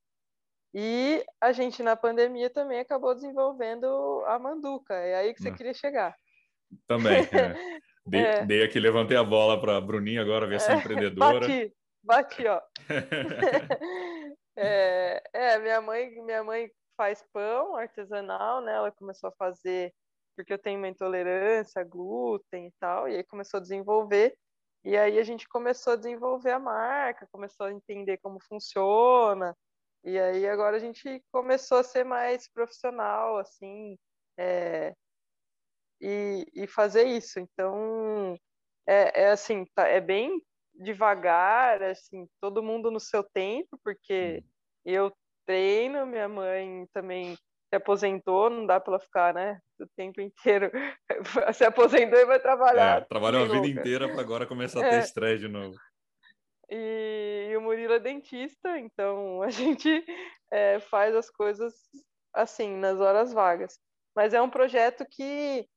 [0.73, 3.87] E a gente, na pandemia, também acabou desenvolvendo
[4.27, 4.93] a manduca.
[4.93, 6.15] É aí que você queria chegar.
[6.85, 7.21] Também.
[7.21, 7.27] É.
[8.07, 8.45] Dei, é.
[8.45, 11.41] dei, aqui, levantei a bola para a Bruninha agora, ver se é empreendedora.
[11.41, 11.73] Bati,
[12.07, 12.61] bati, ó.
[14.55, 18.73] é, é, minha mãe, minha mãe faz pão artesanal, né?
[18.73, 19.93] Ela começou a fazer
[20.35, 24.37] porque eu tenho uma intolerância a glúten e tal, e aí começou a desenvolver.
[24.83, 29.57] E aí a gente começou a desenvolver a marca, começou a entender como funciona,
[30.03, 33.97] e aí agora a gente começou a ser mais profissional, assim,
[34.37, 34.93] é,
[35.99, 37.39] e, e fazer isso.
[37.39, 38.37] Então,
[38.87, 40.39] é, é assim, tá, é bem
[40.77, 44.43] devagar, assim, todo mundo no seu tempo, porque
[44.85, 45.11] eu
[45.45, 47.35] treino, minha mãe também
[47.69, 50.71] se aposentou, não dá para ela ficar, né, o tempo inteiro.
[51.53, 53.01] se aposentou e vai trabalhar.
[53.01, 54.99] É, trabalhou a vida inteira para agora começar a ter é.
[54.99, 55.75] estresse de novo.
[56.69, 60.05] E, e, o Murilo é dentista, então a gente
[60.51, 61.73] é, faz as coisas
[62.33, 63.79] assim, nas horas vagas.
[64.15, 65.67] Mas é um projeto que,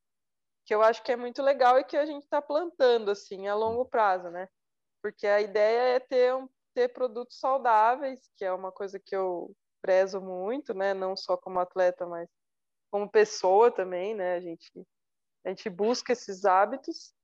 [0.67, 3.55] que eu acho que é muito legal e que a gente está plantando assim a
[3.55, 4.49] longo prazo, né?
[5.03, 9.55] Porque a ideia é ter, um, ter produtos saudáveis, que é uma coisa que eu
[9.81, 10.95] prezo muito, né?
[10.95, 12.29] Não só como atleta, mas
[12.91, 14.35] como pessoa também, né?
[14.35, 14.71] A gente,
[15.45, 17.15] a gente busca esses hábitos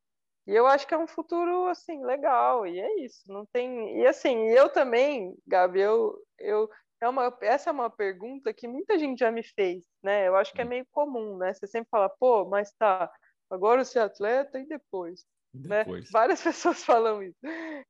[0.46, 4.00] e eu acho que é um futuro, assim, legal, e é isso, não tem...
[4.00, 6.16] E, assim, eu também, Gabi, eu...
[6.38, 10.26] eu é uma, essa é uma pergunta que muita gente já me fez, né?
[10.26, 10.68] Eu acho que é hum.
[10.68, 11.52] meio comum, né?
[11.52, 13.12] Você sempre fala, pô, mas tá,
[13.50, 15.26] agora você é atleta e depois?
[15.52, 16.04] Depois.
[16.04, 16.10] né?
[16.12, 17.38] Várias pessoas falam isso.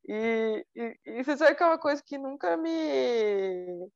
[0.08, 3.88] E, e, e você sabe que é uma coisa que nunca me...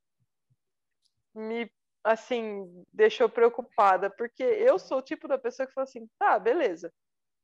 [1.35, 1.71] me
[2.03, 6.91] assim, deixou preocupada, porque eu sou o tipo da pessoa que fala assim, tá, beleza,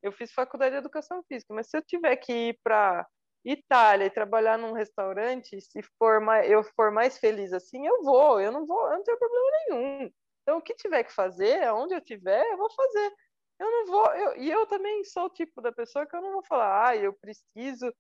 [0.03, 3.07] eu fiz faculdade de educação física, mas se eu tiver que ir para
[3.45, 8.41] Itália e trabalhar num restaurante, se for mais, eu for mais feliz assim, eu vou,
[8.41, 10.11] eu não vou, eu não tenho problema nenhum.
[10.43, 13.13] Então, o que tiver que fazer, aonde eu tiver, eu vou fazer.
[13.59, 16.33] Eu não vou, eu, e eu também sou o tipo da pessoa que eu não
[16.33, 17.93] vou falar, ah, eu preciso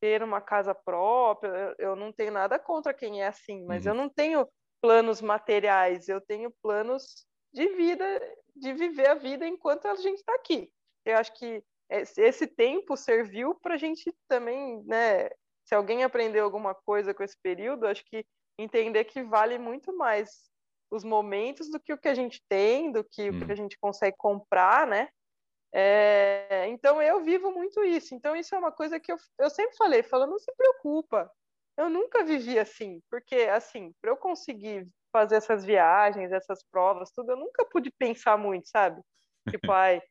[0.00, 3.92] ter uma casa própria, eu, eu não tenho nada contra quem é assim, mas uhum.
[3.92, 4.48] eu não tenho
[4.80, 8.04] planos materiais, eu tenho planos de vida,
[8.54, 10.70] de viver a vida enquanto a gente está aqui
[11.08, 15.28] eu acho que esse tempo serviu para a gente também, né?
[15.64, 18.24] Se alguém aprendeu alguma coisa com esse período, acho que
[18.58, 20.50] entender que vale muito mais
[20.90, 23.38] os momentos do que o que a gente tem, do que hum.
[23.38, 25.08] o que a gente consegue comprar, né?
[25.72, 28.14] É, então eu vivo muito isso.
[28.14, 31.30] Então isso é uma coisa que eu, eu sempre falei, fala, não se preocupa.
[31.76, 37.32] Eu nunca vivi assim, porque assim, para eu conseguir fazer essas viagens, essas provas, tudo,
[37.32, 39.00] eu nunca pude pensar muito, sabe?
[39.48, 40.02] Tipo, ai,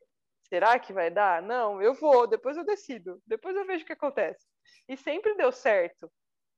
[0.48, 1.42] será que vai dar?
[1.42, 4.46] Não, eu vou, depois eu decido, depois eu vejo o que acontece.
[4.88, 6.10] E sempre deu certo.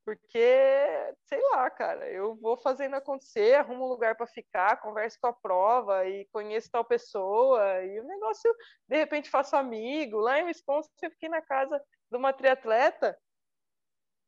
[0.09, 5.27] Porque, sei lá, cara, eu vou fazendo acontecer, arrumo um lugar para ficar, converso com
[5.27, 8.51] a prova e conheço tal pessoa, e o negócio,
[8.87, 10.17] de repente, faço amigo.
[10.17, 11.79] Lá em Wisconsin, eu fiquei na casa
[12.09, 13.15] de uma triatleta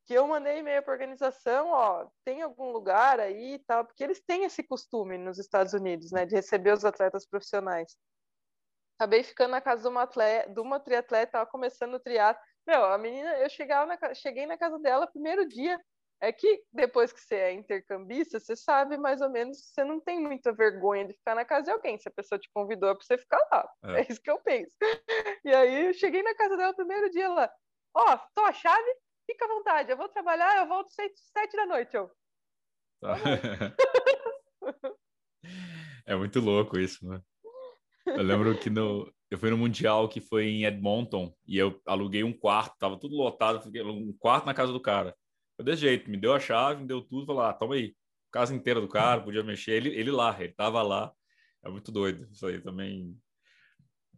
[0.06, 4.20] que eu mandei e-mail para organização, ó, tem algum lugar aí e tal, porque eles
[4.24, 7.96] têm esse costume nos Estados Unidos, né, de receber os atletas profissionais.
[8.96, 12.98] Acabei ficando na casa de uma, atleta, de uma triatleta, começando o triatlo, meu, a
[12.98, 15.78] menina, eu chegava na, cheguei na casa dela primeiro dia.
[16.20, 20.20] É que depois que você é intercambista, você sabe mais ou menos, você não tem
[20.20, 21.98] muita vergonha de ficar na casa de alguém.
[21.98, 23.68] Se a pessoa te convidou é para você ficar lá.
[23.86, 24.00] É.
[24.00, 24.06] é.
[24.08, 24.76] isso que eu penso.
[25.44, 27.52] E aí eu cheguei na casa dela primeiro dia lá.
[27.92, 28.96] Ó, oh, tô a chave,
[29.28, 29.90] fica à vontade.
[29.90, 31.96] Eu vou trabalhar, eu volto sete, sete da noite.
[31.96, 32.08] Eu.
[33.00, 33.16] Tá.
[36.06, 37.20] é muito louco isso, né?
[38.06, 42.22] Eu lembro que no, eu fui no Mundial que foi em Edmonton e eu aluguei
[42.22, 45.16] um quarto, tava tudo lotado, fiquei um quarto na casa do cara.
[45.56, 47.96] Foi desse jeito, me deu a chave, me deu tudo, falou, ah, toma aí.
[48.30, 49.72] Casa inteira do cara, podia mexer.
[49.72, 51.10] Ele, ele lá, ele tava lá.
[51.64, 52.28] É muito doido.
[52.30, 53.18] Isso aí também.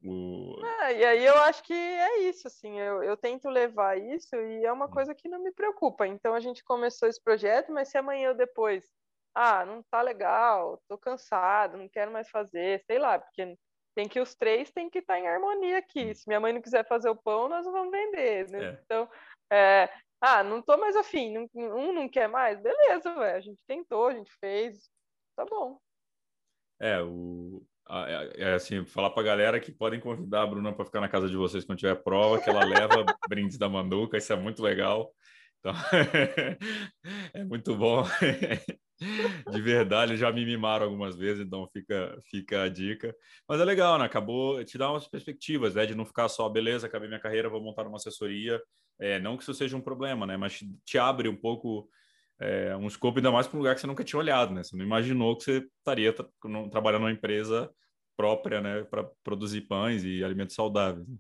[0.05, 0.61] O...
[0.81, 4.65] Ah, e aí eu acho que é isso, assim, eu, eu tento levar isso e
[4.65, 4.91] é uma hum.
[4.91, 6.09] coisa que não me preocupa.
[6.09, 8.85] Então a gente começou esse projeto, mas se amanhã ou depois,
[9.33, 13.57] ah, não tá legal, tô cansado, não quero mais fazer, sei lá, porque
[13.95, 16.11] tem que os três tem que estar tá em harmonia aqui.
[16.11, 16.15] Hum.
[16.15, 18.49] Se minha mãe não quiser fazer o pão, nós não vamos vender.
[18.51, 18.65] Né?
[18.65, 18.81] É.
[18.85, 19.09] Então,
[19.51, 19.91] é,
[20.21, 23.37] ah, não tô mais afim, um não quer mais, beleza, velho.
[23.37, 24.91] A gente tentou, a gente fez,
[25.37, 25.79] tá bom.
[26.81, 31.01] É, o é, é assim, falar pra galera que podem convidar a Bruna para ficar
[31.01, 34.37] na casa de vocês quando tiver prova, que ela leva brindes da Manduca, isso é
[34.37, 35.13] muito legal.
[35.61, 35.73] Então,
[37.35, 38.05] é muito bom.
[39.51, 43.15] De verdade, já me mimaram algumas vezes, então fica, fica a dica.
[43.49, 44.05] Mas é legal, né?
[44.05, 45.87] Acabou te dar umas perspectivas, né?
[45.87, 48.61] De não ficar só, beleza, acabei minha carreira, vou montar uma assessoria.
[48.99, 50.37] É, não que isso seja um problema, né?
[50.37, 51.89] Mas te abre um pouco
[52.41, 54.63] é, um escopo ainda mais para um lugar que você nunca tinha olhado, né?
[54.63, 56.27] Você não imaginou que você estaria tra
[56.71, 57.71] trabalhando numa empresa
[58.17, 58.85] própria, né?
[58.85, 61.07] Para produzir pães e alimentos saudáveis.
[61.09, 61.17] Né?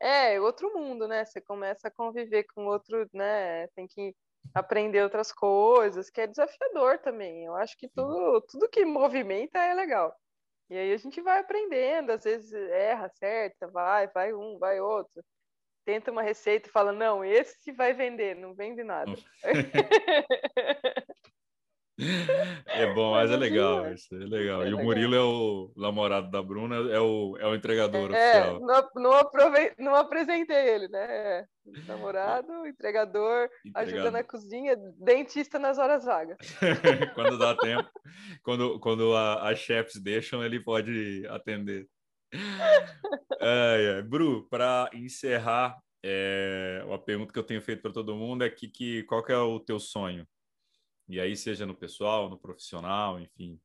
[0.00, 1.24] É, outro mundo, né?
[1.24, 3.66] Você começa a conviver com outro, né?
[3.68, 4.14] Tem que
[4.54, 7.44] aprender outras coisas, que é desafiador também.
[7.44, 10.14] Eu acho que tudo, tudo que movimenta é legal.
[10.68, 15.24] E aí a gente vai aprendendo, às vezes erra, acerta, vai, vai um, vai outro.
[15.84, 19.12] Tenta uma receita e fala, não, esse vai vender, não vende nada.
[21.98, 24.62] É bom, mas, é legal isso, é legal.
[24.62, 28.30] É e o Murilo é o namorado da Bruna, é o, é o entregador é,
[28.30, 28.60] oficial.
[28.60, 29.74] Não, não, aprove...
[29.78, 31.46] não apresentei ele, né?
[31.86, 36.36] Namorado, entregador, ajuda na cozinha, dentista nas horas vagas.
[37.14, 37.88] quando dá tempo,
[38.42, 41.88] quando, quando as chefs deixam, ele pode atender.
[43.40, 44.02] É, é.
[44.02, 48.68] Bru, para encerrar, é, uma pergunta que eu tenho feito para todo mundo é que,
[48.68, 50.26] que qual que é o teu sonho?
[51.08, 53.60] E aí, seja no pessoal, no profissional, enfim,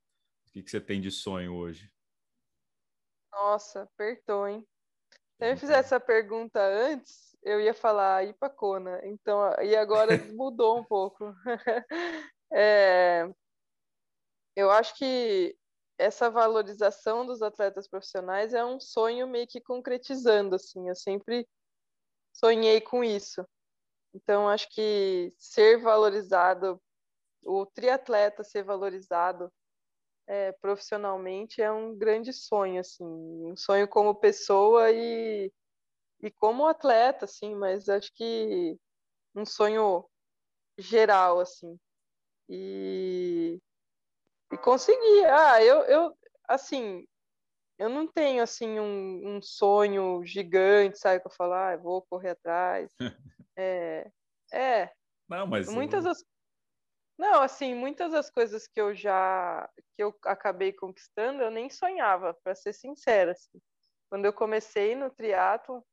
[0.46, 1.92] o que, que você tem de sonho hoje?
[3.32, 4.68] Nossa, apertou, hein?
[5.40, 9.02] Se eu fizesse essa pergunta antes, eu ia falar Ipacona.
[9.04, 11.34] Então, e agora mudou um pouco.
[12.54, 13.28] é,
[14.56, 15.58] eu acho que
[15.98, 20.88] essa valorização dos atletas profissionais é um sonho meio que concretizando, assim.
[20.88, 21.48] Eu sempre
[22.34, 23.44] sonhei com isso.
[24.14, 26.80] Então, acho que ser valorizado
[27.44, 29.52] o triatleta ser valorizado
[30.28, 35.52] é, profissionalmente é um grande sonho, assim, um sonho como pessoa e,
[36.22, 38.78] e como atleta, assim, mas acho que
[39.36, 40.06] um sonho
[40.78, 41.78] geral, assim.
[42.50, 43.60] E,
[44.52, 45.26] e conseguir.
[45.26, 47.06] Ah, eu, eu, assim,
[47.78, 52.32] eu não tenho, assim, um, um sonho gigante, sabe, que eu falar, ah, vou correr
[52.32, 52.94] atrás.
[53.58, 54.10] é,
[54.54, 54.92] é.
[55.28, 56.24] Não, mas muitas das
[57.22, 62.34] não, assim, muitas das coisas que eu já que eu acabei conquistando, eu nem sonhava,
[62.44, 63.34] para ser sincera.
[63.34, 63.62] Assim.
[64.10, 65.86] Quando eu comecei no triatlo,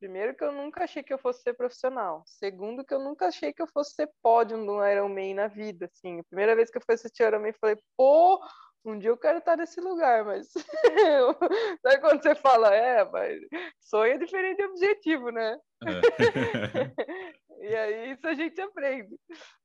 [0.00, 3.52] primeiro que eu nunca achei que eu fosse ser profissional, segundo que eu nunca achei
[3.52, 6.18] que eu fosse ser pódio no Ironman na vida, assim.
[6.18, 8.40] A primeira vez que eu fui assistir Ironman, falei, pô,
[8.86, 10.48] um dia eu quero estar nesse lugar, mas
[11.82, 13.40] sabe quando você fala, é, mas
[13.80, 15.58] sonho é diferente de objetivo, né?
[15.84, 15.90] É.
[17.68, 19.18] e aí isso a gente aprende.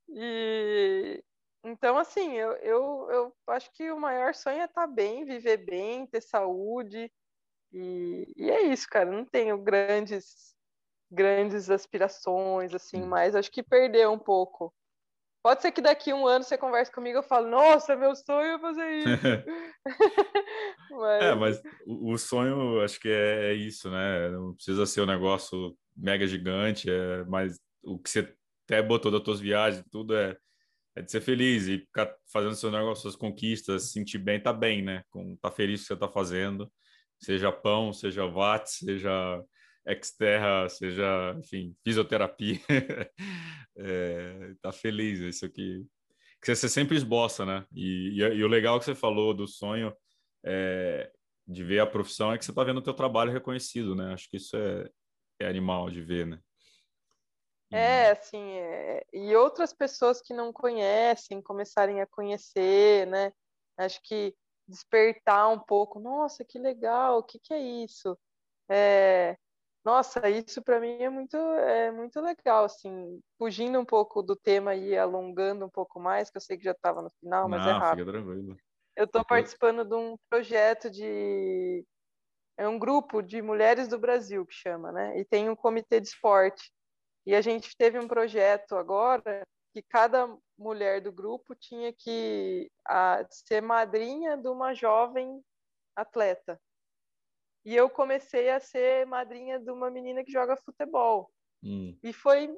[0.10, 1.23] E
[1.64, 6.07] então, assim, eu, eu, eu acho que o maior sonho é estar bem, viver bem,
[6.07, 7.11] ter saúde.
[7.72, 9.11] E, e é isso, cara.
[9.11, 10.56] Não tenho grandes,
[11.10, 14.73] grandes aspirações, assim, mas acho que perdeu um pouco.
[15.44, 18.56] Pode ser que daqui um ano você converse comigo e eu falo, nossa, meu sonho
[18.56, 19.08] é fazer isso.
[20.92, 21.24] Mas...
[21.24, 24.30] É, mas o, o, sonho, acho que é, é, isso, né?
[24.30, 28.36] Não precisa ser um negócio mega gigante, é, mas o que você
[28.66, 30.38] até botou das tuas viagens, tudo é,
[30.96, 34.82] é de ser feliz e ficar fazendo seu negócio, suas conquistas, sentir bem, tá bem,
[34.82, 35.04] né?
[35.10, 36.72] Com, tá feliz o que você tá fazendo,
[37.20, 39.44] seja pão, seja watts, seja
[39.86, 42.60] exterra, seja, enfim, fisioterapia,
[43.78, 45.86] é, tá feliz, isso aqui
[46.41, 47.66] que você sempre esboça, né?
[47.72, 49.95] E, e, e, o legal que você falou do sonho
[50.44, 51.12] é,
[51.48, 54.14] de ver a profissão é que você está vendo o teu trabalho reconhecido, né?
[54.14, 54.90] Acho que isso é,
[55.40, 56.40] é animal de ver, né?
[57.72, 59.06] É, assim, é...
[59.14, 63.32] e outras pessoas que não conhecem começarem a conhecer, né?
[63.78, 64.36] Acho que
[64.68, 68.18] despertar um pouco, nossa, que legal, o que, que é isso?
[68.70, 69.38] É...
[69.84, 74.76] Nossa, isso para mim é muito, é muito legal, assim, fugindo um pouco do tema
[74.76, 77.66] e alongando um pouco mais, que eu sei que já estava no final, mas é
[77.66, 78.06] não, é rápido.
[78.06, 78.58] Fica tranquilo.
[78.95, 81.84] Eu estou participando de um projeto de.
[82.58, 85.18] É um grupo de mulheres do Brasil que chama, né?
[85.20, 86.72] E tem um comitê de esporte.
[87.26, 89.44] E a gente teve um projeto agora
[89.74, 90.28] que cada
[90.58, 95.41] mulher do grupo tinha que a, ser madrinha de uma jovem
[95.95, 96.60] atleta.
[97.64, 101.32] E eu comecei a ser madrinha de uma menina que joga futebol.
[101.64, 101.98] Hum.
[102.04, 102.50] E foi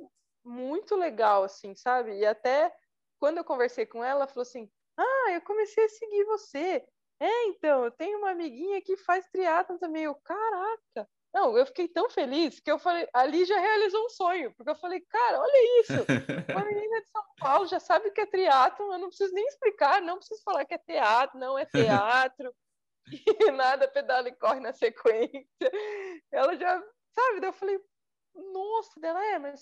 [0.43, 2.17] muito legal, assim, sabe?
[2.17, 2.73] E até
[3.19, 6.85] quando eu conversei com ela, ela falou assim: ah, eu comecei a seguir você.
[7.19, 10.03] É, então, eu tenho uma amiguinha que faz triatlon também.
[10.03, 11.09] Eu, caraca!
[11.33, 14.75] Não, eu fiquei tão feliz que eu falei, ali já realizou um sonho, porque eu
[14.75, 15.93] falei, cara, olha isso,
[16.51, 19.99] uma menina de São Paulo já sabe que é triatlo, eu não preciso nem explicar,
[19.99, 22.53] não preciso falar que é teatro, não é teatro,
[23.11, 25.71] e nada, pedala e corre na sequência.
[26.31, 26.81] Ela já,
[27.13, 27.79] sabe, daí eu falei,
[28.35, 29.61] nossa, dela é, mas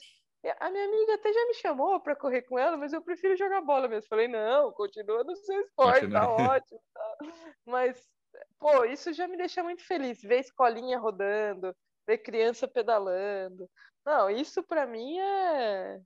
[0.60, 3.62] a minha amiga até já me chamou para correr com ela, mas eu prefiro jogar
[3.62, 4.10] bola mesmo.
[4.10, 6.82] Falei, não, continua no seu esporte, tá ótimo.
[6.94, 7.18] Tá.
[7.66, 8.10] Mas,
[8.58, 10.22] pô, isso já me deixa muito feliz.
[10.22, 11.76] Ver escolinha rodando,
[12.08, 13.70] ver criança pedalando.
[14.04, 16.00] Não, isso para mim é.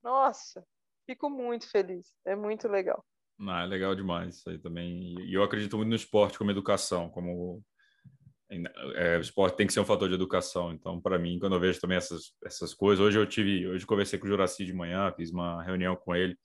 [0.00, 0.64] Nossa,
[1.04, 2.14] fico muito feliz.
[2.24, 3.04] É muito legal.
[3.42, 5.16] Não, é legal demais isso aí também.
[5.26, 7.60] E eu acredito muito no esporte como educação, como
[8.94, 10.72] é, o esporte tem que ser um fator de educação.
[10.72, 14.16] Então, para mim, quando eu vejo também essas, essas coisas, hoje eu tive, hoje conversei
[14.16, 16.38] com o Juraci de manhã, fiz uma reunião com ele,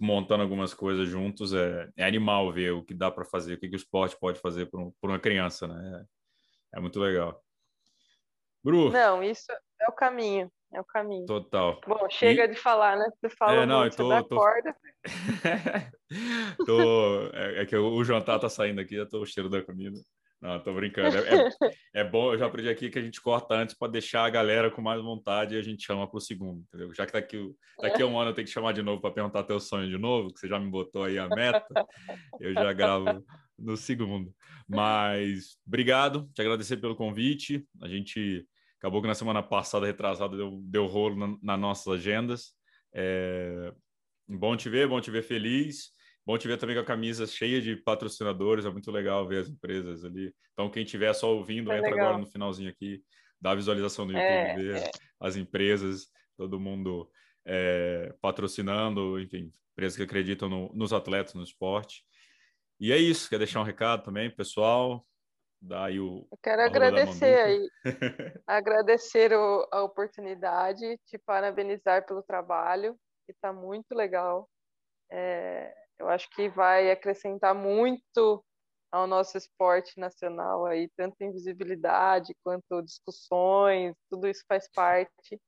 [0.00, 1.52] montando algumas coisas juntos.
[1.52, 4.40] É, é animal ver o que dá para fazer, o que, que o esporte pode
[4.40, 6.06] fazer por, um, por uma criança, né?
[6.74, 7.44] É, é, muito legal.
[8.64, 8.90] Bru.
[8.90, 10.50] Não, isso é o caminho.
[10.72, 11.26] É o caminho.
[11.26, 11.80] Total.
[11.86, 12.48] Bom, chega e...
[12.48, 13.08] de falar, né?
[13.20, 14.36] Você fala é, não, muito, tô, tô...
[14.36, 14.74] corda.
[16.66, 17.30] tô...
[17.32, 19.98] É, é, que o jantar tá saindo aqui, eu tô o cheiro da comida.
[20.40, 21.16] Não, tô brincando.
[21.16, 24.24] É, é, é, bom, eu já aprendi aqui que a gente corta antes para deixar
[24.24, 26.92] a galera com mais vontade e a gente chama para o segundo, entendeu?
[26.94, 29.44] Já que daqui, daqui a um ano eu tenho que chamar de novo para perguntar
[29.44, 31.86] teu sonho de novo, que você já me botou aí a meta,
[32.38, 33.24] eu já gravo
[33.58, 34.30] no segundo.
[34.68, 37.66] Mas obrigado, te agradecer pelo convite.
[37.80, 38.46] A gente
[38.78, 42.52] acabou que na semana passada, retrasada, deu, deu rolo na, nas nossas agendas.
[42.94, 43.72] É,
[44.28, 45.96] bom te ver, bom te ver feliz.
[46.26, 49.48] Bom te ver também com a camisa cheia de patrocinadores, é muito legal ver as
[49.48, 50.34] empresas ali.
[50.52, 52.08] Então, quem estiver só ouvindo, é entra legal.
[52.08, 53.00] agora no finalzinho aqui,
[53.40, 54.90] dá a visualização do YouTube, é, ver é.
[55.20, 57.08] as empresas, todo mundo
[57.46, 62.02] é, patrocinando, enfim, empresas que acreditam no, nos atletas, no esporte.
[62.80, 65.06] E é isso, quer deixar um recado também, pessoal?
[65.72, 66.26] Aí o.
[66.30, 67.70] Eu quero agradecer aí,
[68.46, 74.48] agradecer o, a oportunidade, te parabenizar pelo trabalho, que está muito legal.
[75.10, 78.44] É, eu acho que vai acrescentar muito
[78.92, 85.40] ao nosso esporte nacional aí, tanto em visibilidade quanto discussões, tudo isso faz parte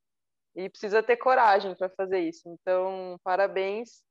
[0.56, 2.42] e precisa ter coragem para fazer isso.
[2.48, 4.02] Então, parabéns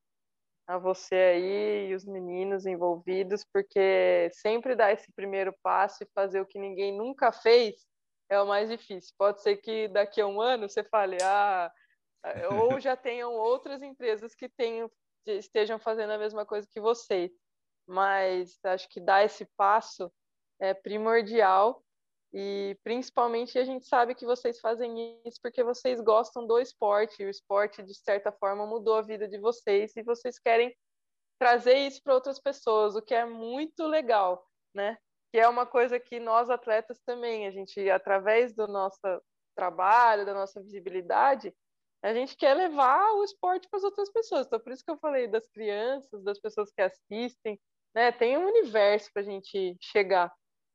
[0.68, 6.42] a você aí e os meninos envolvidos, porque sempre dar esse primeiro passo e fazer
[6.42, 7.88] o que ninguém nunca fez
[8.30, 9.14] é o mais difícil.
[9.18, 11.72] Pode ser que daqui a um ano você fale, ah,
[12.52, 14.92] ou já tenham outras empresas que tenham
[15.26, 17.32] estejam fazendo a mesma coisa que vocês.
[17.88, 20.12] Mas acho que dar esse passo
[20.60, 21.82] é primordial
[22.34, 27.30] e principalmente a gente sabe que vocês fazem isso porque vocês gostam do esporte, o
[27.30, 30.76] esporte, de certa forma, mudou a vida de vocês e vocês querem
[31.40, 34.98] trazer isso para outras pessoas, o que é muito legal, né?
[35.32, 39.00] Que é uma coisa que nós atletas também, a gente, através do nosso
[39.56, 41.54] trabalho, da nossa visibilidade,
[42.04, 44.46] a gente quer levar o esporte para as outras pessoas.
[44.46, 47.60] Então, por isso que eu falei das crianças, das pessoas que assistem,
[47.94, 48.12] né?
[48.12, 50.32] Tem um universo para a gente chegar.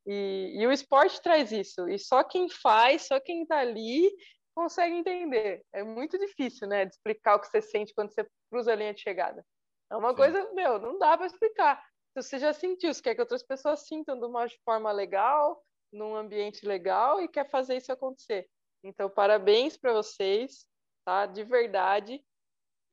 [0.06, 1.88] E, e, o esporte traz isso.
[1.88, 4.10] E só quem faz, só quem está ali
[4.54, 5.64] consegue entender.
[5.72, 6.84] É muito difícil, né?
[6.84, 9.44] De explicar o que você sente quando você cruza a linha de chegada.
[9.90, 10.16] É uma Sim.
[10.16, 11.82] coisa, meu, não dá para explicar.
[12.14, 15.62] você já sentiu, você quer que outras pessoas sintam de uma forma legal,
[15.92, 18.48] num ambiente legal e quer fazer isso acontecer.
[18.82, 20.66] Então, parabéns para vocês,
[21.04, 21.26] tá?
[21.26, 22.22] De verdade.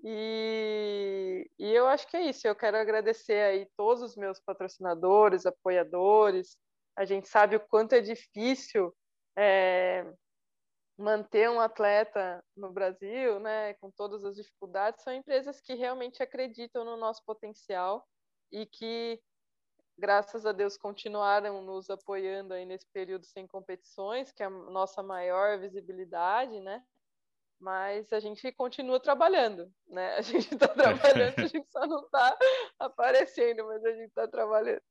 [0.04, 2.48] E, e eu acho que é isso.
[2.48, 6.58] Eu quero agradecer aí todos os meus patrocinadores, apoiadores.
[7.00, 8.94] A gente sabe o quanto é difícil
[9.34, 10.06] é,
[10.98, 15.02] manter um atleta no Brasil, né, com todas as dificuldades.
[15.02, 18.06] São empresas que realmente acreditam no nosso potencial
[18.52, 19.18] e que,
[19.98, 25.02] graças a Deus, continuaram nos apoiando aí nesse período sem competições, que é a nossa
[25.02, 26.84] maior visibilidade, né?
[27.60, 30.16] mas a gente continua trabalhando, né?
[30.16, 32.38] A gente está trabalhando, a gente só não está
[32.80, 34.82] aparecendo, mas a gente está trabalhando.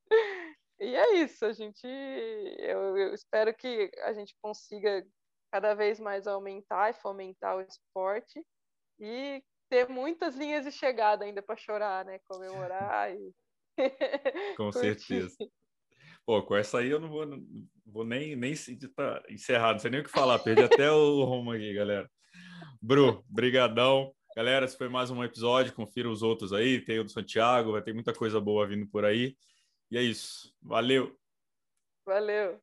[0.80, 5.04] E é isso, a gente, eu, eu, espero que a gente consiga
[5.50, 8.40] cada vez mais aumentar e fomentar o esporte
[9.00, 12.20] e ter muitas linhas de chegada ainda para chorar, né?
[12.20, 13.34] Comemorar e
[14.56, 15.36] com certeza.
[16.24, 17.42] Pô, com essa aí eu não vou, não
[17.86, 18.54] vou nem, nem
[18.94, 22.08] tá encerrado, não sei nem o que falar, perdi até o rumo aqui, galera.
[22.80, 24.14] Bru, brigadão.
[24.36, 25.72] Galera, esse foi mais um episódio.
[25.72, 26.80] Confira os outros aí.
[26.84, 29.36] Tem o do Santiago, vai ter muita coisa boa vindo por aí.
[29.90, 30.54] E é isso.
[30.60, 31.18] Valeu.
[32.04, 32.60] Valeu.